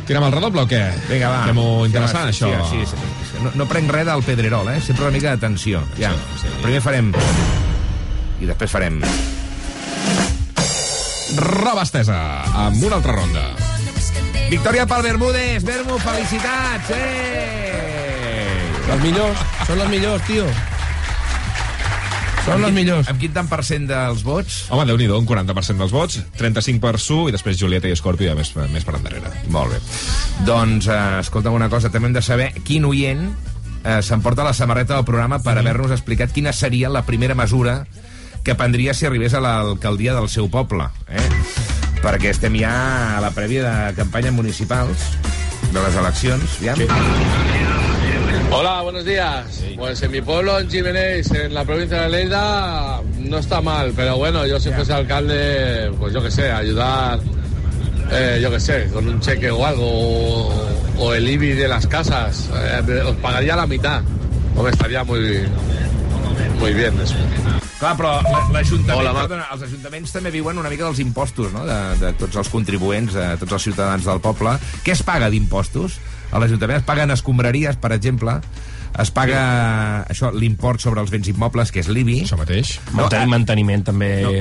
Tirem 0.09 0.25
el 0.25 0.33
redoble 0.33 0.65
o 0.65 0.69
què? 0.69 0.81
Vinga, 1.11 1.29
va. 1.29 1.41
Fem-ho 1.51 1.85
interessant, 1.85 2.31
Sí, 2.33 2.45
això. 2.47 2.69
Sí, 2.71 2.85
sí, 2.89 2.97
sí. 3.29 3.43
No, 3.45 3.53
no 3.61 3.67
prenc 3.69 3.91
res 3.93 4.07
del 4.09 4.25
Pedrerol, 4.25 4.71
eh? 4.73 4.79
Sempre 4.81 5.05
una 5.05 5.13
mica 5.19 5.35
d'atenció. 5.35 5.83
Ja. 6.01 6.15
sí. 6.41 6.49
Primer 6.63 6.81
farem... 6.81 7.13
I 8.41 8.49
després 8.49 8.73
farem... 8.73 9.03
Roba 11.37 11.83
estesa, 11.85 12.17
amb 12.57 12.81
una 12.89 12.97
altra 12.97 13.13
ronda. 13.19 13.43
Victòria 14.49 14.87
pel 14.89 15.05
Bermúdez. 15.05 15.61
Bermu, 15.67 15.99
felicitats. 16.01 16.89
Eh! 16.97 18.89
Els 18.89 19.03
millors, 19.05 19.45
són 19.69 19.83
els 19.85 19.91
millors, 19.93 20.25
tio. 20.25 20.47
Són 22.49 22.65
els 22.65 22.75
millors. 22.75 23.09
Amb 23.13 23.21
quin 23.21 23.35
tant 23.35 23.49
per 23.51 23.61
cent 23.67 23.85
dels 23.89 24.23
vots? 24.25 24.63
Home, 24.73 24.87
déu 24.89 24.97
nhi 24.97 25.09
un 25.13 25.27
40% 25.29 25.85
dels 25.85 25.93
vots, 25.93 26.19
35 26.41 26.81
per 26.81 26.95
Su 27.03 27.27
i 27.29 27.35
després 27.35 27.59
Julieta 27.61 27.91
i 27.91 27.97
Scorpio 27.99 28.31
ja 28.31 28.37
més, 28.39 28.55
més 28.73 28.87
per 28.89 28.97
endarrere. 28.97 29.33
Molt 29.53 29.75
bé. 29.75 29.81
Doncs, 30.49 30.89
eh, 30.89 31.21
escolta'm 31.21 31.59
una 31.59 31.69
cosa, 31.69 31.93
també 31.93 32.09
hem 32.09 32.17
de 32.17 32.25
saber 32.25 32.51
quin 32.65 32.89
oient 32.89 33.27
eh, 33.85 34.01
s'emporta 34.03 34.47
la 34.47 34.55
samarreta 34.57 34.97
del 34.97 35.05
programa 35.09 35.43
per 35.45 35.59
haver-nos 35.59 35.93
explicat 35.97 36.33
quina 36.33 36.53
seria 36.57 36.89
la 36.89 37.05
primera 37.07 37.37
mesura 37.39 37.83
que 38.45 38.57
prendria 38.57 38.95
si 38.95 39.07
arribés 39.07 39.35
a 39.35 39.43
l'alcaldia 39.45 40.15
del 40.17 40.31
seu 40.33 40.49
poble. 40.49 40.89
Eh? 41.09 41.29
Perquè 42.01 42.33
estem 42.33 42.57
ja 42.57 42.73
a 43.19 43.21
la 43.21 43.35
prèvia 43.37 43.67
de 43.69 43.97
campanyes 43.99 44.33
municipals 44.33 45.11
de 45.69 45.83
les 45.83 46.01
eleccions. 46.01 46.61
Ja? 46.65 46.79
Hola, 48.51 48.83
buenos 48.83 49.05
días. 49.05 49.63
Pues 49.77 50.03
en 50.03 50.11
mi 50.11 50.21
pueblo, 50.21 50.59
en 50.59 50.69
Jiménez, 50.71 51.31
en 51.33 51.55
la 51.55 51.65
provincia 51.65 52.03
de 52.03 52.09
Lleida, 52.09 53.01
no 53.19 53.39
está 53.39 53.61
mal, 53.61 53.93
pero 53.95 54.17
bueno, 54.17 54.47
yo 54.47 54.59
si 54.59 54.71
fuese 54.73 54.93
alcalde, 54.93 55.93
pues 55.99 56.13
yo 56.15 56.23
qué 56.23 56.31
sé, 56.31 56.51
ayudar, 56.51 57.21
eh, 58.11 58.39
yo 58.43 58.51
qué 58.51 58.59
sé, 58.59 58.89
con 58.93 59.07
un 59.07 59.21
cheque 59.21 59.51
o 59.51 59.65
algo, 59.65 59.85
o, 59.87 60.69
o 60.99 61.15
el 61.15 61.29
IBI 61.29 61.53
de 61.53 61.69
las 61.69 61.87
casas, 61.87 62.49
eh, 62.89 63.03
os 63.07 63.17
pagaría 63.17 63.55
la 63.55 63.67
mitad. 63.67 64.03
Hombre, 64.57 64.73
estaría 64.73 65.05
muy, 65.05 65.47
muy 66.59 66.73
bien 66.75 66.99
eso. 67.01 67.15
Clar, 67.79 67.95
però 67.97 68.21
la- 68.23 68.49
l'Ajuntament, 68.51 68.99
Hola, 69.07 69.13
perdona, 69.15 69.45
els 69.55 69.63
ajuntaments 69.63 70.11
també 70.11 70.33
viuen 70.35 70.59
una 70.59 70.69
mica 70.73 70.83
dels 70.89 70.99
impostos, 70.99 71.53
no?, 71.55 71.63
de, 71.69 71.77
de 72.01 72.13
tots 72.19 72.35
els 72.41 72.49
contribuents, 72.51 73.13
de 73.15 73.37
tots 73.39 73.53
els 73.55 73.63
ciutadans 73.69 74.03
del 74.09 74.19
poble. 74.25 74.57
Què 74.83 74.97
es 74.97 75.05
paga 75.07 75.29
d'impostos? 75.31 76.01
A 76.33 76.41
l'Ajuntament 76.43 76.83
es 76.83 76.87
paguen 76.89 77.13
escombraries, 77.15 77.79
per 77.81 77.93
exemple, 77.97 78.37
es 78.99 79.11
paga 79.15 79.41
això 80.11 80.31
l'import 80.35 80.83
sobre 80.83 81.03
els 81.05 81.13
béns 81.13 81.31
immobles, 81.33 81.73
que 81.73 81.81
és 81.85 81.89
l'IBI. 81.93 82.23
Això 82.27 82.39
mateix. 82.41 82.77
Manteniment, 82.93 83.35
manteniment 83.37 83.87
també, 83.89 84.11
no. 84.27 84.33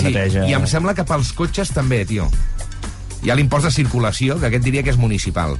neteja... 0.00 0.44
Sí, 0.44 0.52
i 0.52 0.56
em 0.58 0.68
sembla 0.70 0.96
que 0.96 1.06
pels 1.08 1.32
cotxes 1.36 1.72
també, 1.76 2.02
tio. 2.08 2.28
Hi 3.24 3.32
ha 3.32 3.38
l'impost 3.38 3.68
de 3.68 3.74
circulació, 3.74 4.40
que 4.40 4.50
aquest 4.50 4.64
diria 4.66 4.84
que 4.84 4.92
és 4.92 5.00
municipal. 5.00 5.56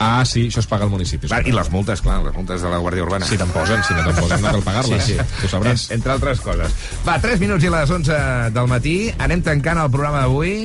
Ah, 0.00 0.24
sí, 0.24 0.46
això 0.48 0.62
es 0.62 0.66
paga 0.66 0.86
al 0.86 0.90
municipi. 0.90 1.28
Clar, 1.28 1.42
I 1.44 1.52
les 1.52 1.68
multes, 1.68 2.00
clar, 2.00 2.22
les 2.24 2.32
multes 2.32 2.62
de 2.64 2.68
la 2.72 2.78
Guàrdia 2.80 3.04
Urbana. 3.04 3.26
Si 3.28 3.36
te'n 3.36 3.50
posen, 3.52 3.82
si 3.84 3.92
no 3.92 4.00
te'n 4.06 4.16
posen, 4.16 4.40
no 4.40 4.52
cal 4.54 4.62
pagar-les. 4.64 5.02
Sí, 5.04 5.18
sí. 5.18 5.44
Ho 5.44 5.50
sabràs. 5.52 5.84
En, 5.90 5.98
entre 5.98 6.14
altres 6.14 6.40
coses. 6.40 6.76
Va, 7.04 7.18
3 7.20 7.36
minuts 7.42 7.66
i 7.68 7.72
les 7.74 7.92
11 7.98 8.16
del 8.56 8.70
matí. 8.72 8.94
Anem 9.20 9.44
tancant 9.44 9.82
el 9.82 9.92
programa 9.92 10.24
d'avui. 10.24 10.64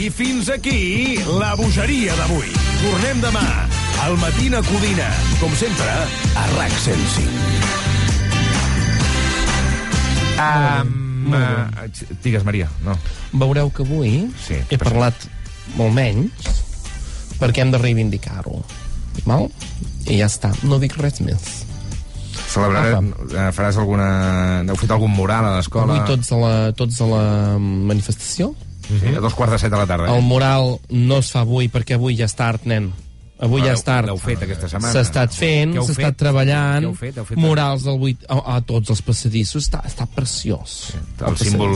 I 0.00 0.08
fins 0.08 0.48
aquí 0.56 1.20
la 1.36 1.52
bogeria 1.60 2.16
d'avui. 2.16 2.48
Tornem 2.80 3.20
demà 3.26 3.44
al 4.06 4.16
Matina 4.24 4.64
Codina, 4.64 5.12
com 5.36 5.52
sempre, 5.60 5.92
a 6.32 6.48
RAC 6.56 6.80
105. 6.88 7.76
Um, 10.40 11.32
uh, 11.36 11.88
digues, 12.24 12.44
Maria, 12.48 12.72
no. 12.88 12.96
Veureu 13.36 13.68
que 13.72 13.84
avui 13.84 14.30
Sí, 14.40 14.58
he 14.68 14.80
parlat 14.80 15.28
molt 15.76 15.92
menys 15.96 16.65
perquè 17.40 17.64
hem 17.64 17.72
de 17.74 17.80
reivindicar-ho. 17.82 18.60
Val? 19.24 19.48
I 20.06 20.20
ja 20.20 20.28
està. 20.30 20.52
No 20.66 20.78
dic 20.82 20.96
res 21.00 21.22
més. 21.24 21.64
Celebraré, 22.46 22.94
eh, 22.96 23.48
faràs 23.56 23.78
alguna... 23.80 24.08
Heu 24.68 24.78
fet 24.80 24.92
algun 24.94 25.12
mural 25.12 25.48
a 25.48 25.56
l'escola? 25.56 25.96
Avui 25.96 26.04
tots 26.08 26.32
a 26.32 26.40
la, 26.40 26.52
tots 26.76 27.00
a 27.02 27.08
la 27.10 27.24
manifestació. 27.58 28.52
Sí, 28.86 29.16
a 29.16 29.20
dos 29.20 29.34
quarts 29.34 29.56
de 29.56 29.58
set 29.64 29.72
de 29.72 29.80
la 29.80 29.86
tarda. 29.88 30.12
El 30.14 30.22
mural 30.22 30.76
no 30.94 31.18
es 31.18 31.32
fa 31.34 31.42
avui 31.42 31.66
perquè 31.72 31.96
avui 31.98 32.16
ja 32.18 32.28
és 32.28 32.36
tard, 32.38 32.68
nen. 32.70 32.92
Avui 33.38 33.60
ja 33.60 33.74
és 33.76 33.82
tard. 33.84 34.06
l'heu 34.08 34.16
fet 34.16 34.40
aquesta 34.46 34.68
setmana. 34.68 34.92
S'ha 34.94 35.02
estat 35.04 35.34
fent, 35.36 35.74
s'ha 35.76 35.92
estat 35.92 36.16
treballant. 36.16 36.86
Heu 36.88 36.94
fet? 36.96 37.18
Heu 37.20 37.26
fet- 37.28 37.36
Murals 37.38 37.82
del 37.84 37.98
8, 38.00 38.24
a, 38.32 38.38
a 38.56 38.60
tots 38.64 38.90
els 38.94 39.02
passadissos. 39.04 39.66
Està, 39.68 39.82
està 39.84 40.06
preciós. 40.08 40.76
El 41.20 41.36
símbol, 41.36 41.74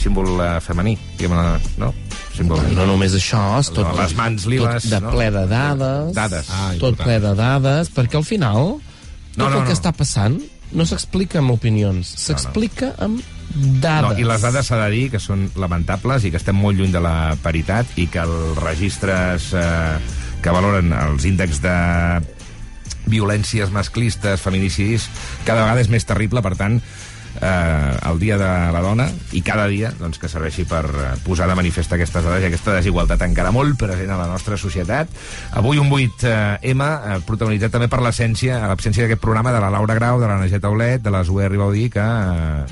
símbol 0.00 0.30
uh, 0.40 0.46
femení, 0.64 0.96
diguem 1.18 1.36
no? 1.82 1.92
Símbol... 2.36 2.64
No 2.76 2.86
només 2.88 3.12
això, 3.16 3.42
és 3.60 3.70
tot, 3.76 3.92
Les 3.98 4.16
mans 4.16 4.48
liles, 4.48 4.82
tot 4.88 4.90
de 4.96 5.00
no? 5.04 5.12
ple 5.12 5.30
de 5.36 5.44
dades, 5.52 6.12
Dades. 6.16 6.48
Ah, 6.50 6.72
tot 6.80 6.94
important. 6.96 7.04
ple 7.04 7.20
de 7.28 7.34
dades, 7.44 7.92
perquè 7.92 8.16
al 8.16 8.24
final 8.24 8.76
tot 8.76 9.36
No, 9.36 9.50
no, 9.50 9.58
el 9.60 9.64
que 9.68 9.74
no. 9.74 9.76
està 9.76 9.92
passant 9.92 10.40
no 10.72 10.84
s'explica 10.88 11.38
amb 11.38 11.52
opinions, 11.52 12.08
s'explica 12.24 12.94
amb 13.04 13.20
dades. 13.54 14.16
No, 14.16 14.18
I 14.18 14.24
les 14.26 14.42
dades 14.42 14.66
s'ha 14.66 14.78
de 14.80 14.88
dir 14.96 15.10
que 15.12 15.20
són 15.22 15.44
lamentables 15.60 16.24
i 16.24 16.32
que 16.32 16.40
estem 16.40 16.56
molt 16.56 16.76
lluny 16.80 16.90
de 16.92 17.00
la 17.04 17.36
paritat 17.44 17.92
i 18.00 18.08
que 18.10 18.24
els 18.24 18.58
registres 18.64 19.52
eh, 19.54 19.98
que 20.46 20.54
valoren 20.54 20.92
els 20.94 21.24
índexs 21.26 21.58
de 21.58 21.74
violències 23.10 23.72
masclistes, 23.74 24.42
feminicidis, 24.44 25.08
cada 25.46 25.64
vegada 25.64 25.82
és 25.82 25.90
més 25.90 26.06
terrible, 26.06 26.38
per 26.44 26.52
tant, 26.54 26.76
eh, 27.40 27.96
el 28.10 28.18
Dia 28.18 28.36
de 28.40 28.48
la 28.72 28.80
Dona 28.84 29.06
i 29.32 29.42
cada 29.42 29.66
dia 29.70 29.90
doncs, 29.98 30.18
que 30.18 30.28
serveixi 30.28 30.64
per 30.68 30.84
eh, 30.86 31.06
posar 31.24 31.48
de 31.50 31.54
manifest 31.58 31.92
aquestes 31.92 32.24
dades 32.24 32.42
i 32.42 32.48
aquesta 32.50 32.74
desigualtat 32.76 33.22
encara 33.26 33.52
molt 33.54 33.76
present 33.80 34.10
a 34.10 34.18
la 34.20 34.26
nostra 34.30 34.56
societat. 34.56 35.08
Avui 35.52 35.78
un 35.78 35.90
8M, 35.92 36.82
eh, 36.86 37.18
protagonitzat 37.26 37.72
també 37.76 37.88
per 37.92 38.00
l'essència, 38.04 38.60
l'absència 38.68 39.04
d'aquest 39.06 39.22
programa 39.22 39.52
de 39.52 39.60
la 39.60 39.70
Laura 39.70 39.94
Grau, 39.98 40.20
de 40.20 40.26
la 40.30 40.38
Naget 40.40 40.64
Aulet, 40.64 41.02
de 41.02 41.10
la 41.14 41.24
Zoe 41.24 41.48
Ribaudí, 41.48 41.88
que 41.90 42.00
eh, 42.00 42.64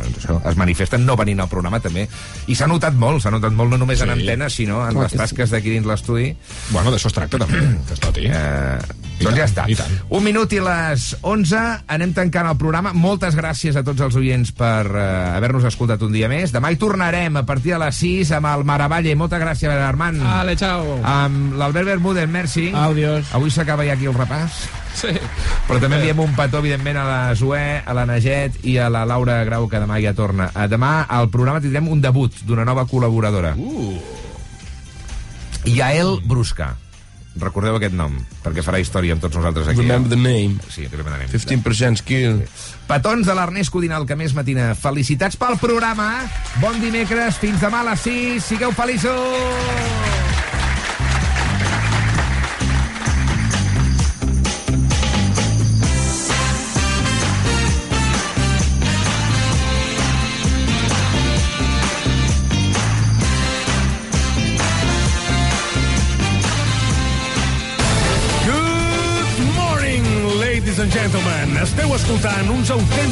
doncs 0.00 0.18
això, 0.22 0.40
es 0.50 0.56
manifesten 0.60 1.04
no 1.06 1.16
venint 1.20 1.40
al 1.40 1.48
programa 1.52 1.80
també. 1.80 2.06
I 2.48 2.54
s'ha 2.58 2.68
notat 2.70 2.94
molt, 2.94 3.22
s'ha 3.22 3.32
notat 3.34 3.52
molt 3.56 3.70
no 3.74 3.78
només 3.80 4.00
en 4.02 4.10
Sí. 4.10 4.18
antena, 4.20 4.48
sinó 4.50 4.82
en 4.86 4.92
Clar 4.92 5.04
les 5.04 5.12
que 5.12 5.18
tasques 5.18 5.50
d'aquí 5.50 5.70
dins 5.70 5.86
l'estudi. 5.86 6.34
Bueno, 6.70 6.90
d'això 6.90 7.06
es 7.06 7.14
tracta 7.14 7.38
també, 7.38 7.60
que 7.86 7.94
es 7.94 8.02
noti. 8.02 8.26
Eh, 8.26 8.78
doncs 9.20 9.38
ja 9.38 9.46
està. 9.46 9.66
Un 10.10 10.24
minut 10.24 10.52
i 10.56 10.60
les 10.64 11.06
11, 11.20 11.62
anem 11.94 12.14
tancant 12.16 12.48
el 12.50 12.58
programa. 12.60 12.92
Moltes 12.96 13.36
gràcies 13.38 13.76
a 13.76 13.84
tots 13.86 14.02
els 14.06 14.16
oients 14.18 14.52
per 14.56 14.84
eh, 14.88 15.06
haver-nos 15.36 15.66
escoltat 15.68 16.02
un 16.06 16.14
dia 16.16 16.30
més. 16.32 16.54
Demà 16.54 16.72
hi 16.72 16.78
tornarem 16.80 17.36
a 17.40 17.44
partir 17.48 17.74
de 17.76 17.80
les 17.84 18.00
6 18.02 18.34
amb 18.38 18.50
el 18.52 18.66
Maravalle. 18.68 19.16
Moltes 19.18 19.42
gràcies, 19.42 19.70
Armand. 19.70 20.22
Ale, 20.40 20.56
chao. 20.60 20.98
Amb 21.04 21.56
l'Albert 21.60 21.92
Bermúdez, 21.92 22.28
merci. 22.30 22.70
Adiós. 22.74 23.34
Avui 23.36 23.52
s'acaba 23.52 23.86
ja 23.86 23.96
aquí 23.98 24.08
el 24.10 24.16
repàs. 24.16 24.64
Sí. 25.00 25.12
Però 25.68 25.78
també 25.80 26.00
enviem 26.00 26.18
un 26.24 26.34
petó, 26.36 26.58
evidentment, 26.64 26.98
a 27.00 27.06
la 27.06 27.34
Zoé, 27.38 27.80
a 27.86 27.94
la 27.96 28.06
Naget 28.08 28.64
i 28.66 28.76
a 28.80 28.88
la 28.92 29.04
Laura 29.08 29.38
Grau, 29.46 29.68
que 29.70 29.80
demà 29.82 30.00
ja 30.02 30.14
torna. 30.18 30.50
Demà 30.68 31.04
al 31.08 31.30
programa 31.30 31.62
tindrem 31.62 31.88
un 31.88 32.02
debut 32.02 32.42
d'una 32.46 32.66
nova 32.68 32.86
col·laboradora. 32.90 33.54
Uh. 33.56 33.96
Yael 35.64 36.18
Brusca. 36.24 36.74
Recordeu 37.38 37.76
aquest 37.78 37.94
nom, 37.94 38.16
perquè 38.42 38.64
farà 38.66 38.80
història 38.82 39.14
amb 39.14 39.22
tots 39.22 39.38
nosaltres 39.38 39.68
aquí. 39.70 39.84
Remember 39.84 40.10
the 40.10 40.18
name. 40.18 40.58
Sí, 40.68 40.88
remember 40.88 41.14
the 41.14 41.26
name. 41.26 41.30
15% 41.30 42.02
skill. 42.02 42.40
Petons 42.90 43.28
de 43.28 43.36
l'Ernest 43.38 43.70
Codinal, 43.70 44.06
que 44.06 44.18
més 44.18 44.34
matina. 44.34 44.72
Felicitats 44.74 45.38
pel 45.38 45.58
programa. 45.62 46.10
Bon 46.64 46.80
dimecres, 46.82 47.38
fins 47.38 47.62
demà 47.62 47.84
a 47.84 47.92
les 47.92 48.08
6. 48.08 48.50
Sigueu 48.50 48.74
feliços! 48.74 50.19
Gentlemen. 71.00 71.56
Esteu 71.62 71.94
escoltant 71.94 72.50
uns 72.52 72.70
autèntics 72.70 73.10